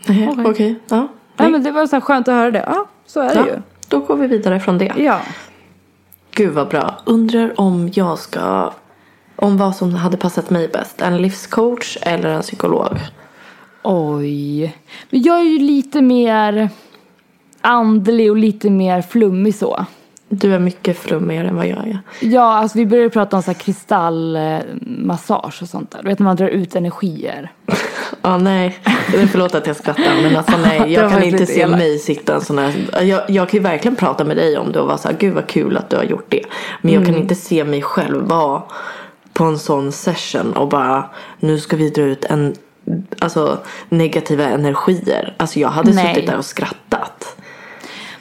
Okej. 0.08 0.46
okej. 0.46 0.80
Ja, 0.88 1.08
Nej. 1.36 1.50
men 1.50 1.62
det 1.62 1.70
var 1.70 1.86
så 1.86 2.00
skönt 2.00 2.28
att 2.28 2.34
höra 2.34 2.50
det. 2.50 2.64
Ja, 2.66 2.86
så 3.06 3.20
är 3.20 3.28
det 3.28 3.34
ja, 3.34 3.46
ju. 3.46 3.62
då 3.88 3.98
går 3.98 4.16
vi 4.16 4.26
vidare 4.26 4.60
från 4.60 4.78
det. 4.78 4.92
Ja. 4.96 5.20
Gud 6.34 6.52
vad 6.52 6.68
bra. 6.68 6.94
Undrar 7.04 7.60
om 7.60 7.90
jag 7.94 8.18
ska... 8.18 8.72
Om 9.36 9.56
vad 9.56 9.76
som 9.76 9.94
hade 9.94 10.16
passat 10.16 10.50
mig 10.50 10.68
bäst. 10.68 11.02
En 11.02 11.16
livscoach 11.16 11.98
eller 12.00 12.30
en 12.30 12.42
psykolog? 12.42 12.98
Oj. 13.82 14.76
Men 15.10 15.22
jag 15.22 15.40
är 15.40 15.44
ju 15.44 15.58
lite 15.58 16.02
mer 16.02 16.70
andlig 17.60 18.30
och 18.30 18.36
lite 18.36 18.70
mer 18.70 19.02
flummig 19.02 19.54
så. 19.54 19.86
Du 20.28 20.54
är 20.54 20.58
mycket 20.58 20.98
flummigare 20.98 21.48
än 21.48 21.56
vad 21.56 21.66
jag 21.66 21.88
är. 21.88 21.98
Ja, 22.20 22.52
alltså 22.52 22.78
vi 22.78 22.86
började 22.86 23.10
prata 23.10 23.36
om 23.36 23.42
så 23.42 23.50
här 23.50 23.58
kristallmassage 23.58 25.62
och 25.62 25.68
sånt 25.68 25.90
där. 25.90 26.02
Du 26.02 26.08
vet 26.08 26.18
när 26.18 26.24
man 26.24 26.36
drar 26.36 26.48
ut 26.48 26.76
energier. 26.76 27.52
Ja, 28.22 28.38
nej. 28.38 28.78
Förlåt 29.32 29.54
att 29.54 29.66
jag 29.66 29.76
skrattar. 29.76 30.22
Men 30.22 30.36
alltså 30.36 30.56
nej. 30.56 30.92
Jag 30.92 31.10
kan 31.10 31.22
inte 31.22 31.46
se 31.46 31.60
elakt. 31.60 31.78
mig 31.78 31.98
sitta 31.98 32.34
en 32.34 32.40
sån 32.40 32.58
här. 32.58 33.02
Jag, 33.02 33.30
jag 33.30 33.48
kan 33.48 33.58
ju 33.58 33.62
verkligen 33.62 33.96
prata 33.96 34.24
med 34.24 34.36
dig 34.36 34.58
om 34.58 34.72
det 34.72 34.80
och 34.80 34.86
vara 34.86 34.98
så 34.98 35.08
här. 35.08 35.16
Gud 35.20 35.34
vad 35.34 35.46
kul 35.46 35.76
att 35.76 35.90
du 35.90 35.96
har 35.96 36.04
gjort 36.04 36.26
det. 36.28 36.42
Men 36.82 36.92
jag 36.92 37.02
Mm. 37.02 37.12
kan 37.14 37.22
inte 37.22 37.34
se 37.34 37.64
mig 37.64 37.82
själv 37.82 38.22
vara 38.28 38.62
på 39.32 39.44
en 39.44 39.58
sån 39.58 39.92
session 39.92 40.52
och 40.52 40.68
bara. 40.68 41.04
Nu 41.40 41.58
ska 41.58 41.76
vi 41.76 41.90
dra 41.90 42.02
ut 42.02 42.24
en. 42.24 42.54
Alltså 43.18 43.58
negativa 43.88 44.44
energier. 44.44 45.34
Alltså 45.36 45.60
jag 45.60 45.68
hade 45.68 45.92
Nej. 45.92 46.14
suttit 46.14 46.30
där 46.30 46.38
och 46.38 46.44
skrattat. 46.44 47.36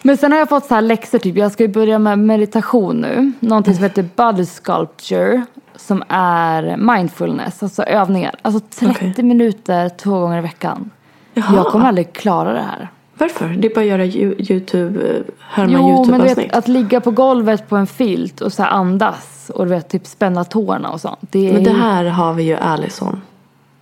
Men 0.01 0.17
sen 0.17 0.31
har 0.31 0.39
jag 0.39 0.49
fått 0.49 0.65
så 0.65 0.73
här 0.75 0.81
läxor 0.81 1.17
typ. 1.19 1.35
Jag 1.37 1.51
ska 1.51 1.63
ju 1.63 1.69
börja 1.69 1.99
med 1.99 2.19
meditation 2.19 3.01
nu. 3.01 3.31
Någonting 3.39 3.73
som 3.75 3.83
heter 3.83 4.05
body 4.15 4.45
sculpture. 4.45 5.45
Som 5.75 6.03
är 6.09 6.77
mindfulness, 6.77 7.63
alltså 7.63 7.83
övningar. 7.83 8.35
Alltså 8.41 8.59
30 8.79 8.91
Okej. 9.11 9.23
minuter 9.23 9.89
två 9.89 10.19
gånger 10.19 10.37
i 10.37 10.41
veckan. 10.41 10.89
Jaha. 11.33 11.55
Jag 11.55 11.65
kommer 11.65 11.85
aldrig 11.87 12.13
klara 12.13 12.53
det 12.53 12.59
här. 12.61 12.89
Varför? 13.17 13.47
Det 13.49 13.67
är 13.71 13.75
bara 13.75 13.81
att 13.81 13.87
göra 13.87 14.05
Yo- 14.05 14.51
Youtube. 14.51 15.09
eh, 15.09 15.21
Härma 15.39 15.73
Jo, 15.73 16.05
men 16.09 16.19
du 16.21 16.33
vet 16.33 16.53
att 16.55 16.67
ligga 16.67 17.01
på 17.01 17.11
golvet 17.11 17.69
på 17.69 17.75
en 17.77 17.87
filt 17.87 18.41
och 18.41 18.53
så 18.53 18.63
andas. 18.63 19.51
Och 19.55 19.65
du 19.65 19.69
vet 19.69 19.89
typ 19.89 20.07
spänna 20.07 20.43
tårna 20.43 20.89
och 20.91 21.01
sånt. 21.01 21.19
Det 21.21 21.49
är 21.49 21.53
Men 21.53 21.63
det 21.63 21.71
här 21.73 22.05
har 22.05 22.33
vi 22.33 22.43
ju 22.43 22.55
Allison. 22.55 23.21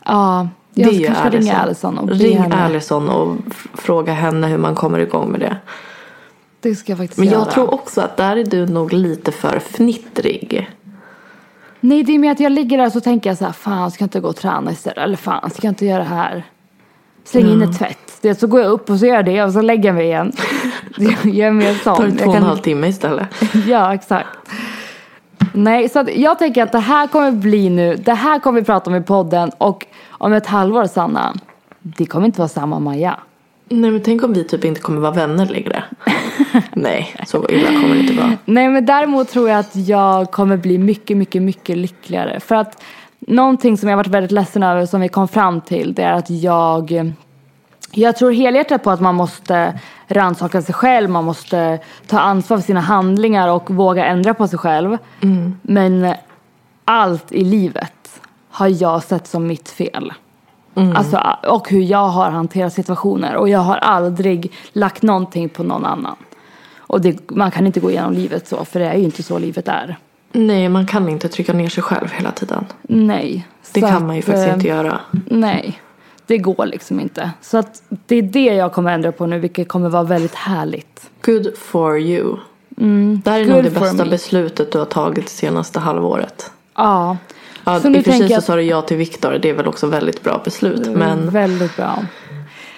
Ja, 0.05 0.47
Det 0.73 0.81
jag 0.81 0.93
ju 0.93 1.05
kanske 1.05 1.27
ska 1.29 1.37
ringa 1.39 1.57
Allison 1.57 1.97
och 1.97 2.09
Ring 2.09 2.37
henne. 2.37 2.55
Allison 2.55 3.09
och 3.09 3.35
fråga 3.73 4.13
henne 4.13 4.47
hur 4.47 4.57
man 4.57 4.75
kommer 4.75 4.99
igång 4.99 5.31
med 5.31 5.39
det. 5.39 5.57
Det 6.59 6.75
ska 6.75 6.91
jag 6.91 6.99
faktiskt 6.99 7.19
Men 7.19 7.27
göra. 7.27 7.37
jag 7.39 7.51
tror 7.51 7.73
också 7.73 8.01
att 8.01 8.17
där 8.17 8.35
är 8.37 8.43
du 8.45 8.65
nog 8.65 8.93
lite 8.93 9.31
för 9.31 9.59
fnittrig. 9.59 10.69
Nej, 11.85 12.03
det 12.03 12.15
är 12.15 12.19
mer 12.19 12.31
att 12.31 12.39
jag 12.39 12.51
ligger 12.51 12.77
där 12.77 12.85
och 12.85 12.91
så 12.91 13.01
tänker 13.01 13.29
jag 13.29 13.37
så 13.37 13.45
här, 13.45 13.51
fan 13.51 13.91
ska 13.91 14.01
jag 14.01 14.05
inte 14.05 14.19
gå 14.19 14.27
och 14.27 14.35
träna 14.35 14.71
istället? 14.71 14.97
Eller 14.97 15.17
fan 15.17 15.49
ska 15.49 15.67
jag 15.67 15.71
inte 15.71 15.85
göra 15.85 15.99
det 15.99 16.09
här? 16.09 16.43
Släng 17.23 17.47
in 17.49 17.61
ett 17.61 17.77
tvätt. 17.77 18.17
Det, 18.21 18.35
så 18.35 18.47
går 18.47 18.61
jag 18.61 18.71
upp 18.71 18.89
och 18.89 18.99
så 18.99 19.05
gör 19.05 19.15
jag 19.15 19.25
det 19.25 19.43
och 19.43 19.51
så 19.53 19.61
lägger 19.61 19.89
jag 19.89 19.95
mig 19.95 20.05
igen. 20.05 20.31
jag 21.23 21.37
är 21.37 21.51
mer 21.51 21.73
sån. 21.73 21.95
Tar 21.95 22.05
det 22.07 22.11
två 22.11 22.29
och 22.29 22.35
en 22.35 22.41
kan- 22.41 22.49
halv 22.49 22.57
timme 22.57 22.87
istället. 22.87 23.27
Ja, 23.67 23.93
exakt. 23.93 24.27
Nej, 25.53 25.89
så 25.89 25.99
att 25.99 26.15
jag 26.15 26.39
tänker 26.39 26.63
att 26.63 26.71
det 26.71 26.79
här 26.79 27.07
kommer 27.07 27.31
bli 27.31 27.69
nu, 27.69 27.95
det 27.95 28.13
här 28.13 28.39
kommer 28.39 28.59
vi 28.59 28.65
prata 28.65 28.89
om 28.89 28.95
i 28.95 29.01
podden 29.01 29.51
och 29.57 29.85
om 30.09 30.33
ett 30.33 30.45
halvår 30.47 30.85
Sanna, 30.85 31.33
det 31.79 32.05
kommer 32.05 32.25
inte 32.25 32.39
vara 32.39 32.49
samma 32.49 32.79
Maja. 32.79 33.19
Nej 33.69 33.91
men 33.91 34.01
tänk 34.01 34.23
om 34.23 34.33
vi 34.33 34.43
typ 34.43 34.65
inte 34.65 34.81
kommer 34.81 35.01
vara 35.01 35.11
vänner 35.11 35.45
längre. 35.45 35.83
Nej, 36.73 37.15
så 37.27 37.45
illa 37.49 37.67
kommer 37.67 37.95
det 37.95 38.01
inte 38.01 38.13
vara. 38.13 38.37
Nej 38.45 38.69
men 38.69 38.85
däremot 38.85 39.29
tror 39.29 39.49
jag 39.49 39.59
att 39.59 39.75
jag 39.75 40.31
kommer 40.31 40.57
bli 40.57 40.77
mycket, 40.77 41.17
mycket, 41.17 41.41
mycket 41.41 41.77
lyckligare. 41.77 42.39
För 42.39 42.55
att 42.55 42.83
någonting 43.19 43.77
som 43.77 43.89
jag 43.89 43.97
varit 43.97 44.07
väldigt 44.07 44.31
ledsen 44.31 44.63
över 44.63 44.85
som 44.85 45.01
vi 45.01 45.09
kom 45.09 45.27
fram 45.27 45.61
till 45.61 45.93
det 45.93 46.03
är 46.03 46.13
att 46.13 46.29
jag 46.29 47.13
jag 47.95 48.15
tror 48.15 48.31
helhjärtat 48.31 48.83
på 48.83 48.91
att 48.91 49.01
man 49.01 49.15
måste 49.15 49.79
rannsaka 50.07 50.61
sig 50.61 50.75
själv, 50.75 51.09
man 51.09 51.25
måste 51.25 51.79
ta 52.07 52.19
ansvar 52.19 52.57
för 52.57 52.63
sina 52.63 52.79
handlingar 52.79 53.47
och 53.47 53.71
våga 53.71 54.05
ändra 54.05 54.33
på 54.33 54.47
sig 54.47 54.59
själv. 54.59 54.97
Men 55.61 56.13
allt 56.85 57.31
i 57.31 57.43
livet 57.43 58.21
har 58.49 58.67
jag 58.81 59.03
sett 59.03 59.27
som 59.27 59.47
mitt 59.47 59.69
fel. 59.69 60.13
Alltså, 60.73 61.35
och 61.47 61.69
hur 61.69 61.81
jag 61.81 62.07
har 62.07 62.31
hanterat 62.31 62.73
situationer. 62.73 63.35
Och 63.35 63.49
jag 63.49 63.59
har 63.59 63.77
aldrig 63.77 64.51
lagt 64.73 65.01
någonting 65.01 65.49
på 65.49 65.63
någon 65.63 65.85
annan. 65.85 66.15
Och 66.77 67.01
det, 67.01 67.31
man 67.31 67.51
kan 67.51 67.67
inte 67.67 67.79
gå 67.79 67.91
igenom 67.91 68.13
livet 68.13 68.47
så, 68.47 68.65
för 68.65 68.79
det 68.79 68.85
är 68.85 68.97
ju 68.97 69.03
inte 69.03 69.23
så 69.23 69.39
livet 69.39 69.67
är. 69.67 69.97
Nej, 70.31 70.69
man 70.69 70.87
kan 70.87 71.09
inte 71.09 71.27
trycka 71.27 71.53
ner 71.53 71.69
sig 71.69 71.83
själv 71.83 72.11
hela 72.11 72.31
tiden. 72.31 72.65
Nej. 72.81 73.47
Det 73.73 73.81
kan 73.81 74.07
man 74.07 74.15
ju 74.15 74.19
att, 74.19 74.25
faktiskt 74.25 74.47
eh, 74.47 74.53
inte 74.53 74.67
göra. 74.67 74.99
Nej, 75.25 75.81
det 76.27 76.37
går 76.37 76.65
liksom 76.65 76.99
inte. 76.99 77.31
Så 77.41 77.57
att 77.57 77.83
det 78.05 78.15
är 78.15 78.21
det 78.21 78.45
jag 78.45 78.73
kommer 78.73 78.93
ändra 78.93 79.11
på 79.11 79.25
nu, 79.25 79.39
vilket 79.39 79.67
kommer 79.67 79.89
vara 79.89 80.03
väldigt 80.03 80.35
härligt. 80.35 81.09
Good 81.21 81.57
for 81.57 81.99
you. 81.99 82.37
Det 83.23 83.31
här 83.31 83.39
är 83.39 83.45
nog 83.45 83.63
det 83.63 83.69
bästa 83.69 84.03
me. 84.03 84.09
beslutet 84.09 84.71
du 84.71 84.77
har 84.77 84.85
tagit 84.85 85.25
det 85.25 85.31
senaste 85.31 85.79
halvåret. 85.79 86.51
Ja. 86.75 87.17
Ja, 87.63 87.79
Så 87.79 87.87
I 87.87 87.91
nu 87.91 87.99
och 87.99 88.05
för 88.05 88.11
sig 88.11 88.29
så 88.29 88.41
sa 88.41 88.55
du 88.55 88.61
ja 88.61 88.81
till 88.81 88.97
Viktor. 88.97 89.31
Det 89.31 89.49
är 89.49 89.53
väl 89.53 89.67
också 89.67 89.87
väldigt 89.87 90.23
bra 90.23 90.41
beslut. 90.45 90.87
Men 90.87 91.29
Väldigt 91.29 91.75
bra. 91.75 91.99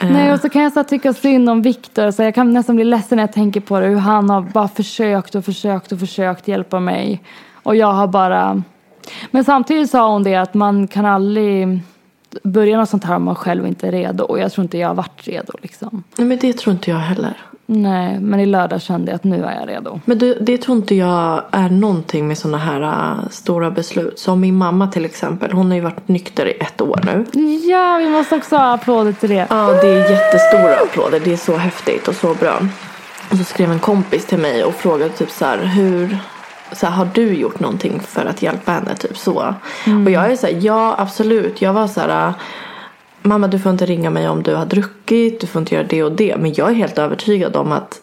Nej, 0.01 0.33
och 0.33 0.39
så 0.39 0.49
kan 0.49 0.61
jag 0.61 0.73
så 0.73 0.83
tycka 0.83 1.13
synd 1.13 1.49
om 1.49 1.61
Viktor. 1.61 2.11
Så 2.11 2.23
jag 2.23 2.35
kan 2.35 2.53
nästan 2.53 2.75
bli 2.75 2.85
ledsen 2.85 3.15
när 3.15 3.23
jag 3.23 3.33
tänker 3.33 3.61
på 3.61 3.79
det. 3.79 3.87
Hur 3.87 3.95
han 3.95 4.29
har 4.29 4.41
bara 4.41 4.67
försökt 4.67 5.35
och 5.35 5.45
försökt 5.45 5.91
och 5.91 5.99
försökt 5.99 6.47
hjälpa 6.47 6.79
mig. 6.79 7.23
Och 7.63 7.75
jag 7.75 7.93
har 7.93 8.07
bara... 8.07 8.63
Men 9.31 9.43
samtidigt 9.43 9.89
sa 9.91 10.11
hon 10.11 10.23
det 10.23 10.35
att 10.35 10.53
man 10.53 10.87
kan 10.87 11.05
aldrig 11.05 11.79
börja 12.43 12.77
något 12.77 12.89
sånt 12.89 13.03
här 13.03 13.15
om 13.15 13.23
man 13.23 13.35
själv 13.35 13.67
inte 13.67 13.87
är 13.87 13.91
redo. 13.91 14.23
Och 14.23 14.39
jag 14.39 14.51
tror 14.51 14.63
inte 14.63 14.77
jag 14.77 14.87
har 14.87 14.95
varit 14.95 15.27
redo 15.27 15.53
liksom. 15.61 16.03
Nej, 16.15 16.27
men 16.27 16.37
det 16.37 16.53
tror 16.53 16.73
inte 16.73 16.89
jag 16.89 16.97
heller. 16.97 17.37
Nej, 17.67 18.19
men 18.19 18.39
i 18.39 18.45
lördag 18.45 18.81
kände 18.81 19.11
jag 19.11 19.15
att 19.15 19.23
nu 19.23 19.43
är 19.43 19.59
jag 19.59 19.69
redo. 19.69 19.99
Men 20.05 20.17
du, 20.17 20.37
det 20.41 20.57
tror 20.57 20.77
inte 20.77 20.95
jag 20.95 21.43
är 21.51 21.69
någonting 21.69 22.27
med 22.27 22.37
sådana 22.37 22.57
här 22.57 22.81
äh, 22.81 23.29
stora 23.29 23.71
beslut. 23.71 24.19
Som 24.19 24.39
min 24.39 24.55
mamma 24.55 24.87
till 24.87 25.05
exempel. 25.05 25.51
Hon 25.51 25.67
har 25.67 25.75
ju 25.75 25.81
varit 25.81 26.07
nykter 26.07 26.45
i 26.47 26.51
ett 26.51 26.81
år 26.81 26.99
nu. 27.05 27.25
Ja, 27.71 27.97
vi 27.97 28.09
måste 28.09 28.35
också 28.35 28.55
ha 28.55 28.73
applåder 28.73 29.11
till 29.11 29.29
det. 29.29 29.47
Ja, 29.49 29.67
det 29.81 29.87
är 29.87 30.11
jättestora 30.11 30.75
applåder. 30.75 31.19
Det 31.23 31.33
är 31.33 31.37
så 31.37 31.55
häftigt 31.57 32.07
och 32.07 32.15
så 32.15 32.33
bra. 32.33 32.59
Och 33.31 33.37
så 33.37 33.43
skrev 33.43 33.71
en 33.71 33.79
kompis 33.79 34.25
till 34.25 34.37
mig 34.37 34.63
och 34.63 34.73
frågade 34.73 35.09
typ 35.09 35.31
så 35.31 35.45
här 35.45 35.57
hur, 35.57 36.17
så 36.71 36.85
här, 36.85 36.93
har 36.93 37.09
du 37.13 37.33
gjort 37.33 37.59
någonting 37.59 37.99
för 37.99 38.25
att 38.25 38.41
hjälpa 38.41 38.71
henne? 38.71 38.95
Typ 38.95 39.17
så. 39.17 39.55
Mm. 39.85 40.05
Och 40.05 40.11
jag 40.11 40.31
är 40.31 40.35
så 40.35 40.47
här, 40.47 40.59
ja 40.61 40.95
absolut. 40.97 41.61
Jag 41.61 41.73
var 41.73 41.87
så 41.87 41.99
här, 41.99 42.33
mamma 43.25 43.47
du 43.47 43.59
får 43.59 43.71
inte 43.71 43.85
ringa 43.85 44.09
mig 44.09 44.29
om 44.29 44.43
du 44.43 44.55
har 44.55 44.65
druckit, 44.65 45.41
du 45.41 45.47
får 45.47 45.59
inte 45.59 45.75
göra 45.75 45.87
det 45.89 46.03
och 46.03 46.11
det. 46.11 46.37
Men 46.37 46.53
jag 46.53 46.69
är 46.69 46.73
helt 46.73 46.97
övertygad 46.97 47.55
om 47.55 47.71
att 47.71 48.01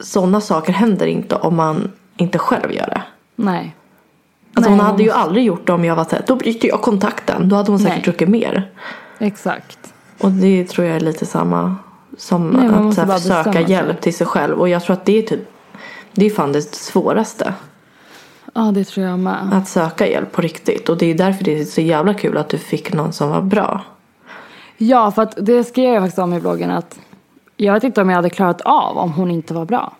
sådana 0.00 0.40
saker 0.40 0.72
händer 0.72 1.06
inte 1.06 1.34
om 1.34 1.56
man 1.56 1.92
inte 2.16 2.38
själv 2.38 2.72
gör 2.72 2.86
det. 2.86 3.02
Nej. 3.36 3.76
Alltså 4.54 4.70
Nej, 4.70 4.78
hon 4.78 4.86
hade 4.86 5.02
ju 5.02 5.10
aldrig 5.10 5.44
gjort 5.44 5.66
det 5.66 5.72
om 5.72 5.84
jag 5.84 5.96
var 5.96 6.04
såhär, 6.04 6.24
då 6.26 6.36
bryter 6.36 6.68
jag 6.68 6.80
kontakten. 6.82 7.48
Då 7.48 7.56
hade 7.56 7.70
hon 7.70 7.78
säkert 7.78 7.96
Nej. 7.96 8.04
druckit 8.04 8.28
mer. 8.28 8.70
Exakt. 9.18 9.78
Och 10.20 10.30
det 10.30 10.64
tror 10.64 10.86
jag 10.86 10.96
är 10.96 11.00
lite 11.00 11.26
samma 11.26 11.76
som 12.16 12.48
Nej, 12.48 12.88
att 12.88 12.94
så 12.94 13.02
här, 13.02 13.18
söka 13.18 13.60
hjälp 13.60 14.00
till 14.00 14.14
sig 14.14 14.26
själv. 14.26 14.58
Och 14.58 14.68
jag 14.68 14.82
tror 14.82 14.94
att 14.94 15.04
det 15.04 15.18
är 15.18 15.22
typ, 15.22 15.48
det 16.12 16.26
är 16.26 16.30
fan 16.30 16.52
det 16.52 16.74
svåraste. 16.74 17.54
Ja, 18.54 18.60
det 18.60 18.84
tror 18.84 19.06
jag 19.06 19.18
med. 19.18 19.50
Att 19.52 19.68
söka 19.68 20.06
hjälp 20.06 20.32
på 20.32 20.42
riktigt. 20.42 20.88
Och 20.88 20.98
det 20.98 21.06
är 21.06 21.14
därför 21.14 21.44
det 21.44 21.60
är 21.60 21.64
så 21.64 21.80
jävla 21.80 22.14
kul 22.14 22.36
att 22.36 22.48
du 22.48 22.58
fick 22.58 22.92
någon 22.92 23.12
som 23.12 23.30
var 23.30 23.42
bra. 23.42 23.84
Ja, 24.82 25.10
för 25.10 25.22
att 25.22 25.34
det 25.46 25.64
skrev 25.64 25.94
jag 25.94 26.02
faktiskt 26.02 26.18
om 26.18 26.34
i 26.34 26.40
bloggen 26.40 26.70
att 26.70 26.98
jag 27.56 27.72
vet 27.74 27.84
inte 27.84 28.00
om 28.02 28.08
jag 28.08 28.16
hade 28.16 28.30
klarat 28.30 28.60
av 28.60 28.98
om 28.98 29.12
hon 29.12 29.30
inte 29.30 29.54
var 29.54 29.64
bra. 29.64 29.92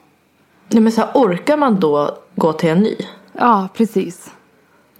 Nej 0.68 0.83
men 0.83 0.93
så 0.93 1.01
här, 1.01 1.11
orkar 1.14 1.57
man 1.57 1.81
då 1.81 2.18
gå 2.35 2.53
till 2.53 2.68
en 2.68 2.78
ny? 2.81 2.97
Ja, 3.33 3.68
precis. 3.74 4.31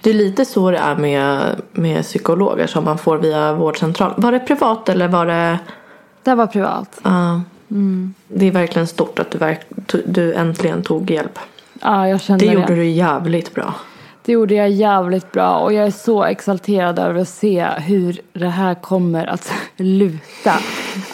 Det 0.01 0.11
är 0.11 0.15
lite 0.15 0.45
så 0.45 0.71
det 0.71 0.79
är 0.79 0.97
med, 0.97 1.61
med 1.73 2.03
psykologer 2.03 2.67
som 2.67 2.85
man 2.85 2.99
får 2.99 3.17
via 3.19 3.53
vårdcentral. 3.55 4.13
Var 4.17 4.33
det 4.33 4.39
privat 4.39 4.89
eller 4.89 5.09
var 5.09 5.27
det? 5.27 5.59
Det 6.23 6.35
var 6.35 6.47
privat. 6.47 7.01
Ja. 7.03 7.41
Det 8.29 8.47
är 8.47 8.51
verkligen 8.51 8.87
stort 8.87 9.19
att 9.19 9.31
du, 9.31 9.39
verk, 9.39 9.61
du 10.07 10.35
äntligen 10.35 10.83
tog 10.83 11.11
hjälp. 11.11 11.39
Ja, 11.81 12.09
jag 12.09 12.21
kände 12.21 12.45
Det 12.45 12.51
det. 12.51 12.61
gjorde 12.61 12.75
du 12.75 12.85
jävligt 12.89 13.55
bra. 13.55 13.75
Det 14.31 14.35
gjorde 14.35 14.55
jag 14.55 14.71
jävligt 14.71 15.33
bra 15.33 15.59
och 15.59 15.73
jag 15.73 15.87
är 15.87 15.91
så 15.91 16.25
exalterad 16.25 16.99
över 16.99 17.21
att 17.21 17.29
se 17.29 17.67
hur 17.79 18.21
det 18.33 18.49
här 18.49 18.75
kommer 18.75 19.27
att 19.27 19.53
luta. 19.77 20.53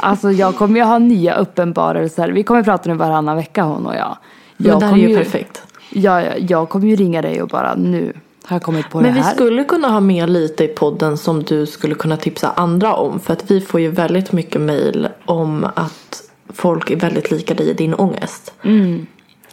Alltså 0.00 0.30
jag 0.30 0.56
kommer 0.56 0.76
ju 0.76 0.84
ha 0.84 0.98
nya 0.98 1.34
uppenbarelser. 1.34 2.28
Vi 2.28 2.42
kommer 2.42 2.62
prata 2.62 2.90
nu 2.90 2.96
varannan 2.96 3.36
vecka 3.36 3.62
hon 3.62 3.86
och 3.86 3.94
jag. 3.94 4.16
Men 4.56 4.66
jag 4.66 4.80
det 4.80 4.86
här 4.86 4.92
är 4.92 4.96
kommer 4.96 5.08
ju 5.08 5.16
perfekt. 5.16 5.62
Ja, 5.90 6.22
jag, 6.36 6.68
kommer 6.68 6.86
ju 6.86 6.96
ringa 6.96 7.22
dig 7.22 7.42
och 7.42 7.48
bara 7.48 7.74
nu 7.74 8.12
har 8.44 8.54
jag 8.54 8.62
kommit 8.62 8.90
på 8.90 9.00
Men 9.00 9.10
det 9.10 9.14
vi 9.14 9.20
här. 9.20 9.34
skulle 9.34 9.64
kunna 9.64 9.88
ha 9.88 10.00
med 10.00 10.30
lite 10.30 10.64
i 10.64 10.68
podden 10.68 11.18
som 11.18 11.42
du 11.42 11.66
skulle 11.66 11.94
kunna 11.94 12.16
tipsa 12.16 12.52
andra 12.56 12.94
om. 12.94 13.20
För 13.20 13.32
att 13.32 13.50
vi 13.50 13.60
får 13.60 13.80
ju 13.80 13.90
väldigt 13.90 14.32
mycket 14.32 14.60
mail 14.60 15.08
om 15.24 15.64
att 15.74 16.22
folk 16.48 16.90
är 16.90 16.96
väldigt 16.96 17.30
lika 17.30 17.54
dig 17.54 17.70
i 17.70 17.72
din 17.74 17.94
ångest. 17.94 18.54
Så 18.62 18.98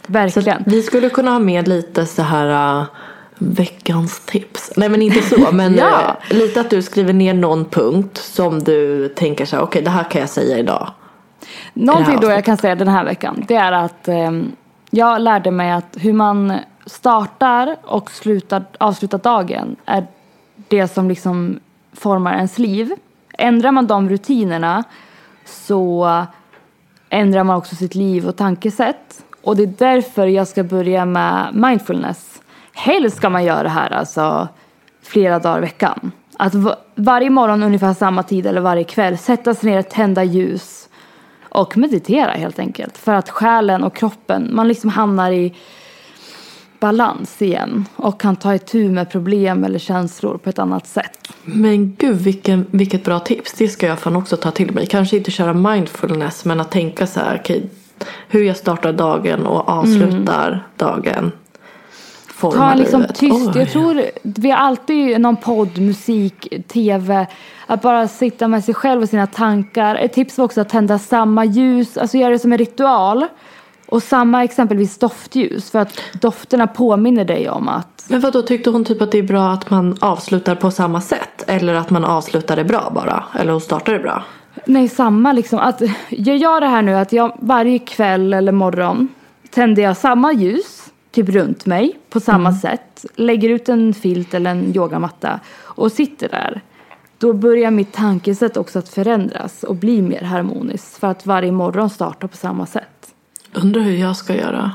Verkligen. 0.06 0.60
att 0.60 0.66
vi 0.66 0.82
skulle 0.82 1.08
kunna 1.08 1.30
ha 1.30 1.38
med 1.38 1.68
lite 1.68 2.06
så 2.06 2.22
här 2.22 2.78
uh, 2.80 2.86
veckans 3.44 4.20
tips. 4.26 4.72
Nej 4.76 4.88
men 4.88 5.02
inte 5.02 5.22
så 5.22 5.52
men 5.52 5.74
Ja. 5.78 6.16
uh, 6.30 6.36
lite 6.36 6.60
att 6.60 6.70
du 6.70 6.82
skriver 6.82 7.12
ner 7.12 7.34
någon 7.34 7.64
punkt 7.64 8.18
som 8.18 8.58
du 8.58 9.08
tänker 9.08 9.46
så 9.46 9.56
här 9.56 9.62
okej 9.62 9.82
det 9.82 9.90
här 9.90 10.04
kan 10.04 10.20
jag 10.20 10.30
säga 10.30 10.58
idag. 10.58 10.90
Någonting 11.74 12.20
då 12.20 12.30
jag 12.30 12.44
kan 12.44 12.56
säga 12.56 12.74
den 12.74 12.88
här 12.88 13.04
veckan. 13.04 13.44
Det 13.48 13.54
är 13.54 13.72
att 13.72 14.08
ehm, 14.08 14.52
jag 14.90 15.20
lärde 15.20 15.50
mig 15.50 15.72
att 15.72 15.96
hur 16.00 16.12
man 16.12 16.58
startar 16.86 17.76
och 17.82 18.10
slutar, 18.10 18.64
avslutar 18.78 19.18
dagen 19.18 19.76
är 19.84 20.06
det 20.68 20.88
som 20.88 21.08
liksom 21.08 21.60
formar 21.92 22.34
ens 22.34 22.58
liv. 22.58 22.92
Ändrar 23.38 23.72
man 23.72 23.86
de 23.86 24.08
rutinerna 24.08 24.84
så 25.44 26.08
ändrar 27.08 27.44
man 27.44 27.56
också 27.56 27.76
sitt 27.76 27.94
liv 27.94 28.28
och 28.28 28.36
tankesätt. 28.36 29.24
Och 29.42 29.56
det 29.56 29.62
är 29.62 29.74
därför 29.78 30.26
jag 30.26 30.48
ska 30.48 30.62
börja 30.62 31.04
med 31.04 31.54
mindfulness. 31.54 32.40
Helst 32.74 33.16
ska 33.16 33.28
man 33.30 33.44
göra 33.44 33.62
det 33.62 33.68
här 33.68 33.92
alltså 33.92 34.48
flera 35.02 35.38
dagar 35.38 35.58
i 35.58 35.60
veckan. 35.60 36.12
Att 36.38 36.54
va- 36.54 36.76
varje 36.94 37.30
morgon 37.30 37.62
ungefär 37.62 37.94
samma 37.94 38.22
tid 38.22 38.46
eller 38.46 38.60
varje 38.60 38.84
kväll 38.84 39.18
sätta 39.18 39.54
sig 39.54 39.70
ner, 39.70 39.82
tända 39.82 40.24
ljus 40.24 40.88
och 41.42 41.76
meditera 41.76 42.30
helt 42.30 42.58
enkelt. 42.58 42.98
För 42.98 43.14
att 43.14 43.30
själen 43.30 43.84
och 43.84 43.96
kroppen, 43.96 44.48
man 44.52 44.68
liksom 44.68 44.90
hamnar 44.90 45.30
i 45.30 45.54
balans 46.80 47.42
igen 47.42 47.84
och 47.96 48.20
kan 48.20 48.36
ta 48.36 48.54
itu 48.54 48.90
med 48.90 49.10
problem 49.10 49.64
eller 49.64 49.78
känslor 49.78 50.38
på 50.38 50.50
ett 50.50 50.58
annat 50.58 50.86
sätt. 50.86 51.28
Men 51.44 51.94
gud 51.94 52.16
vilken, 52.16 52.66
vilket 52.70 53.04
bra 53.04 53.18
tips. 53.18 53.52
Det 53.52 53.68
ska 53.68 53.86
jag 53.86 53.98
fan 53.98 54.16
också 54.16 54.36
ta 54.36 54.50
till 54.50 54.72
mig. 54.72 54.86
Kanske 54.86 55.16
inte 55.16 55.30
köra 55.30 55.52
mindfulness 55.52 56.44
men 56.44 56.60
att 56.60 56.70
tänka 56.70 57.06
så 57.06 57.20
här 57.20 57.38
okej 57.42 57.70
hur 58.28 58.42
jag 58.44 58.56
startar 58.56 58.92
dagen 58.92 59.46
och 59.46 59.68
avslutar 59.68 60.66
dagen. 60.76 61.32
Formar 62.50 62.72
Ta 62.72 62.78
liksom 62.78 63.00
livet. 63.00 63.16
tyst. 63.16 63.50
Oj. 63.54 63.58
Jag 63.58 63.70
tror 63.72 64.02
vi 64.22 64.50
har 64.50 64.58
alltid 64.58 65.20
någon 65.20 65.36
podd, 65.36 65.78
musik, 65.78 66.48
tv. 66.68 67.26
Att 67.66 67.82
bara 67.82 68.08
sitta 68.08 68.48
med 68.48 68.64
sig 68.64 68.74
själv 68.74 69.02
och 69.02 69.08
sina 69.08 69.26
tankar. 69.26 69.94
Ett 69.96 70.12
tips 70.12 70.38
var 70.38 70.44
också 70.44 70.60
att 70.60 70.68
tända 70.68 70.98
samma 70.98 71.44
ljus. 71.44 71.96
Alltså 71.96 72.16
göra 72.18 72.30
det 72.30 72.38
som 72.38 72.52
en 72.52 72.58
ritual. 72.58 73.26
Och 73.86 74.02
samma 74.02 74.44
exempelvis 74.44 74.98
doftljus. 74.98 75.70
För 75.70 75.78
att 75.78 76.00
dofterna 76.20 76.66
påminner 76.66 77.24
dig 77.24 77.50
om 77.50 77.68
att 77.68 78.04
Men 78.08 78.20
vad 78.20 78.32
då 78.32 78.42
tyckte 78.42 78.70
hon 78.70 78.84
typ 78.84 79.02
att 79.02 79.12
det 79.12 79.18
är 79.18 79.22
bra 79.22 79.50
att 79.50 79.70
man 79.70 79.96
avslutar 80.00 80.54
på 80.54 80.70
samma 80.70 81.00
sätt? 81.00 81.44
Eller 81.46 81.74
att 81.74 81.90
man 81.90 82.04
avslutar 82.04 82.56
det 82.56 82.64
bra 82.64 82.92
bara? 82.94 83.24
Eller 83.40 83.52
hon 83.52 83.60
startar 83.60 83.92
det 83.92 83.98
bra? 83.98 84.22
Nej, 84.66 84.88
samma 84.88 85.32
liksom. 85.32 85.58
Att 85.58 85.82
jag 86.08 86.36
gör 86.36 86.60
det 86.60 86.66
här 86.66 86.82
nu 86.82 86.94
att 86.94 87.12
jag 87.12 87.36
varje 87.40 87.78
kväll 87.78 88.34
eller 88.34 88.52
morgon 88.52 89.08
tänder 89.50 89.82
jag 89.82 89.96
samma 89.96 90.32
ljus, 90.32 90.83
typ 91.14 91.28
runt 91.28 91.66
mig, 91.66 91.98
på 92.10 92.20
samma 92.20 92.52
sätt. 92.52 93.04
Lägger 93.16 93.48
ut 93.48 93.68
en 93.68 93.94
filt 93.94 94.34
eller 94.34 94.50
en 94.50 94.76
yogamatta 94.76 95.40
och 95.60 95.92
sitter 95.92 96.28
där. 96.28 96.62
Då 97.18 97.32
börjar 97.32 97.70
mitt 97.70 97.92
tankesätt 97.92 98.56
också 98.56 98.78
att 98.78 98.88
förändras 98.88 99.62
och 99.62 99.74
bli 99.74 100.02
mer 100.02 100.22
harmoniskt. 100.22 100.96
För 100.96 101.06
att 101.06 101.26
varje 101.26 101.52
morgon 101.52 101.90
startar 101.90 102.28
på 102.28 102.36
samma 102.36 102.66
sätt. 102.66 103.14
Undrar 103.52 103.82
hur 103.82 103.96
jag 103.96 104.16
ska 104.16 104.34
göra. 104.36 104.72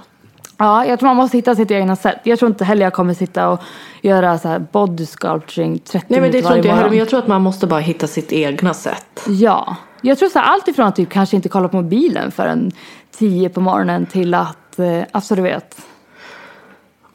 Ja, 0.58 0.86
jag 0.86 1.00
tror 1.00 1.08
man 1.08 1.16
måste 1.16 1.38
hitta 1.38 1.56
sitt 1.56 1.72
egna 1.72 1.96
sätt. 1.96 2.20
Jag 2.24 2.40
tror 2.40 2.52
inte 2.52 2.66
heller 2.66 2.84
jag 2.86 2.94
kommer 2.94 3.14
sitta 3.14 3.50
och 3.50 3.60
göra 4.02 4.38
så 4.38 4.48
här 4.48 4.60
body 4.72 5.06
sculpturing 5.06 5.80
30 5.80 6.06
Nej 6.10 6.22
men 6.22 6.32
det 6.32 6.42
tror 6.42 6.56
inte 6.58 6.68
jag 6.68 6.76
heller. 6.76 6.76
morgon. 6.76 6.90
Men 6.90 7.00
jag 7.00 7.10
tror 7.10 7.20
att 7.20 7.28
man 7.28 7.42
måste 7.42 7.68
bara 7.68 7.80
hitta 7.80 8.08
sitt 8.08 8.32
egna 8.32 8.74
sätt. 8.74 9.26
Ja. 9.28 9.76
Jag 10.02 10.18
tror 10.18 10.30
så 10.30 10.40
här, 10.40 10.46
allt 10.46 10.68
ifrån 10.68 10.88
att 10.88 10.96
typ 10.96 11.10
kanske 11.10 11.36
inte 11.36 11.50
kolla 11.50 11.68
på 11.68 11.78
mobilen 11.78 12.32
förrän 12.32 12.72
tio 13.12 13.50
på 13.50 13.62
morgonen 13.62 14.06
till 14.06 14.34
att, 14.34 14.80
eh, 14.80 15.02
alltså 15.12 15.36
du 15.36 15.42
vet. 15.42 15.78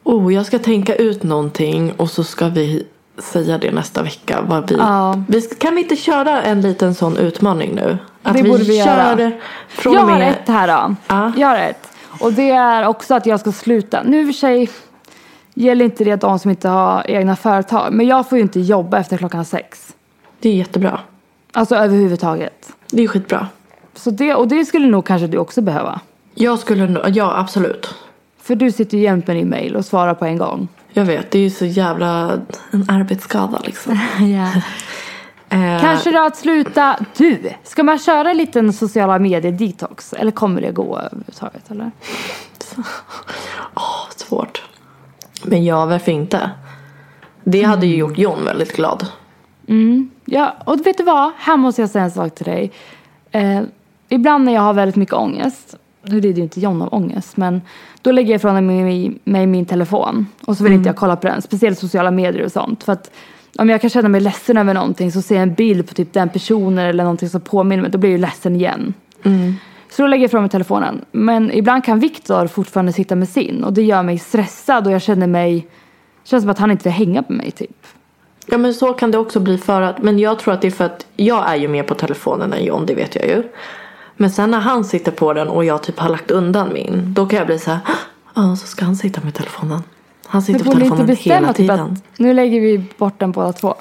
Oh, 0.05 0.33
jag 0.33 0.45
ska 0.45 0.59
tänka 0.59 0.95
ut 0.95 1.23
någonting 1.23 1.93
och 1.97 2.09
så 2.09 2.23
ska 2.23 2.47
vi 2.49 2.87
säga 3.17 3.57
det 3.57 3.71
nästa 3.71 4.03
vecka. 4.03 4.41
Vad 4.47 4.69
vi, 4.69 4.75
Ja. 4.75 5.23
vi 5.27 5.41
ska, 5.41 5.55
kan 5.55 5.75
vi 5.75 5.81
inte 5.81 5.95
köra 5.95 6.41
en 6.43 6.61
liten 6.61 6.95
sån 6.95 7.17
utmaning 7.17 7.75
nu? 7.75 7.97
Att 8.23 8.33
Det 8.37 8.41
vi 8.43 8.49
borde 8.49 8.63
vi 8.63 8.77
kör 8.83 9.17
göra. 9.17 9.31
från 9.67 9.93
jag 9.93 10.01
har 10.01 10.17
med... 10.19 10.29
ett 10.31 10.47
här 10.47 10.67
då. 10.67 10.95
Ja. 11.07 11.31
Jag 11.37 11.47
har 11.47 11.57
ett. 11.57 11.89
Och 12.19 12.33
det 12.33 12.49
är 12.51 12.87
också 12.87 13.15
att 13.15 13.25
jag 13.25 13.39
ska 13.39 13.51
sluta. 13.51 14.03
Nu 14.03 14.25
för 14.25 14.33
sig 14.33 14.69
gäller 15.53 15.85
inte 15.85 16.03
det 16.03 16.15
de 16.15 16.39
som 16.39 16.51
inte 16.51 16.69
har 16.69 17.11
egna 17.11 17.35
företag. 17.35 17.93
Men 17.93 18.07
jag 18.07 18.29
får 18.29 18.37
ju 18.37 18.41
inte 18.41 18.59
jobba 18.59 18.97
efter 18.97 19.17
klockan 19.17 19.45
sex. 19.45 19.93
Det 20.39 20.49
är 20.49 20.53
jättebra. 20.53 20.99
Alltså 21.53 21.75
överhuvudtaget. 21.75 22.69
Det 22.91 23.03
är 23.03 23.07
skitbra. 23.07 23.47
Så 23.95 24.09
det, 24.11 24.35
och 24.35 24.47
det 24.47 24.65
skulle 24.65 24.87
nog 24.87 25.05
kanske 25.05 25.27
du 25.27 25.37
också 25.37 25.61
behöva. 25.61 25.99
Jag 26.35 26.59
skulle 26.59 26.87
nog, 26.87 27.03
ja 27.07 27.37
absolut. 27.37 27.95
För 28.45 28.55
du 28.55 28.71
sitter 28.71 28.97
ju 28.97 29.03
jämt 29.03 29.27
med 29.27 29.35
din 29.35 29.49
mail 29.49 29.75
och 29.75 29.85
svarar 29.85 30.13
på 30.13 30.25
en 30.25 30.37
gång. 30.37 30.67
Jag 30.93 31.05
vet, 31.05 31.31
det 31.31 31.37
är 31.37 31.41
ju 31.41 31.49
så 31.49 31.65
jävla 31.65 32.39
en 32.71 32.89
arbetsskada 32.89 33.61
liksom. 33.63 33.99
Eh, 35.49 35.81
Kanske 35.81 36.11
då 36.11 36.19
att 36.25 36.37
sluta. 36.37 36.99
Du, 37.17 37.49
ska 37.63 37.83
man 37.83 37.99
köra 37.99 38.29
en 38.31 38.37
liten 38.37 38.73
sociala 38.73 39.19
medier 39.19 39.51
detox? 39.51 40.13
Eller 40.13 40.31
kommer 40.31 40.61
det 40.61 40.71
gå 40.71 40.97
överhuvudtaget? 40.99 41.71
Eller? 41.71 41.91
åh, 43.73 44.09
svårt. 44.15 44.63
Men 45.43 45.65
ja, 45.65 45.85
varför 45.85 46.11
inte? 46.11 46.51
Det 47.43 47.63
hade 47.63 47.87
ju 47.87 47.95
gjort 47.95 48.17
John 48.17 48.45
väldigt 48.45 48.75
glad. 48.75 49.07
Ja, 50.25 50.55
och 50.65 50.87
vet 50.87 50.97
du 50.97 51.03
vad? 51.03 51.31
Här 51.37 51.57
måste 51.57 51.81
jag 51.81 51.89
säga 51.89 52.03
en 52.03 52.11
sak 52.11 52.35
till 52.35 52.45
dig. 52.45 52.71
Eh, 53.31 53.61
ibland 54.09 54.45
när 54.45 54.53
jag 54.53 54.61
har 54.61 54.73
väldigt 54.73 54.95
mycket 54.95 55.15
ångest. 55.15 55.75
Nu 56.07 56.21
lider 56.21 56.37
ju 56.37 56.43
inte 56.43 56.59
John 56.59 56.81
av 56.81 56.93
ångest. 56.93 57.37
Men 57.37 57.61
då 58.01 58.11
lägger 58.11 58.29
jag 58.29 58.35
ifrån 58.35 58.65
mig, 58.65 59.19
mig 59.23 59.47
min 59.47 59.65
telefon. 59.65 60.27
Och 60.45 60.57
så 60.57 60.63
vill 60.63 60.73
inte 60.73 60.89
jag 60.89 60.95
kolla 60.95 61.15
på 61.15 61.27
den. 61.27 61.41
Speciellt 61.41 61.79
sociala 61.79 62.11
medier 62.11 62.45
och 62.45 62.51
sånt. 62.51 62.83
För 62.83 62.93
att 62.93 63.11
om 63.57 63.69
jag 63.69 63.81
kan 63.81 63.89
känna 63.89 64.09
mig 64.09 64.21
ledsen 64.21 64.57
över 64.57 64.73
någonting. 64.73 65.11
Så 65.11 65.21
ser 65.21 65.35
jag 65.35 65.43
en 65.43 65.53
bild 65.53 65.87
på 65.87 65.93
typ 65.93 66.13
den 66.13 66.29
personen. 66.29 66.85
Eller 66.85 67.03
någonting 67.03 67.29
som 67.29 67.41
påminner 67.41 67.81
mig. 67.81 67.91
Då 67.91 67.97
blir 67.97 68.09
jag 68.09 68.17
ju 68.17 68.21
ledsen 68.21 68.55
igen. 68.55 68.93
Så 69.89 70.01
då 70.01 70.07
lägger 70.07 70.23
jag 70.23 70.29
ifrån 70.29 70.41
mig 70.41 70.49
telefonen. 70.49 71.01
Men 71.11 71.51
ibland 71.51 71.83
kan 71.83 71.99
Viktor 71.99 72.47
fortfarande 72.47 72.93
sitta 72.93 73.15
med 73.15 73.29
sin. 73.29 73.63
Och 73.63 73.73
det 73.73 73.83
gör 73.83 74.03
mig 74.03 74.17
stressad. 74.17 74.87
Och 74.87 74.93
jag 74.93 75.01
känner 75.01 75.27
mig. 75.27 75.67
Känns 76.23 76.43
som 76.43 76.49
att 76.49 76.59
han 76.59 76.71
inte 76.71 76.83
vill 76.83 76.93
hänga 76.93 77.23
på 77.23 77.33
mig 77.33 77.51
typ. 77.51 77.85
Ja 78.47 78.57
men 78.57 78.73
så 78.73 78.93
kan 78.93 79.11
det 79.11 79.17
också 79.17 79.39
bli 79.39 79.57
för 79.57 79.81
att, 79.81 80.03
men 80.03 80.19
jag 80.19 80.39
tror 80.39 80.53
att 80.53 80.61
det 80.61 80.67
är 80.67 80.71
för 80.71 80.85
att 80.85 81.07
jag 81.15 81.49
är 81.49 81.55
ju 81.55 81.67
mer 81.67 81.83
på 81.83 81.95
telefonen 81.95 82.53
än 82.53 82.63
John, 82.63 82.85
det 82.85 82.95
vet 82.95 83.15
jag 83.15 83.27
ju. 83.27 83.43
Men 84.17 84.31
sen 84.31 84.51
när 84.51 84.59
han 84.59 84.83
sitter 84.83 85.11
på 85.11 85.33
den 85.33 85.47
och 85.47 85.65
jag 85.65 85.83
typ 85.83 85.99
har 85.99 86.09
lagt 86.09 86.31
undan 86.31 86.73
min, 86.73 87.13
då 87.13 87.25
kan 87.25 87.37
jag 87.37 87.47
bli 87.47 87.59
så 87.59 87.71
här, 87.71 87.79
ja 88.33 88.55
så 88.55 88.67
ska 88.67 88.85
han 88.85 88.95
sitta 88.95 89.21
med 89.21 89.33
telefonen. 89.33 89.83
Han 90.25 90.41
sitter 90.41 90.65
på 90.65 90.71
telefonen 90.71 91.07
hela 91.07 91.15
bestämma 91.15 91.47
typ 91.47 91.55
tiden. 91.55 91.79
att 91.79 92.19
nu 92.19 92.33
lägger 92.33 92.61
vi 92.61 92.85
bort 92.97 93.19
den 93.19 93.31
båda 93.31 93.53
två. 93.53 93.75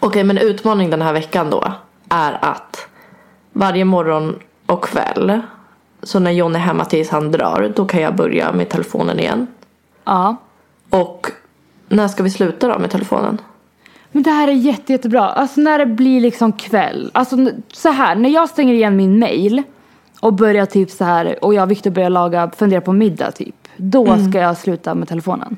Okej, 0.00 0.24
men 0.24 0.38
utmaning 0.38 0.90
den 0.90 1.02
här 1.02 1.12
veckan 1.12 1.50
då 1.50 1.72
är 2.08 2.44
att 2.44 2.88
varje 3.52 3.84
morgon 3.84 4.38
och 4.66 4.84
kväll, 4.84 5.40
så 6.02 6.18
när 6.18 6.30
John 6.30 6.54
är 6.54 6.60
hemma 6.60 6.84
tills 6.84 7.10
han 7.10 7.32
drar, 7.32 7.72
då 7.76 7.84
kan 7.84 8.02
jag 8.02 8.16
börja 8.16 8.52
med 8.52 8.68
telefonen 8.68 9.20
igen. 9.20 9.46
Ja. 10.04 10.36
Och 10.90 11.30
när 11.88 12.08
ska 12.08 12.22
vi 12.22 12.30
sluta 12.30 12.68
då 12.68 12.78
med 12.78 12.90
telefonen? 12.90 13.38
Men 14.12 14.22
det 14.22 14.30
här 14.30 14.48
är 14.48 14.52
jätte, 14.52 14.92
jättebra. 14.92 15.28
Alltså 15.28 15.60
när 15.60 15.78
det 15.78 15.86
blir 15.86 16.20
liksom 16.20 16.52
kväll. 16.52 17.10
Alltså 17.14 17.36
så 17.72 17.88
här, 17.90 18.14
när 18.14 18.30
jag 18.30 18.48
stänger 18.48 18.74
igen 18.74 18.96
min 18.96 19.18
mail 19.18 19.62
och 20.20 20.32
börjar 20.34 20.66
typ 20.66 20.90
så 20.90 21.04
här 21.04 21.44
och 21.44 21.54
jag 21.54 21.62
och 21.62 21.70
Viktor 21.70 21.90
börjar 21.90 22.10
laga, 22.10 22.50
fundera 22.56 22.80
på 22.80 22.92
middag 22.92 23.30
typ. 23.30 23.54
Då 23.76 24.06
Mm. 24.06 24.30
ska 24.30 24.38
jag 24.40 24.56
sluta 24.56 24.94
med 24.94 25.08
telefonen. 25.08 25.56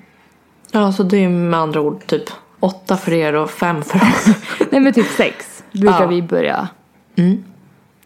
Ja, 0.72 0.92
så 0.92 1.02
det 1.02 1.16
är 1.24 1.28
med 1.28 1.60
andra 1.60 1.80
ord 1.80 2.06
typ 2.06 2.22
åtta 2.60 2.96
för 2.96 3.12
er 3.12 3.32
och 3.34 3.50
fem 3.50 3.82
för 3.82 3.98
oss. 3.98 4.26
Nej 4.70 4.80
men 4.80 4.92
typ 4.92 5.06
sex 5.06 5.62
brukar 5.72 6.00
Ja. 6.00 6.06
vi 6.06 6.22
börja. 6.22 6.68
Mm. 7.16 7.44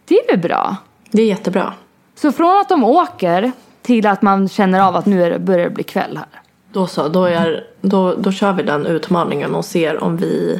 Det 0.05 0.15
är 0.15 0.31
väl 0.31 0.39
bra? 0.41 0.75
Det 1.11 1.21
är 1.21 1.25
jättebra. 1.25 1.73
Så 2.15 2.31
från 2.31 2.57
att 2.61 2.69
de 2.69 2.83
åker 2.83 3.51
till 3.81 4.07
att 4.07 4.21
man 4.21 4.49
känner 4.49 4.79
av 4.79 4.95
att 4.95 5.05
nu 5.05 5.39
börjar 5.39 5.63
det 5.63 5.69
bli 5.75 5.83
kväll 5.83 6.17
här. 6.17 6.41
Då 6.77 6.87
så, 6.87 7.07
då, 7.07 7.25
är, 7.25 7.63
då, 7.81 8.13
då 8.17 8.31
kör 8.31 8.53
vi 8.53 8.63
den 8.63 8.85
utmaningen 8.85 9.55
och 9.55 9.65
ser 9.65 10.03
om 10.03 10.17
vi 10.17 10.59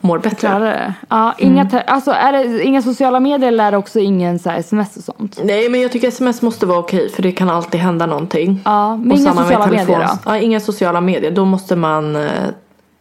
mår 0.00 0.18
bättre. 0.18 0.36
Klarar 0.36 0.60
det? 0.60 0.94
Ja, 1.08 1.34
inga, 1.38 1.62
Mm. 1.62 1.82
alltså, 1.86 2.10
är 2.10 2.32
det 2.32 2.64
inga 2.64 2.82
sociala 2.82 3.20
medier 3.20 3.48
eller 3.48 3.64
är 3.64 3.70
det 3.70 3.76
också 3.76 3.98
ingen 3.98 4.38
så 4.38 4.50
här 4.50 4.58
sms 4.58 4.96
och 4.96 5.02
sånt? 5.02 5.40
Nej 5.42 5.68
men 5.68 5.80
jag 5.80 5.92
tycker 5.92 6.08
sms 6.08 6.42
måste 6.42 6.66
vara 6.66 6.78
okej 6.78 7.08
för 7.08 7.22
det 7.22 7.32
kan 7.32 7.50
alltid 7.50 7.80
hända 7.80 8.06
någonting. 8.06 8.60
Ja, 8.64 8.96
men 8.96 9.12
Och 9.12 9.18
inga 9.18 9.32
sociala 9.34 9.66
medier 9.66 9.98
då? 9.98 10.18
Ja, 10.24 10.38
inga 10.38 10.60
sociala 10.60 11.00
medier. 11.00 11.30
Då 11.30 11.44
måste 11.44 11.76
man 11.76 12.16
eh, 12.16 12.30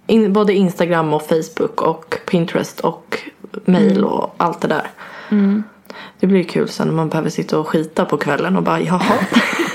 in, 0.08 0.34
både 0.34 0.54
Instagram 0.54 1.14
och 1.14 1.22
Facebook 1.22 1.82
och 1.82 2.16
Pinterest 2.30 2.80
och 2.80 3.20
mail 3.66 4.04
och 4.04 4.34
allt 4.38 4.62
det 4.62 4.68
där. 4.68 4.88
Mm. 5.30 5.64
Det 6.20 6.28
blir 6.28 6.44
kul 6.44 6.70
sen 6.70 6.88
när 6.88 6.94
man 6.96 7.10
behöver 7.10 7.30
sitta 7.30 7.60
och 7.60 7.68
skita 7.68 8.06
på 8.06 8.18
kvällen 8.18 8.58
och 8.58 8.64
bara 8.64 8.80
jaha. 8.82 9.02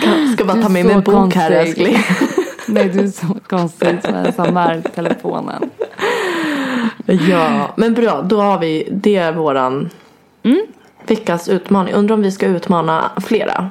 ska, 0.00 0.32
ska 0.32 0.44
bara 0.44 0.62
ta 0.62 0.68
med 0.68 0.82
så 0.82 0.86
mig 0.88 0.94
en 0.96 1.02
bok 1.02 1.34
här 1.34 1.64
konstig. 1.64 1.86
älskling. 1.86 1.96
Nej 2.66 2.88
du 2.88 3.00
är 3.00 3.06
så 3.08 3.26
konstig 3.48 3.98
som 4.04 4.14
ensam 4.14 4.82
telefonen. 4.94 5.70
ja 7.06 7.70
men 7.76 7.94
bra 7.94 8.22
då 8.22 8.40
har 8.40 8.58
vi 8.58 8.88
det 8.92 9.16
är 9.16 9.32
våran 9.32 9.90
Mm. 10.42 10.60
veckans 11.06 11.48
utmaning. 11.48 11.94
Undrar 11.94 12.14
om 12.14 12.22
vi 12.22 12.32
ska 12.32 12.46
utmana 12.46 13.10
flera. 13.26 13.70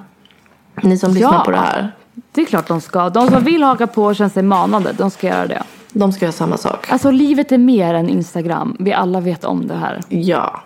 Ni 0.83 0.97
som 0.97 1.13
lyssnar 1.13 1.33
Ja. 1.33 1.43
på 1.45 1.51
det 1.51 1.57
här. 1.57 1.91
Det 2.31 2.41
är 2.41 2.45
klart 2.45 2.67
de 2.67 2.81
ska. 2.81 3.09
De 3.09 3.27
som 3.27 3.43
vill 3.43 3.63
haka 3.63 3.87
på 3.87 4.03
och 4.03 4.15
känner 4.15 4.29
sig 4.29 4.43
manade, 4.43 4.91
de 4.97 5.11
ska 5.11 5.27
göra 5.27 5.47
det. 5.47 5.63
De 5.93 6.11
ska 6.13 6.25
göra 6.25 6.33
samma 6.33 6.57
sak. 6.57 6.91
Alltså 6.91 7.11
livet 7.11 7.51
är 7.51 7.57
mer 7.57 7.93
än 7.93 8.09
Instagram. 8.09 8.75
Vi 8.79 8.93
alla 8.93 9.19
vet 9.19 9.43
om 9.45 9.67
det 9.67 9.75
här. 9.75 9.99
Ja. 10.09 10.61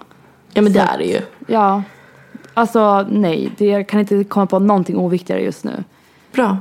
Ja 0.53 0.61
men 0.61 0.73
det 0.73 0.79
är 0.79 0.97
det 0.97 1.03
ju. 1.05 1.19
Ja. 1.47 1.83
Alltså 2.53 3.05
nej, 3.09 3.51
det 3.57 3.65
jag 3.65 3.87
kan 3.87 3.99
inte 3.99 4.23
komma 4.23 4.45
på 4.45 4.59
någonting 4.59 4.97
oviktigare 4.97 5.41
just 5.41 5.63
nu. 5.63 5.83
Bra. 6.31 6.57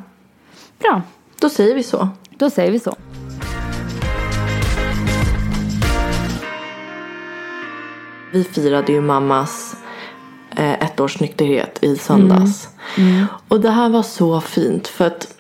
Bra, 0.79 1.03
Då 1.41 1.49
säger 1.49 1.75
vi 1.75 1.83
så. 1.83 2.09
då 2.39 2.51
säger 2.51 2.73
vi 2.73 2.79
så. 2.81 2.95
Vi 8.33 8.45
firade 8.45 8.93
ju 8.93 9.01
mammas 9.01 9.77
eh, 10.57 10.73
ettårsnykterhet 10.85 11.79
i 11.83 11.97
söndags. 11.97 12.69
Och 13.49 13.61
det 13.61 13.71
här 13.71 13.89
var 13.89 14.03
så 14.03 14.41
fint 14.41 14.89
för 14.89 15.07
att 15.07 15.35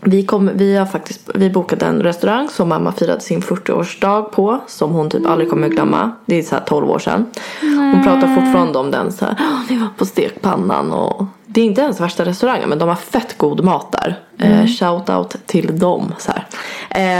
vi, 0.00 0.22
kom, 0.26 0.50
vi 0.54 0.76
har 0.76 0.86
faktiskt 0.86 1.30
vi 1.34 1.50
bokade 1.50 1.86
en 1.86 2.02
restaurang 2.02 2.48
som 2.48 2.68
mamma 2.68 2.92
firade 2.92 3.20
sin 3.20 3.40
40-årsdag 3.42 4.22
på. 4.22 4.60
Som 4.66 4.90
hon 4.92 5.10
typ 5.10 5.26
aldrig 5.26 5.50
kommer 5.50 5.68
glömma. 5.68 6.10
Det 6.26 6.38
är 6.38 6.42
så 6.42 6.54
här 6.54 6.62
12 6.66 6.90
år 6.90 6.98
sedan. 6.98 7.26
Hon 7.60 8.02
pratar 8.04 8.34
fortfarande 8.34 8.78
om 8.78 8.90
den 8.90 9.12
så 9.12 9.24
här. 9.24 9.34
"Ja, 9.38 9.62
Vi 9.68 9.76
var 9.76 9.88
på 9.98 10.06
stekpannan 10.06 10.92
och 10.92 11.24
det 11.46 11.60
är 11.60 11.64
inte 11.64 11.80
ens 11.80 12.00
värsta 12.00 12.24
restaurangen 12.24 12.68
men 12.68 12.78
de 12.78 12.88
har 12.88 12.96
fett 12.96 13.38
god 13.38 13.64
mat 13.64 13.92
där. 13.92 14.18
Eh, 14.38 14.66
shout 14.66 15.08
out 15.10 15.36
till 15.46 15.78
dem. 15.78 16.14
Så 16.18 16.32
här. 16.32 16.46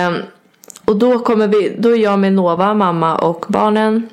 Eh, 0.08 0.12
och 0.84 0.96
då 0.96 1.18
kommer 1.18 1.48
vi, 1.48 1.76
då 1.78 1.88
är 1.90 1.96
jag 1.96 2.18
med 2.18 2.32
Nova, 2.32 2.74
mamma 2.74 3.16
och 3.16 3.44
barnen. 3.48 4.08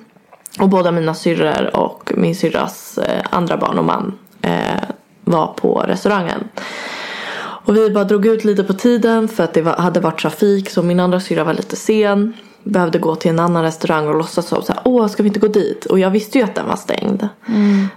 Och 0.60 0.70
båda 0.70 0.92
mina 0.92 1.14
syrror 1.14 1.76
och 1.76 2.12
min 2.16 2.36
syrras 2.36 2.98
eh, 2.98 3.26
andra 3.30 3.58
barn 3.58 3.78
och 3.80 3.86
man 3.86 4.14
eh, 4.42 4.84
var 5.24 5.48
på 5.48 5.84
restaurangen. 5.88 6.44
Och 7.68 7.76
vi 7.76 7.90
bara 7.90 8.04
drog 8.04 8.26
ut 8.26 8.44
lite 8.44 8.64
på 8.64 8.74
tiden 8.74 9.28
för 9.28 9.44
att 9.44 9.54
det 9.54 9.62
var, 9.62 9.74
hade 9.74 10.00
varit 10.00 10.20
trafik 10.20 10.70
så 10.70 10.84
min 10.84 11.00
andra 11.00 11.20
syrra 11.20 11.44
var 11.44 11.54
lite 11.54 11.76
sen. 11.76 12.34
Behövde 12.64 13.00
gå 13.00 13.16
till 13.16 13.32
en 13.32 13.40
annan 13.40 13.64
restaurang 13.64 14.08
och 14.08 14.16
låtsas 14.16 14.48
som 14.48 14.62
så 14.62 14.74
här, 14.74 14.82
åh 14.86 15.08
ska 15.08 15.24
vi 15.24 15.28
inte 15.28 15.40
gå 15.40 15.48
dit? 15.48 15.86
Och 15.86 16.00
jag 16.00 16.10
visste 16.10 16.38
ju 16.38 16.44
att 16.44 16.56
den 16.56 16.68
var 16.68 16.76
stängd. 16.76 17.28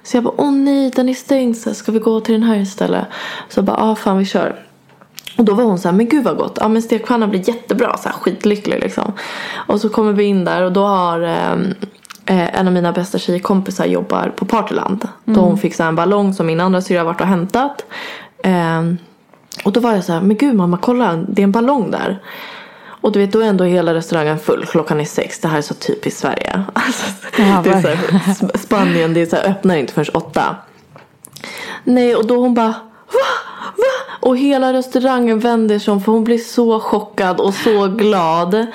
Så 0.02 0.16
jag 0.16 0.24
bara, 0.24 0.34
åh 0.36 0.52
nej 0.52 0.90
den 0.96 1.08
är 1.08 1.14
stängd, 1.14 1.56
så 1.56 1.74
ska 1.74 1.92
vi 1.92 1.98
gå 1.98 2.20
till 2.20 2.34
den 2.34 2.42
här 2.42 2.56
istället? 2.56 3.04
Så 3.48 3.58
jag 3.58 3.64
bara, 3.64 3.76
ja 3.78 3.96
fan 3.96 4.18
vi 4.18 4.24
kör. 4.24 4.56
Och 5.38 5.44
då 5.44 5.54
var 5.54 5.64
hon 5.64 5.78
så 5.78 5.88
här, 5.88 5.96
men 5.96 6.08
gud 6.08 6.24
vad 6.24 6.36
gott. 6.36 6.58
Ja 6.60 6.68
men 6.68 6.82
stekpannan 6.82 7.30
blir 7.30 7.48
jättebra, 7.48 7.96
så 7.96 8.08
här 8.08 8.16
skitlycklig 8.16 8.80
liksom. 8.80 9.12
Och 9.52 9.80
så 9.80 9.88
kommer 9.88 10.12
vi 10.12 10.24
in 10.24 10.44
där 10.44 10.62
och 10.62 10.72
då 10.72 10.84
har 10.84 11.20
ehm, 11.20 11.74
eh, 12.26 12.58
en 12.60 12.66
av 12.66 12.72
mina 12.72 12.92
bästa 12.92 13.18
tjejkompisar 13.18 13.86
jobbar 13.86 14.32
på 14.36 14.44
Partyland. 14.44 15.08
Då 15.24 15.40
hon 15.40 15.58
fick 15.58 15.74
så 15.74 15.82
här 15.82 15.88
en 15.88 15.96
ballong 15.96 16.34
som 16.34 16.46
min 16.46 16.60
andra 16.60 16.80
syrra 16.80 17.04
varit 17.04 17.20
och 17.20 17.26
hämtat. 17.26 17.84
Ehm, 18.42 18.98
och 19.64 19.72
då 19.72 19.80
var 19.80 19.92
jag 19.94 20.04
så 20.04 20.12
här, 20.12 20.20
men 20.20 20.36
gud 20.36 20.54
mamma 20.54 20.78
kolla 20.82 21.16
det 21.28 21.42
är 21.42 21.44
en 21.44 21.52
ballong 21.52 21.90
där. 21.90 22.22
Och 23.02 23.12
du 23.12 23.18
vet 23.18 23.32
då 23.32 23.40
är 23.40 23.44
ändå 23.46 23.64
hela 23.64 23.94
restaurangen 23.94 24.38
full, 24.38 24.66
klockan 24.66 25.00
är 25.00 25.04
sex. 25.04 25.38
Det 25.40 25.48
här 25.48 25.58
är 25.58 25.62
så 25.62 25.74
typiskt 25.74 26.20
Sverige. 26.20 26.62
Alltså, 26.72 27.04
Ja, 27.38 27.60
det 27.64 27.70
är 27.70 27.82
så 27.82 27.88
här, 27.88 27.96
Sp- 28.34 28.58
Spanien, 28.58 29.14
det 29.14 29.20
är 29.20 29.26
så 29.26 29.36
här, 29.36 29.48
öppnar 29.50 29.76
inte 29.76 29.92
förrän 29.92 30.14
åtta. 30.14 30.56
Nej 31.84 32.16
och 32.16 32.26
då 32.26 32.36
hon 32.36 32.54
bara 32.54 32.66
va? 32.66 32.74
Va? 33.76 34.16
Och 34.20 34.36
hela 34.36 34.72
restaurangen 34.72 35.38
vänder 35.38 35.78
sig 35.78 35.92
om 35.92 36.00
för 36.00 36.12
hon 36.12 36.24
blir 36.24 36.38
så 36.38 36.80
chockad 36.80 37.40
och 37.40 37.54
så 37.54 37.86
glad. 37.88 38.66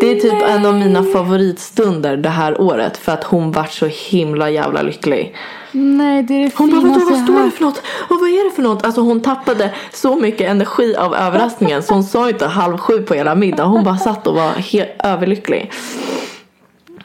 Det 0.00 0.06
är 0.10 0.20
typ 0.20 0.42
en 0.48 0.66
av 0.66 0.74
mina 0.74 1.02
favoritstunder 1.04 2.16
det 2.16 2.28
här 2.28 2.60
året 2.60 2.96
för 2.96 3.12
att 3.12 3.24
hon 3.24 3.52
vart 3.52 3.72
så 3.72 3.86
himla 3.86 4.50
jävla 4.50 4.82
lycklig. 4.82 5.36
Nej, 5.72 6.22
det 6.22 6.34
är 6.34 6.44
det 6.44 6.52
Hon 6.56 6.70
bara 6.70 6.80
finaste 6.80 7.04
vad 7.10 7.24
står 7.24 7.44
det 7.44 7.50
för 7.50 7.64
något? 7.64 7.82
Och 8.10 8.16
vad 8.20 8.28
är 8.28 8.44
det 8.44 8.54
för 8.54 8.62
något? 8.62 8.84
Alltså 8.84 9.00
hon 9.00 9.20
tappade 9.20 9.74
så 9.92 10.16
mycket 10.16 10.50
energi 10.50 10.96
av 10.96 11.14
överraskningen 11.14 11.82
så 11.82 11.94
hon 11.94 12.04
sa 12.04 12.28
inte 12.28 12.46
halv 12.46 12.78
sju 12.78 13.02
på 13.02 13.14
hela 13.14 13.34
middagen. 13.34 13.70
Hon 13.70 13.84
bara 13.84 13.98
satt 13.98 14.26
och 14.26 14.34
var 14.34 14.50
helt 14.50 14.90
överlycklig. 15.04 15.72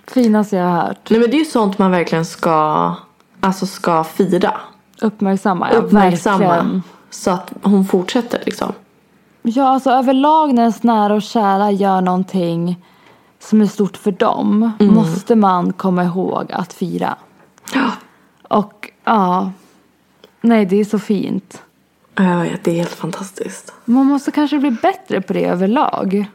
Finaste 0.08 0.56
jag 0.56 0.66
har 0.66 0.82
hört. 0.82 1.10
Nej 1.10 1.20
men 1.20 1.30
det 1.30 1.36
är 1.36 1.40
ju 1.40 1.46
sånt 1.46 1.78
man 1.78 1.92
verkligen 1.92 2.26
ska, 2.26 2.92
alltså 3.40 3.66
ska 3.66 4.04
fira. 4.04 4.54
Uppmärksamma, 5.02 5.70
ja 5.74 5.78
Uppmärksamma. 5.78 6.38
verkligen. 6.48 6.84
Så 7.10 7.32
att 7.32 7.52
hon 7.62 7.86
fortsätter 7.86 8.42
liksom. 8.46 8.74
Ja, 9.44 9.68
alltså 9.70 9.90
överlag 9.90 10.54
när 10.54 10.62
ens 10.62 10.84
nära 10.84 11.14
och 11.14 11.22
kära 11.22 11.72
gör 11.72 12.02
någonting 12.02 12.86
som 13.40 13.62
är 13.62 13.66
stort 13.66 13.98
för 13.98 14.12
dem 14.12 14.72
Mm. 14.80 14.94
måste 14.96 15.36
man 15.36 15.74
komma 15.74 16.04
ihåg 16.04 16.52
att 16.52 16.74
fira. 16.74 17.16
Och 18.48 18.90
ja, 19.04 19.52
nej 20.42 20.66
det 20.66 20.80
är 20.80 20.86
så 20.86 21.00
fint. 21.00 21.62
Vet, 22.16 22.64
det 22.64 22.72
är 22.72 22.76
helt 22.76 22.90
fantastiskt. 22.90 23.74
Man 23.86 24.06
måste 24.06 24.32
kanske 24.32 24.58
bli 24.60 24.72
bättre 24.72 25.22
på 25.22 25.34
det 25.34 25.46
överlag. 25.46 26.26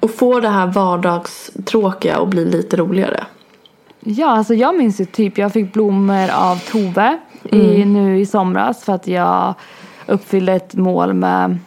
Och 0.00 0.10
få 0.10 0.40
det 0.40 0.48
här 0.48 0.66
vardagstråkiga 0.66 2.18
och 2.18 2.28
bli 2.28 2.44
lite 2.44 2.76
roligare. 2.76 3.24
Ja, 4.00 4.28
alltså 4.30 4.54
jag 4.54 4.76
minns 4.78 5.00
ju 5.00 5.04
typ, 5.04 5.38
jag 5.38 5.52
fick 5.52 5.72
blommor 5.72 6.30
av 6.30 6.56
Tove 6.58 7.18
i, 7.42 7.84
nu 7.84 8.20
i 8.20 8.26
somras 8.26 8.84
för 8.84 8.92
att 8.92 9.06
jag 9.06 9.54
uppfyllde 10.06 10.52
ett 10.52 10.74
mål 10.74 11.14
med 11.14 11.58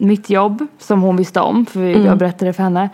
mitt 0.00 0.30
jobb 0.30 0.66
som 0.78 1.02
hon 1.02 1.16
visste 1.16 1.40
om 1.40 1.66
för 1.66 1.80
jag 1.80 2.18
berättade 2.18 2.52
för 2.52 2.62
henne. 2.62 2.88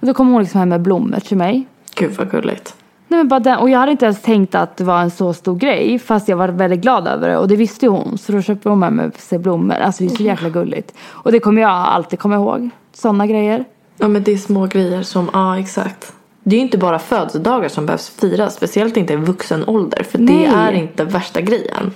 Och 0.00 0.06
då 0.06 0.14
kom 0.14 0.32
hon 0.32 0.42
liksom 0.42 0.58
hem 0.60 0.68
med 0.68 0.80
blommor 0.80 1.20
till 1.20 1.36
mig. 1.36 1.66
Gud 1.94 2.12
vad 2.18 2.30
gulligt. 2.30 2.74
Nej, 3.08 3.18
men 3.18 3.28
bara 3.28 3.40
den, 3.40 3.58
och 3.58 3.70
jag 3.70 3.78
hade 3.78 3.92
inte 3.92 4.04
ens 4.04 4.22
tänkt 4.22 4.54
att 4.54 4.76
det 4.76 4.84
var 4.84 5.00
en 5.00 5.10
så 5.10 5.32
stor 5.32 5.56
grej 5.56 5.98
fast 5.98 6.28
jag 6.28 6.36
var 6.36 6.48
väldigt 6.48 6.80
glad 6.80 7.08
över 7.08 7.28
det 7.28 7.38
och 7.38 7.48
det 7.48 7.56
visste 7.56 7.86
ju 7.86 7.90
hon 7.90 8.18
så 8.18 8.32
då 8.32 8.42
köpte 8.42 8.68
hon 8.68 8.78
med 8.78 8.92
mig 8.92 9.10
sig 9.18 9.38
blommor. 9.38 9.74
Alltså 9.74 10.04
det 10.04 10.12
är 10.12 10.16
så 10.16 10.22
jäkla 10.22 10.48
gulligt. 10.48 10.94
Och 11.08 11.32
det 11.32 11.40
kommer 11.40 11.62
jag 11.62 11.70
alltid 11.70 12.18
komma 12.18 12.34
ihåg. 12.34 12.70
Sådana 12.92 13.26
grejer. 13.26 13.64
Ja 13.98 14.08
men 14.08 14.22
det 14.22 14.32
är 14.32 14.36
små 14.36 14.66
grejer 14.66 15.02
som, 15.02 15.30
ja 15.32 15.58
exakt. 15.58 16.12
Det 16.42 16.56
är 16.56 16.58
ju 16.58 16.64
inte 16.64 16.78
bara 16.78 16.98
födelsedagar 16.98 17.68
som 17.68 17.86
behövs 17.86 18.10
firas. 18.10 18.54
Speciellt 18.54 18.96
inte 18.96 19.12
i 19.12 19.16
vuxen 19.16 19.64
ålder. 19.66 20.02
För 20.02 20.18
Nej. 20.18 20.36
det 20.36 20.46
är 20.46 20.72
inte 20.72 21.04
värsta 21.04 21.40
grejen. 21.40 21.92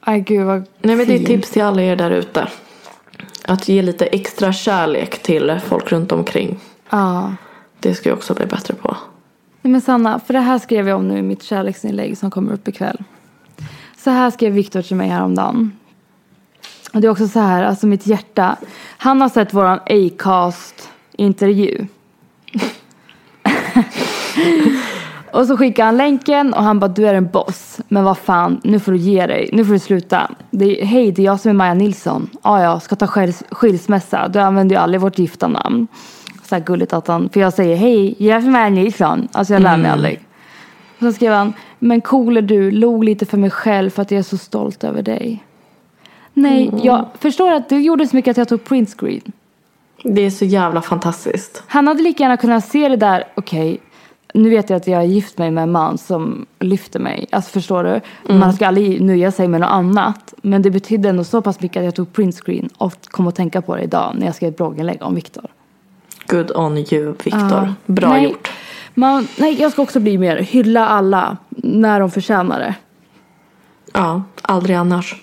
Aj 0.00 0.20
gud 0.20 0.46
vad 0.46 0.64
Nej 0.80 0.96
men 0.96 1.06
det 1.06 1.14
är 1.14 1.26
tips 1.26 1.50
till 1.50 1.62
alla 1.62 1.82
er 1.82 1.96
där 1.96 2.10
ute. 2.10 2.48
Att 3.44 3.68
ge 3.68 3.82
lite 3.82 4.06
extra 4.06 4.52
kärlek 4.52 5.22
till 5.22 5.60
folk 5.64 5.92
runt 5.92 6.12
omkring. 6.12 6.60
Ja. 6.90 7.34
Det 7.80 7.94
ska 7.94 8.08
jag 8.08 8.18
också 8.18 8.34
bli 8.34 8.46
bättre 8.46 8.74
på. 8.74 8.96
Nej, 9.62 9.72
men 9.72 9.80
Sanna, 9.80 10.18
för 10.18 10.34
det 10.34 10.40
här 10.40 10.58
skrev 10.58 10.88
jag 10.88 10.98
om 10.98 11.08
nu 11.08 11.18
i 11.18 11.22
mitt 11.22 11.42
kärleksinlägg 11.42 12.18
som 12.18 12.30
kommer 12.30 12.52
upp 12.52 12.68
ikväll. 12.68 13.04
Så 13.96 14.10
här 14.10 14.30
skrev 14.30 14.52
Viktor 14.52 14.82
till 14.82 14.96
mig 14.96 15.08
häromdagen. 15.08 15.72
Och 16.92 17.00
det 17.00 17.06
är 17.06 17.10
också 17.10 17.28
så 17.28 17.40
här, 17.40 17.62
alltså 17.62 17.86
mitt 17.86 18.06
hjärta. 18.06 18.56
Han 18.98 19.20
har 19.20 19.28
sett 19.28 19.54
våran 19.54 19.80
Acast-intervju. 19.86 21.86
och 25.32 25.46
så 25.46 25.56
skickar 25.56 25.84
han 25.84 25.96
länken 25.96 26.54
och 26.54 26.62
han 26.62 26.78
bara, 26.80 26.88
du 26.88 27.08
är 27.08 27.14
en 27.14 27.28
boss. 27.30 27.80
Men 27.88 28.04
vad 28.04 28.18
fan, 28.18 28.60
nu 28.64 28.78
får 28.78 28.92
du 28.92 28.98
ge 28.98 29.26
dig. 29.26 29.50
Nu 29.52 29.64
får 29.64 29.72
du 29.72 29.78
sluta. 29.78 30.30
Det 30.50 30.80
är, 30.82 30.84
Hej, 30.86 31.12
det 31.12 31.22
är 31.22 31.26
jag 31.26 31.40
som 31.40 31.48
är 31.48 31.52
Maja 31.54 31.74
Nilsson. 31.74 32.30
Ja, 32.42 32.62
jag 32.62 32.82
ska 32.82 32.96
ta 32.96 33.06
skils- 33.06 33.42
skilsmässa. 33.50 34.28
Du 34.28 34.38
använder 34.38 34.76
ju 34.76 34.82
aldrig 34.82 35.00
vårt 35.00 35.18
gifta 35.18 35.48
namn. 35.48 35.86
Så 36.44 36.54
här 36.54 36.62
gulligt 36.62 36.92
att 36.92 37.06
han, 37.08 37.28
för 37.28 37.40
jag 37.40 37.52
säger 37.52 37.76
hej, 37.76 38.14
jag 38.18 38.36
är 38.44 38.50
Maja 38.50 38.68
Nilsson. 38.68 39.28
Alltså 39.32 39.52
jag 39.52 39.62
lär 39.62 39.76
mig 39.76 39.90
aldrig. 39.90 40.20
Och 40.98 41.00
så 41.00 41.12
skrev 41.12 41.32
han, 41.32 41.52
men 41.78 42.00
cool 42.00 42.36
är 42.36 42.42
du, 42.42 42.70
log 42.70 43.04
lite 43.04 43.26
för 43.26 43.38
mig 43.38 43.50
själv 43.50 43.90
för 43.90 44.02
att 44.02 44.10
jag 44.10 44.18
är 44.18 44.22
så 44.22 44.38
stolt 44.38 44.84
över 44.84 45.02
dig. 45.02 45.44
Nej, 46.34 46.70
jag 46.82 47.06
förstår 47.18 47.52
att 47.52 47.68
det 47.68 47.76
gjorde 47.80 48.06
så 48.06 48.16
mycket 48.16 48.30
att 48.30 48.36
jag 48.36 48.48
tog 48.48 48.64
printscreen. 48.64 49.32
Det 50.04 50.20
är 50.26 50.30
så 50.30 50.44
jävla 50.44 50.82
fantastiskt. 50.82 51.62
Han 51.66 51.88
hade 51.88 52.02
lika 52.02 52.22
gärna 52.22 52.36
kunnat 52.36 52.64
se 52.64 52.88
det 52.88 52.96
där, 52.96 53.24
okej, 53.34 53.78
nu 54.32 54.50
vet 54.50 54.70
jag 54.70 54.76
att 54.76 54.86
jag 54.86 54.98
har 54.98 55.04
gift 55.04 55.38
mig 55.38 55.50
med 55.50 55.62
en 55.62 55.72
man 55.72 55.98
som 55.98 56.46
lyfter 56.58 57.00
mig. 57.00 57.26
Alltså 57.30 57.50
förstår 57.50 57.84
du? 57.84 58.00
Man 58.34 58.52
ska 58.52 58.66
aldrig 58.66 59.02
nöja 59.02 59.32
sig 59.32 59.48
med 59.48 59.60
något 59.60 59.70
annat. 59.70 60.34
Men 60.42 60.62
det 60.62 60.70
betydde 60.70 61.08
ändå 61.08 61.24
så 61.24 61.42
pass 61.42 61.60
mycket 61.60 61.80
att 61.80 61.84
jag 61.84 61.94
tog 61.94 62.12
printscreen 62.12 62.68
och 62.76 62.92
kom 63.02 63.26
att 63.26 63.34
tänka 63.34 63.62
på 63.62 63.76
det 63.76 63.82
idag 63.82 64.14
när 64.18 64.26
jag 64.26 64.34
skrev 64.34 64.48
ett 64.48 64.56
blogginlägg 64.56 65.02
om 65.02 65.14
Viktor. 65.14 65.44
Good 66.26 66.50
on 66.56 66.78
you, 66.78 67.14
Viktor. 67.24 67.50
Ja. 67.50 67.74
Bra 67.86 68.08
nej, 68.08 68.24
gjort. 68.24 68.50
Man, 68.94 69.28
nej, 69.38 69.60
jag 69.60 69.72
ska 69.72 69.82
också 69.82 70.00
bli 70.00 70.18
mer 70.18 70.36
hylla 70.36 70.88
alla 70.88 71.36
när 71.56 72.00
de 72.00 72.10
förtjänar 72.10 72.58
det. 72.58 72.74
Ja, 73.92 74.22
aldrig 74.42 74.76
annars. 74.76 75.16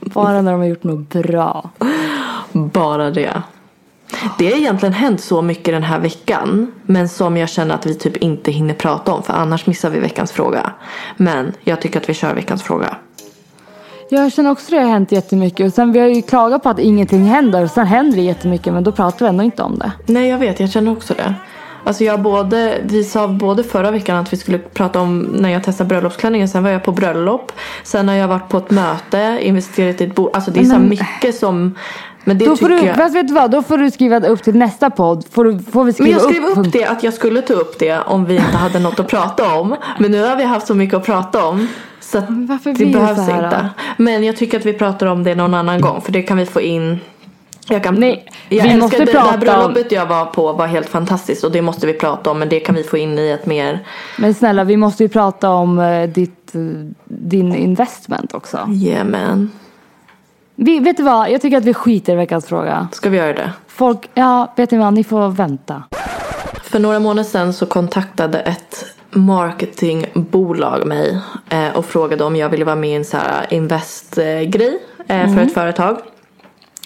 Bara 0.00 0.42
när 0.42 0.52
de 0.52 0.60
har 0.60 0.66
gjort 0.66 0.84
något 0.84 1.08
bra. 1.08 1.70
Bara 2.52 3.10
det. 3.10 3.42
Det 4.38 4.50
har 4.50 4.56
egentligen 4.56 4.92
hänt 4.92 5.20
så 5.20 5.42
mycket 5.42 5.74
den 5.74 5.82
här 5.82 5.98
veckan. 5.98 6.72
Men 6.82 7.08
som 7.08 7.36
jag 7.36 7.48
känner 7.48 7.74
att 7.74 7.86
vi 7.86 7.94
typ 7.94 8.16
inte 8.16 8.50
hinner 8.50 8.74
prata 8.74 9.12
om. 9.12 9.22
För 9.22 9.32
annars 9.32 9.66
missar 9.66 9.90
vi 9.90 9.98
veckans 9.98 10.32
fråga. 10.32 10.72
Men 11.16 11.52
jag 11.64 11.80
tycker 11.80 12.00
att 12.00 12.08
vi 12.08 12.14
kör 12.14 12.34
veckans 12.34 12.62
fråga. 12.62 12.96
Jag 14.10 14.32
känner 14.32 14.50
också 14.50 14.64
att 14.66 14.70
det 14.70 14.78
har 14.78 14.90
hänt 14.90 15.12
jättemycket. 15.12 15.66
Och 15.66 15.72
sen 15.72 15.92
vi 15.92 15.98
har 15.98 16.06
ju 16.06 16.22
klagat 16.22 16.62
på 16.62 16.68
att 16.68 16.78
ingenting 16.78 17.24
händer. 17.24 17.62
Och 17.62 17.70
sen 17.70 17.86
händer 17.86 18.16
det 18.16 18.22
jättemycket 18.22 18.72
men 18.72 18.84
då 18.84 18.92
pratar 18.92 19.26
vi 19.26 19.28
ändå 19.28 19.44
inte 19.44 19.62
om 19.62 19.78
det. 19.78 19.92
Nej 20.06 20.28
jag 20.28 20.38
vet, 20.38 20.60
jag 20.60 20.70
känner 20.70 20.92
också 20.92 21.14
det. 21.14 21.34
Alltså 21.84 22.04
jag 22.04 22.22
både, 22.22 22.78
vi 22.82 23.04
sa 23.04 23.28
både 23.28 23.64
förra 23.64 23.90
veckan 23.90 24.16
att 24.16 24.32
vi 24.32 24.36
skulle 24.36 24.58
prata 24.58 25.00
om 25.00 25.20
när 25.20 25.48
jag 25.48 25.64
testade 25.64 25.88
bröllopsklänningen. 25.88 26.48
Sen 26.48 26.62
var 26.62 26.70
jag 26.70 26.84
på 26.84 26.92
bröllop. 26.92 27.52
Sen 27.82 28.08
har 28.08 28.14
jag 28.14 28.28
varit 28.28 28.48
på 28.48 28.58
ett 28.58 28.70
möte, 28.70 29.38
investerat 29.42 30.00
i 30.00 30.04
ett 30.04 30.14
bolag. 30.14 30.36
Alltså 30.36 30.50
det 30.50 30.60
är 30.60 30.64
så 30.64 30.78
mycket 30.78 31.34
som. 31.34 31.74
Men 32.28 32.38
det 32.38 32.44
Då 32.44 32.56
får 32.56 32.68
du, 32.68 32.78
jag. 32.78 32.96
fast 32.96 33.14
vet 33.14 33.28
du 33.28 33.34
vad? 33.34 33.50
Då 33.50 33.62
får 33.62 33.78
du 33.78 33.90
skriva 33.90 34.20
upp 34.28 34.42
till 34.42 34.54
nästa 34.56 34.90
podd. 34.90 35.24
Får, 35.30 35.44
du, 35.44 35.58
får 35.58 35.80
vi 35.80 35.84
Men 35.84 35.92
skriva 35.94 36.10
jag 36.10 36.22
skrev 36.22 36.44
upp, 36.44 36.54
punkt- 36.54 36.72
det 36.72 36.84
att 36.84 37.02
jag 37.02 37.14
skulle 37.14 37.42
ta 37.42 37.54
upp 37.54 37.78
det 37.78 37.98
om 38.06 38.24
vi 38.24 38.34
inte 38.36 38.56
hade 38.56 38.78
något 38.78 39.00
att 39.00 39.08
prata 39.08 39.54
om. 39.54 39.76
Men 39.98 40.10
nu 40.10 40.24
har 40.24 40.36
vi 40.36 40.44
haft 40.44 40.66
så 40.66 40.74
mycket 40.74 40.94
att 40.96 41.04
prata 41.06 41.44
om. 41.46 41.68
Så 42.00 42.20
Men 42.28 42.58
det 42.64 42.72
det 42.72 42.86
behövs 42.86 43.18
här, 43.18 43.44
inte. 43.44 43.56
då? 43.96 44.02
Men 44.02 44.24
jag 44.24 44.36
tycker 44.36 44.58
att 44.60 44.66
vi 44.66 44.72
pratar 44.72 45.06
om 45.06 45.24
det 45.24 45.34
någon 45.34 45.54
annan 45.54 45.80
gång. 45.80 46.00
För 46.00 46.12
det 46.12 46.22
kan 46.22 46.36
vi 46.36 46.46
få 46.46 46.60
in. 46.60 46.98
Jag, 47.68 47.82
kan, 47.84 47.94
Nej, 47.94 48.24
jag 48.48 48.62
vi 48.64 48.68
älskar 48.70 48.78
måste 48.80 48.98
det, 48.98 49.04
det 49.04 49.12
prata 49.12 49.26
här 49.30 49.34
om- 49.34 49.40
bröllopet 49.72 49.92
jag 49.92 50.06
var 50.06 50.24
på 50.26 50.52
var 50.52 50.66
helt 50.66 50.88
fantastiskt. 50.88 51.44
Och 51.44 51.52
det 51.52 51.62
måste 51.62 51.86
vi 51.86 51.92
prata 51.92 52.30
om. 52.30 52.38
Men 52.38 52.48
det 52.48 52.60
kan 52.60 52.74
vi 52.74 52.82
få 52.82 52.96
in 52.98 53.18
i 53.18 53.30
ett 53.30 53.46
mer. 53.46 53.84
Men 54.18 54.34
snälla, 54.34 54.64
vi 54.64 54.76
måste 54.76 55.02
ju 55.02 55.08
prata 55.08 55.50
om 55.50 55.78
eh, 55.78 56.08
ditt, 56.08 56.54
eh, 56.54 56.60
din 57.04 57.54
investment 57.54 58.34
också. 58.34 58.58
Yeah 58.84 59.06
man. 59.06 59.50
Vi, 60.56 60.78
vet 60.78 60.96
du 60.96 61.02
vad? 61.02 61.30
Jag 61.30 61.40
tycker 61.40 61.56
att 61.56 61.64
vi 61.64 61.74
skiter 61.74 62.12
i 62.12 62.16
veckans 62.16 62.46
fråga. 62.46 62.88
Ska 62.92 63.10
vi 63.10 63.16
göra 63.16 63.32
det? 63.32 63.52
Folk, 63.66 64.10
ja, 64.14 64.52
vet 64.56 64.70
ni 64.70 64.78
vad? 64.78 64.94
Ni 64.94 65.04
får 65.04 65.28
vänta. 65.28 65.82
För 66.62 66.78
några 66.78 66.98
månader 66.98 67.28
sedan 67.28 67.52
så 67.52 67.66
kontaktade 67.66 68.40
ett 68.40 68.86
marketingbolag 69.10 70.86
mig 70.86 71.20
eh, 71.48 71.76
och 71.76 71.84
frågade 71.84 72.24
om 72.24 72.36
jag 72.36 72.48
ville 72.48 72.64
vara 72.64 72.76
med 72.76 72.90
i 72.90 72.94
en 72.94 73.04
så 73.04 73.16
här 73.16 73.46
investgrej 73.50 74.78
eh, 75.08 75.34
för 75.34 75.42
ett 75.42 75.54
företag. 75.54 75.98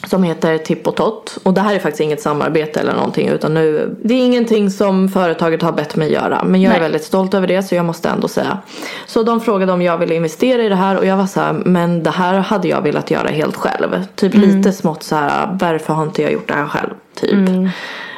Som 0.07 0.23
heter 0.23 0.59
Tipp 0.59 0.87
och 0.87 0.97
Tott. 0.97 1.39
Och 1.43 1.55
det 1.55 1.61
här 1.61 1.75
är 1.75 1.79
faktiskt 1.79 2.01
inget 2.01 2.23
samarbete 2.23 2.81
eller 2.81 2.93
någonting. 2.93 3.29
Utan 3.29 3.55
nu, 3.55 3.97
det 4.05 4.15
är 4.15 4.25
ingenting 4.27 4.71
som 4.71 5.09
företaget 5.09 5.63
har 5.63 5.73
bett 5.73 5.97
mig 5.97 6.13
göra. 6.13 6.45
Men 6.45 6.63
jag 6.63 6.71
är 6.71 6.81
Nej. 6.81 6.83
väldigt 6.83 7.05
stolt 7.05 7.35
över 7.35 7.47
det 7.47 7.63
så 7.63 7.75
jag 7.75 7.85
måste 7.85 8.09
ändå 8.09 8.29
säga. 8.29 8.59
Så 9.07 9.23
de 9.23 9.41
frågade 9.41 9.73
om 9.73 9.83
jag 9.83 9.99
ville 9.99 10.15
investera 10.15 10.63
i 10.63 10.69
det 10.69 10.75
här. 10.75 10.99
Och 10.99 11.07
jag 11.07 11.17
var 11.17 11.27
så 11.27 11.41
här, 11.41 11.53
men 11.53 12.03
det 12.03 12.11
här 12.11 12.35
hade 12.35 12.69
jag 12.69 12.83
velat 12.83 13.11
göra 13.11 13.29
helt 13.29 13.57
själv. 13.57 14.05
Typ 14.15 14.35
lite 14.35 14.73
smått 14.73 15.03
så 15.03 15.17
här, 15.17 15.57
varför 15.61 15.95
har 15.95 16.03
inte 16.03 16.23
jag 16.23 16.33
gjort 16.33 16.49
det 16.49 16.55
här 16.55 16.67
själv? 16.67 16.91
Typ. 17.15 17.49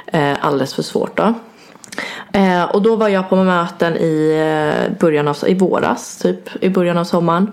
Eh, 0.07 0.33
alldeles 0.41 0.75
för 0.75 0.83
svårt 0.83 1.17
då. 1.17 1.35
Eh, 2.33 2.65
och 2.65 2.83
då 2.83 2.97
var 2.97 3.09
jag 3.09 3.29
på 3.29 3.37
möten 3.37 3.97
i 3.97 4.31
eh, 4.89 4.99
början 5.01 5.29
av, 5.29 5.37
i 5.47 5.55
våras, 5.55 6.19
typ 6.19 6.65
i 6.65 6.71
början 6.71 6.99
av 6.99 7.05
sommaren. 7.05 7.53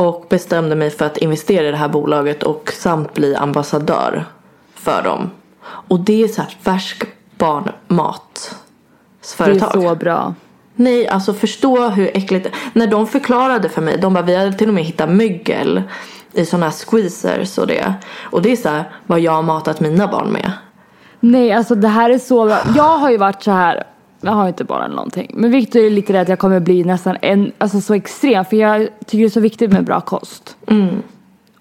Och 0.00 0.26
bestämde 0.28 0.76
mig 0.76 0.90
för 0.90 1.06
att 1.06 1.16
investera 1.16 1.68
i 1.68 1.70
det 1.70 1.76
här 1.76 1.88
bolaget 1.88 2.42
och 2.42 2.72
samt 2.76 3.14
bli 3.14 3.34
ambassadör 3.34 4.24
för 4.74 5.02
dem. 5.02 5.30
Och 5.62 6.00
det 6.00 6.22
är 6.22 6.28
så 6.28 6.42
här 6.42 6.56
färsk 6.62 7.00
Det 7.00 7.06
barnmatsföretag. 7.38 9.84
är 9.84 9.88
så 9.88 9.94
bra. 9.94 10.34
Nej, 10.74 11.08
alltså 11.08 11.34
förstå 11.34 11.88
hur 11.88 12.16
äckligt. 12.16 12.48
När 12.72 12.86
de 12.86 13.06
förklarade 13.06 13.68
för 13.68 13.82
mig, 13.82 13.98
de 13.98 14.14
bara 14.14 14.24
vi 14.24 14.36
hade 14.36 14.52
till 14.52 14.68
och 14.68 14.74
med 14.74 14.84
hittat 14.84 15.10
mögel 15.10 15.82
i 16.32 16.46
sådana 16.46 16.66
här 16.66 16.72
squeezers 16.72 17.58
och 17.58 17.66
det. 17.66 17.94
Och 18.22 18.42
det 18.42 18.52
är 18.52 18.56
så 18.56 18.68
här 18.68 18.84
vad 19.06 19.20
jag 19.20 19.32
har 19.32 19.42
matat 19.42 19.80
mina 19.80 20.08
barn 20.08 20.28
med. 20.28 20.52
Nej, 21.20 21.52
alltså 21.52 21.74
det 21.74 21.88
här 21.88 22.10
är 22.10 22.18
så 22.18 22.46
bra. 22.46 22.58
Jag 22.76 22.98
har 22.98 23.10
ju 23.10 23.16
varit 23.16 23.42
så 23.42 23.50
här. 23.50 23.84
Jag 24.20 24.32
har 24.32 24.48
inte 24.48 24.64
bara 24.64 24.88
någonting. 24.88 25.30
Men 25.34 25.50
Victor 25.50 25.80
är 25.80 25.90
lite 25.90 26.12
rädd 26.12 26.22
att 26.22 26.28
jag 26.28 26.38
kommer 26.38 26.60
bli 26.60 26.84
nästan 26.84 27.16
en, 27.22 27.52
alltså 27.58 27.80
så 27.80 27.94
extrem. 27.94 28.44
För 28.44 28.56
jag 28.56 28.88
tycker 29.06 29.18
det 29.18 29.24
är 29.24 29.28
så 29.28 29.40
viktigt 29.40 29.72
med 29.72 29.84
bra 29.84 30.00
kost. 30.00 30.56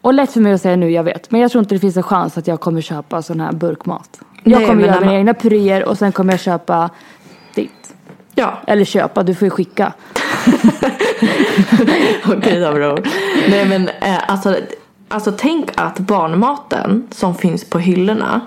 Och 0.01 0.14
lätt 0.14 0.32
för 0.32 0.41
mig 0.41 0.53
att 0.53 0.62
säga 0.62 0.76
nu, 0.76 0.91
jag 0.91 1.03
vet. 1.03 1.32
Men 1.32 1.41
jag 1.41 1.51
tror 1.51 1.60
inte 1.60 1.76
det 1.76 1.80
finns 1.80 1.97
en 1.97 2.03
chans 2.03 2.38
att 2.38 2.47
jag 2.47 2.60
kommer 2.60 2.82
köpa 2.82 3.22
sån 3.22 3.39
här 3.39 3.51
burkmat. 3.51 4.20
Jag 4.43 4.60
Nej, 4.60 4.68
kommer 4.68 4.88
göra 4.88 4.99
mina 4.99 5.16
egna 5.16 5.34
puréer 5.34 5.84
och 5.84 5.97
sen 5.97 6.12
kommer 6.12 6.34
jag 6.34 6.39
köpa 6.39 6.89
ditt. 7.55 7.93
Ja, 8.36 8.60
Eller 8.68 8.86
köpa, 8.86 9.24
du 9.24 9.36
får 9.36 9.45
ju 9.45 9.49
skicka. 9.49 9.93
Okej 12.28 12.60
då 12.60 12.72
bror. 12.74 13.07
Nej 13.49 13.66
men 13.66 13.88
eh, 13.88 14.30
alltså, 14.32 14.55
alltså 15.07 15.34
tänk 15.38 15.70
att 15.76 15.99
barnmaten 15.99 17.07
som 17.12 17.36
finns 17.36 17.70
på 17.70 17.80
hyllorna 17.80 18.41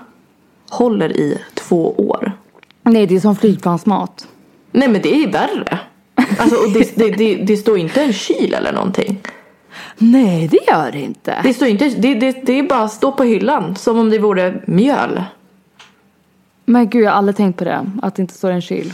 håller 0.69 1.17
i 1.17 1.41
två 1.53 1.91
år. 1.91 2.32
Nej, 2.83 3.07
det 3.07 3.15
är 3.15 3.19
som 3.19 3.35
flygplansmat. 3.35 4.27
Nej 4.71 4.87
men 4.87 5.01
det 5.01 5.23
är 5.23 5.31
värre. 5.31 5.79
Alltså, 6.39 6.55
och 6.55 6.71
det, 6.71 6.95
det, 6.95 7.09
det, 7.09 7.35
det 7.35 7.57
står 7.57 7.77
inte 7.77 8.01
en 8.01 8.13
kyl 8.13 8.53
eller 8.53 8.73
någonting. 8.73 9.21
Nej, 9.97 10.47
det 10.47 10.59
gör 10.67 10.91
det 10.91 10.99
inte. 10.99 11.39
Det, 11.43 11.53
står 11.53 11.67
inte, 11.67 11.89
det, 11.89 12.15
det, 12.15 12.45
det 12.45 12.59
är 12.59 12.63
bara 12.63 12.87
stå 12.87 13.11
på 13.11 13.23
hyllan 13.23 13.75
som 13.75 13.99
om 13.99 14.09
det 14.09 14.19
vore 14.19 14.61
mjöl. 14.67 15.23
Men 16.65 16.89
gud, 16.89 17.03
jag 17.03 17.11
har 17.11 17.17
aldrig 17.17 17.35
tänkt 17.35 17.57
på 17.57 17.63
det. 17.63 17.91
Att 18.01 18.15
det 18.15 18.21
inte 18.21 18.33
står 18.33 18.51
en 18.51 18.61
kyl. 18.61 18.93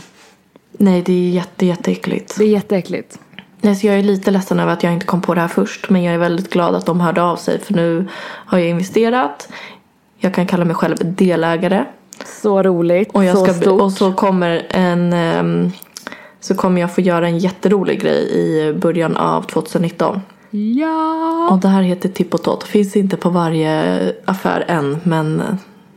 Nej 0.72 1.02
det 1.02 1.12
är 1.12 1.30
jätte, 1.30 1.66
jätteäckligt. 1.66 2.38
Det 2.38 2.44
är 2.44 2.48
jätteäckligt. 2.48 3.18
Nej, 3.60 3.76
så 3.76 3.86
jag 3.86 3.98
är 3.98 4.02
lite 4.02 4.30
ledsen 4.30 4.60
över 4.60 4.72
att 4.72 4.82
jag 4.82 4.92
inte 4.92 5.06
kom 5.06 5.20
på 5.20 5.34
det 5.34 5.40
här 5.40 5.48
först. 5.48 5.90
Men 5.90 6.02
jag 6.02 6.14
är 6.14 6.18
väldigt 6.18 6.52
glad 6.52 6.74
att 6.74 6.86
de 6.86 7.00
hörde 7.00 7.22
av 7.22 7.36
sig. 7.36 7.58
För 7.58 7.74
nu 7.74 8.08
har 8.46 8.58
jag 8.58 8.68
investerat. 8.68 9.48
Jag 10.18 10.34
kan 10.34 10.46
kalla 10.46 10.64
mig 10.64 10.74
själv 10.74 10.96
delägare. 11.00 11.84
Så 12.24 12.62
roligt. 12.62 13.10
Och, 13.12 13.24
jag 13.24 13.38
så 13.38 13.44
ska, 13.44 13.54
stort. 13.54 13.80
och 13.80 13.92
så 13.92 14.12
kommer 14.12 14.66
en 14.70 15.12
ehm, 15.12 15.70
så 16.40 16.54
kommer 16.54 16.80
jag 16.80 16.94
få 16.94 17.00
göra 17.00 17.26
en 17.26 17.38
jätterolig 17.38 18.00
grej 18.00 18.32
i 18.32 18.72
början 18.72 19.16
av 19.16 19.42
2019. 19.42 20.20
Ja. 20.50 21.48
Och 21.50 21.58
det 21.58 21.68
här 21.68 21.82
heter 21.82 22.08
Tipp 22.08 22.34
och 22.34 22.42
Tott. 22.42 22.64
Finns 22.64 22.96
inte 22.96 23.16
på 23.16 23.30
varje 23.30 23.98
affär 24.24 24.64
än 24.68 25.00
men 25.04 25.42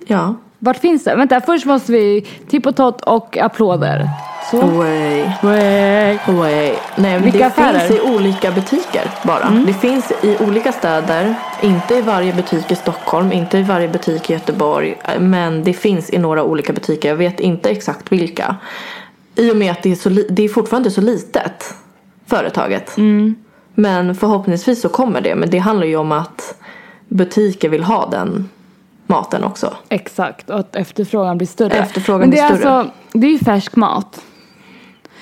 ja. 0.08 0.36
Vart 0.60 0.78
finns 0.78 1.04
det? 1.04 1.16
Vänta, 1.16 1.42
först 1.42 1.66
måste 1.66 1.92
vi 1.92 2.28
tipp 2.50 2.66
och 2.66 2.76
tott 2.76 3.02
och 3.02 3.38
applåder. 3.38 4.10
Så. 4.52 4.62
Way. 4.62 5.32
Way. 5.42 6.18
Way. 6.28 6.76
Nej, 6.96 7.20
Vilka 7.20 7.38
det 7.38 7.46
affärer? 7.46 7.70
Mm. 7.70 7.88
finns 7.88 8.00
i 8.00 8.02
olika 8.02 8.52
butiker 8.52 9.12
bara. 9.24 9.50
Det 9.68 9.74
finns 9.74 10.12
i 10.22 10.38
olika 10.40 10.72
städer. 10.72 11.36
Inte 11.62 11.96
i 11.96 12.02
varje 12.02 12.34
butik 12.34 12.72
i 12.72 12.76
Stockholm, 12.76 13.32
inte 13.32 13.58
i 13.58 13.64
varje 13.64 13.88
butik 13.88 14.30
i 14.30 14.34
Göteborg. 14.34 14.98
Men 15.20 15.64
det 15.64 15.74
finns 15.74 16.10
i 16.10 16.18
några 16.18 16.44
olika 16.44 16.74
butiker. 16.74 17.10
Jag 17.10 17.16
vet 17.16 17.40
inte 17.40 17.70
exakt 17.70 18.12
vilka. 18.12 18.56
I 19.36 19.52
och 19.52 19.58
med 19.58 19.72
att 19.72 19.84
det 19.84 19.92
är, 19.92 19.96
så 19.96 20.10
det 20.10 20.44
är 20.44 20.50
fortfarande 20.50 20.92
så 20.92 21.02
litet. 21.02 21.74
Företaget. 22.26 22.98
Mm. 22.98 23.36
Men 23.76 24.16
förhoppningsvis 24.16 24.82
så 24.82 24.90
kommer 24.90 25.22
det. 25.22 25.36
Men 25.36 25.50
det 25.50 25.58
handlar 25.58 25.88
ju 25.88 25.96
om 25.96 26.12
att 26.12 26.56
butiker 27.08 27.70
vill 27.70 27.84
ha 27.84 28.10
den 28.10 28.50
maten 29.08 29.44
också. 29.44 29.74
Exakt, 29.90 30.50
och 30.50 30.60
att 30.60 30.76
efterfrågan 30.76 31.38
blir 31.38 31.48
större. 31.48 31.74
Efterfrågan 31.74 32.20
Men 32.20 32.30
det 32.30 32.36
blir 32.36 32.44
är 32.44 32.58
större. 32.58 32.74
Alltså, 32.74 32.94
det 33.14 33.28
är 33.28 33.32
ju 33.32 33.40
färsk 33.40 33.76
mat. 33.76 34.22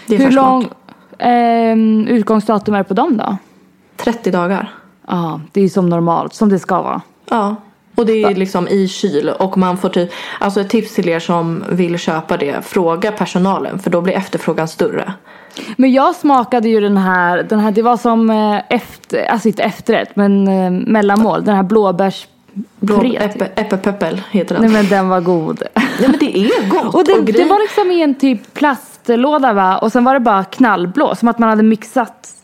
Det 0.07 0.15
är 0.15 0.19
Hur 0.19 0.31
lång 0.31 0.69
ehm, 1.17 2.07
utgångsdatum 2.07 2.73
är 2.73 2.77
det 2.77 2.83
på 2.83 2.93
dem 2.93 3.17
då? 3.17 3.37
30 3.97 4.31
dagar. 4.31 4.73
Ja, 5.07 5.41
det 5.51 5.59
är 5.59 5.63
ju 5.63 5.69
som 5.69 5.89
normalt, 5.89 6.33
som 6.33 6.49
det 6.49 6.59
ska 6.59 6.81
vara. 6.81 7.01
Ja. 7.29 7.55
Och 7.95 8.05
det 8.05 8.23
är 8.23 8.35
liksom 8.35 8.67
i 8.67 8.87
kyl 8.87 9.29
och 9.29 9.57
man 9.57 9.77
får 9.77 9.89
typ, 9.89 10.09
alltså 10.39 10.61
ett 10.61 10.69
tips 10.69 10.95
till 10.95 11.09
er 11.09 11.19
som 11.19 11.63
vill 11.69 11.97
köpa 11.97 12.37
det, 12.37 12.65
fråga 12.65 13.11
personalen 13.11 13.79
för 13.79 13.89
då 13.89 14.01
blir 14.01 14.13
efterfrågan 14.13 14.67
större. 14.67 15.13
Men 15.77 15.91
jag 15.91 16.15
smakade 16.15 16.69
ju 16.69 16.79
den 16.79 16.97
här, 16.97 17.43
den 17.43 17.59
här 17.59 17.71
det 17.71 17.81
var 17.81 17.97
som 17.97 18.29
eh, 18.29 18.61
efter, 18.69 19.25
alltså 19.25 19.47
inte 19.47 19.63
efterrätt 19.63 20.15
men 20.15 20.47
eh, 20.47 20.71
mellanmål. 20.71 21.45
Den 21.45 21.55
här 21.55 21.63
blåbärs... 21.63 22.27
Blå, 22.79 23.01
typ. 23.01 23.21
äppe, 23.21 23.45
äppelpeppel 23.45 24.21
heter 24.31 24.55
den. 24.55 24.63
Nej 24.63 24.73
men 24.73 24.89
den 24.89 25.09
var 25.09 25.21
god. 25.21 25.63
Nej 25.75 25.85
men 26.09 26.19
det 26.19 26.37
är 26.37 26.69
gott. 26.69 26.93
Och 26.95 27.05
det, 27.05 27.13
och 27.13 27.25
det 27.25 27.45
var 27.45 27.59
liksom 27.61 27.91
i 27.91 28.01
en 28.01 28.15
typ 28.15 28.53
plastlåda 29.05 29.53
va? 29.53 29.77
Och 29.77 29.91
sen 29.91 30.03
var 30.03 30.13
det 30.13 30.19
bara 30.19 30.43
knallblå. 30.43 31.15
Som 31.15 31.27
att 31.27 31.39
man 31.39 31.49
hade 31.49 31.63
mixat 31.63 32.35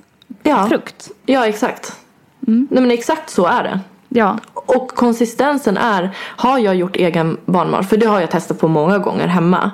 ja. 0.43 0.67
frukt. 0.67 1.09
Ja 1.25 1.47
exakt. 1.47 1.95
Nej 2.39 2.81
men 2.81 2.91
exakt 2.91 3.29
så 3.29 3.45
är 3.45 3.63
det. 3.63 3.79
Ja. 4.09 4.37
Och 4.53 4.89
konsistensen 4.89 5.77
är, 5.77 6.11
har 6.17 6.59
jag 6.59 6.75
gjort 6.75 6.95
egen 6.95 7.37
barnmat? 7.45 7.89
För 7.89 7.97
det 7.97 8.05
har 8.05 8.19
jag 8.19 8.31
testat 8.31 8.59
på 8.59 8.67
många 8.67 8.97
gånger 8.97 9.27
hemma. 9.27 9.71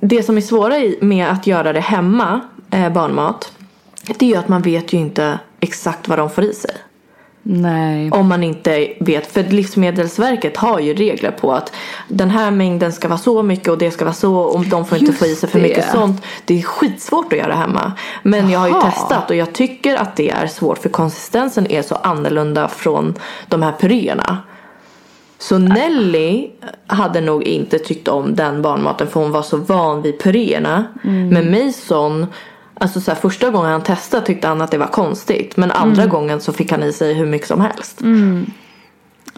Det 0.00 0.22
som 0.22 0.36
är 0.36 0.40
svåra 0.40 0.74
med 1.00 1.28
att 1.28 1.46
göra 1.46 1.72
det 1.72 1.80
hemma, 1.80 2.40
eh, 2.70 2.92
barnmat, 2.92 3.52
det 4.06 4.22
är 4.26 4.28
ju 4.28 4.36
att 4.36 4.48
man 4.48 4.62
vet 4.62 4.92
ju 4.92 4.98
inte 4.98 5.38
exakt 5.60 6.08
vad 6.08 6.18
de 6.18 6.30
får 6.30 6.44
i 6.44 6.54
sig. 6.54 6.74
Nej. 7.42 8.10
Om 8.10 8.28
man 8.28 8.42
inte 8.42 8.92
vet, 9.00 9.32
för 9.32 9.42
Livsmedelsverket 9.42 10.56
har 10.56 10.80
ju 10.80 10.94
regler 10.94 11.30
på 11.30 11.52
att 11.52 11.72
den 12.08 12.30
här 12.30 12.50
mängden 12.50 12.92
ska 12.92 13.08
vara 13.08 13.18
så 13.18 13.42
mycket 13.42 13.68
och 13.68 13.78
det 13.78 13.90
ska 13.90 14.04
vara 14.04 14.14
så 14.14 14.36
och 14.36 14.64
de 14.66 14.86
får 14.86 14.98
inte 14.98 15.10
Just 15.10 15.18
få 15.18 15.26
i 15.26 15.34
sig 15.34 15.48
för 15.48 15.58
det. 15.58 15.68
mycket 15.68 15.90
sånt. 15.90 16.22
Det 16.44 16.58
är 16.58 16.62
skitsvårt 16.62 17.32
att 17.32 17.38
göra 17.38 17.54
hemma. 17.54 17.92
Men 18.22 18.50
jag 18.50 18.58
har 18.58 18.68
ju 18.68 18.80
testat 18.90 19.30
och 19.30 19.36
jag 19.36 19.52
tycker 19.52 19.96
att 19.96 20.16
det 20.16 20.30
är 20.30 20.46
svårt 20.46 20.78
för 20.78 20.88
konsistensen 20.88 21.70
är 21.70 21.82
så 21.82 21.94
annorlunda 21.94 22.68
från 22.68 23.14
de 23.48 23.62
här 23.62 23.72
puréerna. 23.80 24.38
Så 25.38 25.58
Nelly 25.58 26.50
hade 26.86 27.20
nog 27.20 27.42
inte 27.42 27.78
tyckt 27.78 28.08
om 28.08 28.34
den 28.34 28.62
barnmaten 28.62 29.06
för 29.06 29.20
hon 29.20 29.32
var 29.32 29.42
så 29.42 29.56
van 29.56 30.02
vid 30.02 30.20
puréerna. 30.20 30.84
Mm. 31.04 31.28
Men 31.28 31.50
Mason, 31.50 32.26
alltså 32.82 33.00
så 33.00 33.10
här, 33.10 33.18
första 33.18 33.50
gången 33.50 33.70
han 33.70 33.82
testade 33.82 34.26
tyckte 34.26 34.48
han 34.48 34.60
att 34.60 34.70
det 34.70 34.78
var 34.78 34.86
konstigt. 34.86 35.56
Men 35.56 35.70
andra 35.70 36.02
Mm. 36.02 36.12
gången 36.14 36.40
så 36.40 36.52
fick 36.52 36.70
han 36.70 36.82
i 36.82 36.92
sig 36.92 37.14
hur 37.14 37.26
mycket 37.26 37.48
som 37.48 37.60
helst. 37.60 38.00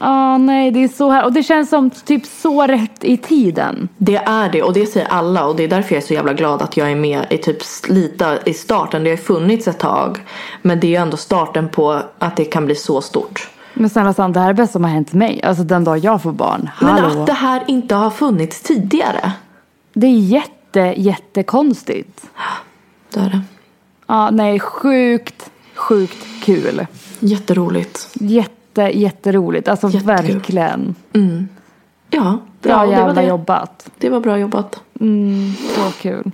Ja, 0.01 0.38
nej, 0.38 0.70
det 0.70 0.84
är 0.84 0.88
så 0.88 1.11
här. 1.11 1.24
Och 1.24 1.32
det 1.32 1.42
känns 1.42 1.70
som 1.70 1.90
typ 1.90 2.26
så 2.26 2.66
rätt 2.66 3.05
i 3.05 3.16
tiden. 3.16 3.88
Det 3.97 4.16
är 4.16 4.49
det 4.49 4.62
och 4.62 4.72
det 4.72 4.86
säger 4.86 5.09
alla 5.09 5.47
och 5.47 5.57
det 5.57 5.64
är 5.64 5.68
därför 5.68 5.95
jag 5.95 6.03
är 6.03 6.07
så 6.07 6.14
jävla 6.14 6.32
glad 6.32 6.62
att 6.62 6.76
jag 6.76 6.90
är 6.90 6.97
med 6.97 7.26
i 7.30 7.38
typ 7.38 7.57
lite 7.88 8.38
i 8.47 8.55
starten. 8.55 9.05
Det 9.05 9.11
har 9.11 9.16
funnits 9.16 9.68
ett 9.68 9.78
tag 9.78 10.18
men 10.62 10.80
det 10.80 10.86
är 10.86 10.88
ju 10.88 10.95
ändå 10.97 11.16
starten 11.16 11.68
på 11.68 12.01
att 12.18 12.36
det 12.36 12.45
kan 12.45 12.66
bli 12.66 12.74
så 12.74 13.01
stort. 13.01 13.49
Men 13.74 13.90
snälla 13.90 14.12
Sand, 14.14 14.34
det 14.34 14.40
här 14.40 14.47
är 14.49 14.53
det 14.53 14.62
bästa 14.62 14.72
som 14.72 14.84
har 14.84 14.90
hänt 14.90 15.12
mig. 15.12 15.40
Alltså 15.42 15.62
den 15.64 15.84
dag 15.84 15.99
jag 15.99 16.22
får 16.22 16.32
barn. 16.32 16.70
Men 16.80 16.88
Hallå. 16.90 17.20
att 17.20 17.26
det 17.26 17.32
här 17.32 17.62
inte 17.66 17.95
har 17.95 18.11
funnits 18.11 18.61
tidigare. 18.61 19.32
Det 19.92 20.07
är 20.07 20.18
jätte, 20.18 20.95
jättekonstigt. 20.97 22.22
Det 23.14 23.20
är 23.20 23.30
det. 23.30 23.40
Ja, 24.06 24.30
nej, 24.30 24.60
sjukt, 24.60 25.50
sjukt 25.74 26.26
kul. 26.44 26.86
Jätteroligt. 27.20 28.08
Jätte, 28.14 28.82
jätteroligt. 28.82 29.68
Alltså 29.68 29.86
Jättekul. 29.86 30.06
verkligen. 30.06 30.94
Ja, 32.10 32.38
Bra 32.62 32.72
ja 32.72 32.78
det, 32.78 32.86
var 32.86 32.86
jävla 32.86 33.14
det. 33.22 33.28
jobbat. 33.28 33.90
det 33.98 34.10
var 34.10 34.20
bra 34.20 34.38
jobbat. 34.38 34.80
Så 35.74 35.92
kul. 36.02 36.30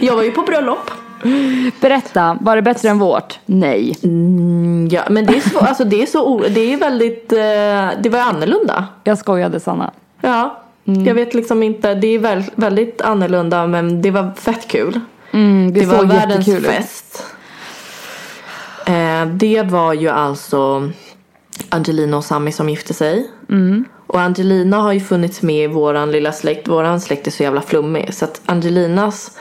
Jag 0.00 0.16
var 0.16 0.22
ju 0.22 0.30
på 0.32 0.42
bröllop. 0.42 0.90
Berätta, 1.80 2.38
var 2.40 2.56
det 2.56 2.62
bättre 2.62 2.88
än 2.88 2.98
vårt? 2.98 3.38
Nej. 3.46 3.96
Mm, 4.02 4.88
ja, 4.90 5.02
men 5.10 5.26
det 5.26 5.36
är, 5.36 5.40
så, 5.40 5.58
alltså, 5.58 5.84
det 5.84 6.02
är 6.02 6.06
så 6.06 6.38
det 6.48 6.72
är 6.72 6.76
väldigt, 6.76 7.32
eh, 7.32 8.02
det 8.02 8.08
var 8.10 8.18
annorlunda. 8.20 8.86
Jag 9.04 9.18
skojade 9.18 9.60
Sanna. 9.60 9.90
Ja, 10.24 10.60
Mm. 10.86 11.06
jag 11.06 11.14
vet 11.14 11.34
liksom 11.34 11.62
inte, 11.62 11.94
det 11.94 12.06
är 12.06 12.18
väl, 12.18 12.44
väldigt 12.54 13.00
annorlunda 13.00 13.66
men 13.66 14.02
det 14.02 14.10
var 14.10 14.32
fett 14.36 14.68
kul. 14.68 15.00
Mm, 15.32 15.72
det, 15.72 15.80
Det 15.80 15.86
var 15.86 16.04
världens 16.04 16.48
jättekul 16.48 16.70
fest. 16.70 17.24
Eh, 18.86 19.26
det 19.26 19.62
var 19.62 19.92
ju 19.92 20.08
alltså 20.08 20.90
Angelina 21.68 22.16
och 22.16 22.24
Sami 22.24 22.52
som 22.52 22.68
gifte 22.68 22.94
sig. 22.94 23.30
Mm. 23.50 23.84
Och 24.06 24.20
Angelina 24.20 24.76
har 24.76 24.92
ju 24.92 25.00
funnits 25.00 25.42
med 25.42 25.64
i 25.64 25.66
våran 25.66 26.10
lilla 26.12 26.32
släkt. 26.32 26.68
Våran 26.68 27.00
släkt 27.00 27.26
är 27.26 27.30
så 27.30 27.42
jävla 27.42 27.60
flummig. 27.60 28.14
Så 28.14 28.24
att 28.24 28.40
Angelinas 28.46 29.38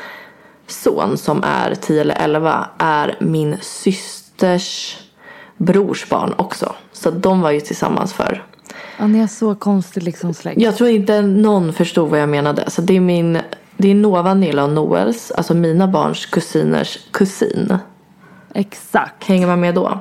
son 0.67 1.17
som 1.17 1.43
är 1.43 1.75
10 1.75 2.01
eller 2.01 2.15
11 2.15 2.67
är 2.77 3.17
min 3.19 3.57
systers 3.61 4.97
brors 5.57 6.09
barn 6.09 6.34
också. 6.38 6.75
Så 6.91 7.11
de 7.11 7.41
var 7.41 7.51
ju 7.51 7.59
tillsammans 7.59 8.13
för. 8.13 8.43
Ja, 9.00 9.08
ni 9.08 9.20
är 9.20 9.28
så 9.28 9.56
konstig 9.56 10.04
liksom 10.04 10.34
släkt. 10.34 10.62
Jag 10.62 10.76
tror 10.78 10.89
inte 10.89 11.22
någon 11.22 11.74
förstod 11.74 12.10
vad 12.10 12.20
jag 12.22 12.30
menade. 12.30 12.70
Så 12.70 12.82
det 12.82 12.96
är 12.96 13.00
min 13.00 13.39
det 13.78 13.91
är 13.91 13.96
Nova, 13.96 14.34
Nilla 14.34 14.64
och 14.64 14.70
Noels, 14.70 15.32
alltså 15.32 15.54
mina 15.54 15.88
barns 15.88 16.26
kusiners 16.26 16.98
kusin. 17.12 17.78
Exakt. 18.54 19.24
Hänger 19.24 19.48
man 19.48 19.60
med 19.60 19.76
då? 19.76 20.00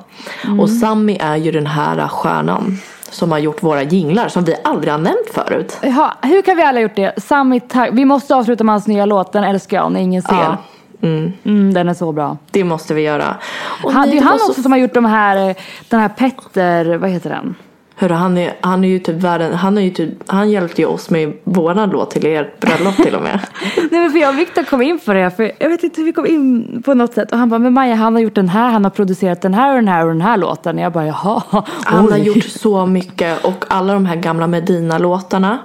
Och 0.61 0.70
Sammy 0.70 1.16
är 1.20 1.36
ju 1.36 1.53
den 1.53 1.66
här 1.66 2.09
stjärnan 2.09 2.78
som 3.11 3.32
har 3.32 3.38
gjort 3.38 3.62
våra 3.62 3.82
jinglar 3.82 4.28
som 4.28 4.45
vi 4.45 4.55
aldrig 4.64 4.93
har 4.93 4.99
nämnt 4.99 5.28
förut. 5.32 5.78
Ja, 5.82 6.12
hur 6.22 6.43
kan 6.43 6.57
vi 6.57 6.62
alla 6.62 6.78
ha 6.78 6.82
gjort 6.82 6.97
det? 6.97 7.12
Sami, 7.22 7.61
tack. 7.61 7.90
Vi 7.93 8.05
måste 8.05 8.34
avsluta 8.34 8.64
med 8.64 8.72
hans 8.72 8.86
nya 8.86 9.07
låt. 9.07 9.32
Den 9.32 9.45
älskar 9.45 9.76
jag 9.76 9.93
när 9.93 10.01
ingen 10.01 10.22
ser. 10.22 10.34
Ja. 10.34 10.57
Mm, 11.03 11.32
Mm, 11.45 11.74
den 11.74 11.88
är 11.88 11.95
så 11.95 12.12
bra. 12.12 12.36
det 12.51 12.64
måste 12.64 12.95
vi 12.95 13.03
göra. 13.03 13.36
Och 13.84 13.93
Han, 13.93 14.11
det 14.11 14.16
är 14.18 14.22
han 14.22 14.32
var 14.32 14.38
så- 14.38 14.49
också 14.51 14.62
som 14.62 14.72
har 14.72 14.78
gjort 14.78 14.95
de 14.95 15.05
här, 15.05 15.55
den 15.88 16.01
här 16.01 16.09
Petter, 16.09 16.95
vad 16.97 17.11
heter 17.11 17.30
den? 17.30 17.55
Hörru, 17.97 18.14
han, 18.14 18.38
är, 18.38 18.55
han 18.61 18.84
är 18.84 18.88
ju 18.88 18.99
typ 18.99 19.16
världen, 19.16 19.55
han, 19.55 19.78
är 19.78 19.82
ju 19.82 19.90
typ, 19.90 20.11
han 20.26 20.51
hjälpte 20.51 20.82
ju 20.82 20.86
oss 20.86 21.11
med 21.11 21.32
våran 21.45 21.90
låt 21.90 22.11
till 22.11 22.26
ert 22.26 22.61
bröllop 22.61 22.97
till 22.97 23.14
och 23.14 23.22
med. 23.22 23.40
Nej 23.76 24.01
men 24.01 24.11
för 24.11 24.18
jag 24.18 24.28
och 24.34 24.38
Viktor 24.38 24.62
kom 24.62 24.82
in 24.82 24.99
på 24.99 25.12
det, 25.12 25.30
för 25.30 25.53
jag 25.59 25.68
vet 25.68 25.82
inte 25.82 26.01
hur 26.01 26.07
vi 26.07 26.12
kom 26.12 26.26
in 26.26 26.82
på 26.84 26.95
något 26.95 27.14
sätt. 27.14 27.32
Och 27.32 27.38
han 27.38 27.49
bara, 27.49 27.59
men 27.59 27.72
Maja 27.72 27.95
han 27.95 28.14
har 28.14 28.20
gjort 28.20 28.34
den 28.34 28.49
här, 28.49 28.70
han 28.70 28.84
har 28.84 28.90
producerat 28.90 29.40
den 29.40 29.55
här 29.55 29.70
och 29.70 29.76
den 29.76 29.88
här 29.88 30.07
och 30.07 30.12
den 30.12 30.20
här 30.20 30.36
låten. 30.36 30.76
Och 30.76 30.84
jag 30.84 30.93
bara, 30.93 31.07
jaha. 31.07 31.43
Han 31.84 32.12
har 32.12 32.18
oj." 32.18 32.26
gjort 32.26 32.45
så 32.45 32.86
mycket 32.86 33.45
och 33.45 33.64
alla 33.68 33.95
de 33.95 34.07
här 34.07 34.16
gamla 34.16 34.47
Medina-låtarna. 34.47 35.59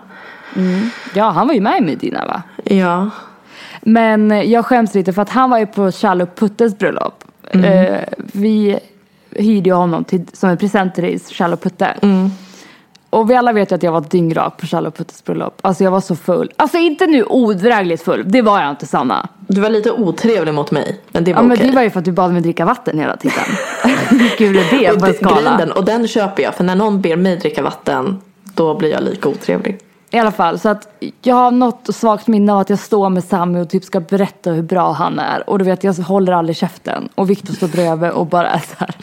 Ja, 1.13 1.29
han 1.29 1.47
var 1.47 1.53
ju 1.53 1.61
med 1.61 1.77
i 1.77 1.81
Medina 1.81 2.25
va? 2.25 2.43
Ja. 2.63 3.09
Men 3.81 4.49
jag 4.51 4.65
skäms 4.65 4.93
lite 4.93 5.13
för 5.13 5.21
att 5.21 5.29
han 5.29 5.49
var 5.49 5.59
ju 5.59 5.65
på 5.65 5.91
Charlo 5.91 6.25
Puttes 6.25 6.77
bröllop. 6.77 7.23
Eh, 7.51 7.99
vi 8.17 8.79
hyrde 9.31 9.69
ju 9.69 9.73
honom 9.75 10.03
till, 10.03 10.25
som 10.33 10.49
en 10.49 10.57
present 10.57 10.95
till 10.95 11.19
Charlo 11.19 11.57
Putte. 11.57 11.93
Och 13.09 13.29
vi 13.29 13.35
alla 13.35 13.53
vet 13.53 13.71
ju 13.71 13.75
att 13.75 13.83
jag 13.83 13.91
var 13.91 14.01
dyngrak 14.01 14.57
på 14.57 14.65
Charlo 14.67 14.91
Puttes 14.91 15.23
bröllop. 15.23 15.59
Alltså 15.61 15.83
jag 15.83 15.91
var 15.91 16.01
så 16.01 16.15
full. 16.15 16.51
Alltså 16.55 16.77
inte 16.77 17.07
nu 17.07 17.23
odrägligt 17.23 18.03
full, 18.03 18.23
det 18.25 18.41
var 18.41 18.61
jag 18.61 18.69
inte 18.69 18.85
Sanna. 18.85 19.29
Du 19.47 19.61
var 19.61 19.69
lite 19.69 19.91
otrevlig 19.91 20.53
mot 20.53 20.71
mig. 20.71 20.99
Men 21.11 21.23
det 21.23 21.33
var 21.33 21.41
Ja 21.41 21.47
men 21.47 21.57
okej. 21.57 21.67
det 21.69 21.75
var 21.75 21.81
ju 21.83 21.89
för 21.89 21.99
att 21.99 22.05
du 22.05 22.11
bad 22.11 22.31
mig 22.33 22.41
dricka 22.41 22.65
vatten 22.65 22.99
hela 22.99 23.17
tiden. 23.17 23.43
Hur 24.09 24.29
kul 24.37 24.55
är 24.57 24.79
det 24.79 24.91
och, 24.91 24.99
på 24.99 25.05
en 25.05 25.13
skala? 25.13 25.41
grejen 25.41 25.57
den, 25.57 25.71
och 25.71 25.85
den 25.85 26.07
köper 26.07 26.43
jag. 26.43 26.55
För 26.55 26.63
när 26.63 26.75
någon 26.75 27.01
ber 27.01 27.15
mig 27.15 27.37
dricka 27.37 27.61
vatten. 27.61 28.21
Då 28.43 28.75
blir 28.75 28.91
jag 28.91 29.03
lika 29.03 29.29
otrevlig. 29.29 29.79
I 30.17 30.19
alla 30.19 30.31
fall, 30.31 30.59
så 30.59 30.69
att 30.69 30.87
jag 31.21 31.35
har 31.35 31.51
något 31.51 31.95
svagt 31.95 32.27
minne 32.27 32.53
av 32.53 32.59
att 32.59 32.69
jag 32.69 32.79
står 32.79 33.09
med 33.09 33.23
Sammy 33.23 33.59
och 33.59 33.69
typ 33.69 33.83
ska 33.83 33.99
berätta 33.99 34.51
hur 34.51 34.61
bra 34.61 34.91
han 34.91 35.19
är. 35.19 35.49
Och 35.49 35.59
du 35.59 35.65
vet, 35.65 35.83
jag 35.83 35.93
håller 35.93 36.33
aldrig 36.33 36.55
käften. 36.55 37.09
Och 37.15 37.29
Viktor 37.29 37.53
står 37.53 37.67
bredvid 37.67 38.09
och 38.09 38.25
bara 38.27 38.49
är 38.49 38.59
så 38.59 38.75
här. 38.77 38.95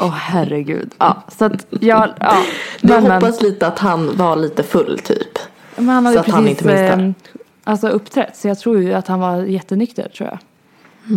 Åh 0.00 0.10
herregud. 0.10 0.90
Ja, 0.98 1.22
så 1.38 1.44
att 1.44 1.66
jag, 1.70 2.08
ja. 2.20 2.36
Jag 2.80 2.90
Men, 2.90 3.02
men, 3.02 3.12
hoppas 3.12 3.42
lite 3.42 3.66
att 3.66 3.78
han 3.78 4.16
var 4.16 4.36
lite 4.36 4.62
full 4.62 4.98
typ. 4.98 5.38
men 5.76 5.88
han 5.88 6.12
så 6.12 6.18
att 6.18 6.28
han 6.30 6.44
precis 6.44 6.62
inte 6.62 6.66
minns 6.66 6.78
det. 6.78 7.28
eh, 7.28 7.32
alltså, 7.64 7.88
uppträtt. 7.88 8.36
Så 8.36 8.48
jag 8.48 8.58
tror 8.58 8.82
ju 8.82 8.94
att 8.94 9.06
han 9.06 9.20
var 9.20 9.42
jättenykter 9.42 10.08
tror 10.08 10.28
jag. 10.28 10.38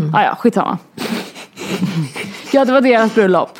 Mm. 0.01 0.15
Ah, 0.15 0.23
ja, 0.23 0.35
skitsamma. 0.35 0.77
ja, 2.51 2.65
det 2.65 2.71
var 2.71 2.81
deras 2.81 3.15
bröllop. 3.15 3.59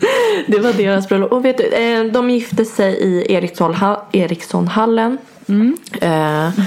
Det 0.46 0.58
var 0.58 0.72
deras 0.72 1.08
bröllop. 1.08 1.32
Och 1.32 1.44
vet 1.44 1.58
du, 1.58 1.64
eh, 1.64 2.04
de 2.04 2.30
gifte 2.30 2.64
sig 2.64 2.94
i 2.94 3.32
Eriksson, 3.34 3.74
Erikssonhallen. 4.12 5.18
Eh, 6.00 6.08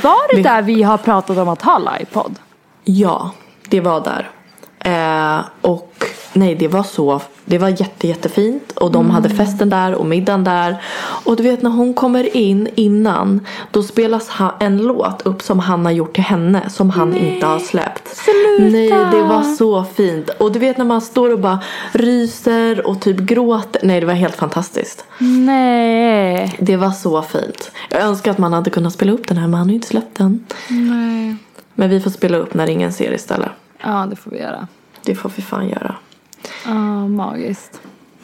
Var 0.03 0.29
det 0.31 0.35
Vi- 0.37 0.43
där 0.43 0.61
vi 0.61 0.83
har 0.83 0.97
pratat 0.97 1.37
om 1.37 1.49
att 1.49 1.61
ha 1.61 1.77
livepodd? 1.77 2.35
Ja, 2.83 3.31
det 3.69 3.81
var 3.81 4.01
där. 4.01 4.29
Eh, 4.85 5.45
och 5.61 5.93
nej, 6.33 6.55
det 6.55 6.67
var 6.67 6.83
så, 6.83 7.21
det 7.49 7.57
var 7.57 7.69
jätte, 7.69 8.07
jättefint. 8.07 8.71
Och 8.71 8.91
de 8.91 9.09
hade 9.09 9.29
festen 9.29 9.69
där 9.69 9.93
och 9.93 10.05
middagen 10.05 10.43
där. 10.43 10.81
Och 11.23 11.35
du 11.35 11.43
vet 11.43 11.61
när 11.61 11.69
hon 11.69 11.93
kommer 11.93 12.37
in 12.37 12.67
innan. 12.75 13.45
Då 13.71 13.83
spelas 13.83 14.29
en 14.59 14.77
låt 14.77 15.21
upp 15.21 15.41
som 15.41 15.59
han 15.59 15.85
har 15.85 15.91
gjort 15.91 16.13
till 16.13 16.23
henne. 16.23 16.69
Som 16.69 16.89
han 16.89 17.17
inte 17.17 17.45
har 17.45 17.59
släppt. 17.59 18.07
Sluta! 18.07 18.71
Nej, 18.71 18.89
det 18.89 19.21
var 19.21 19.55
så 19.55 19.83
fint. 19.83 20.29
Och 20.29 20.51
du 20.51 20.59
vet 20.59 20.77
när 20.77 20.85
man 20.85 21.01
står 21.01 21.33
och 21.33 21.39
bara 21.39 21.59
ryser 21.91 22.87
och 22.87 23.01
typ 23.01 23.17
gråter. 23.17 23.81
Nej, 23.83 23.99
det 23.99 24.05
var 24.05 24.13
helt 24.13 24.35
fantastiskt. 24.35 25.05
Nej. 25.19 26.57
Det 26.59 26.75
var 26.75 26.91
så 26.91 27.21
fint. 27.21 27.71
Jag 27.89 28.01
önskar 28.01 28.31
att 28.31 28.37
man 28.37 28.53
hade 28.53 28.69
kunnat 28.69 28.93
spela 28.93 29.11
upp 29.11 29.27
den 29.27 29.37
här 29.37 29.47
men 29.47 29.53
han 29.53 29.67
har 29.67 29.69
ju 29.69 29.75
inte 29.75 29.87
släppt 29.87 30.17
den. 30.17 30.45
Nej. 30.67 31.35
Men 31.75 31.89
vi 31.89 31.99
får 31.99 32.09
spela 32.09 32.37
upp 32.37 32.53
när 32.53 32.69
ingen 32.69 32.93
ser 32.93 33.13
istället. 33.13 33.51
Ja, 33.83 34.07
det 34.09 34.15
får 34.15 34.31
vi 34.31 34.39
göra. 34.39 34.67
Det 35.05 35.15
får 35.15 35.31
vi 35.35 35.41
fan 35.41 35.69
göra. 35.69 35.95
Ja, 36.65 37.07
magiskt. 37.07 37.81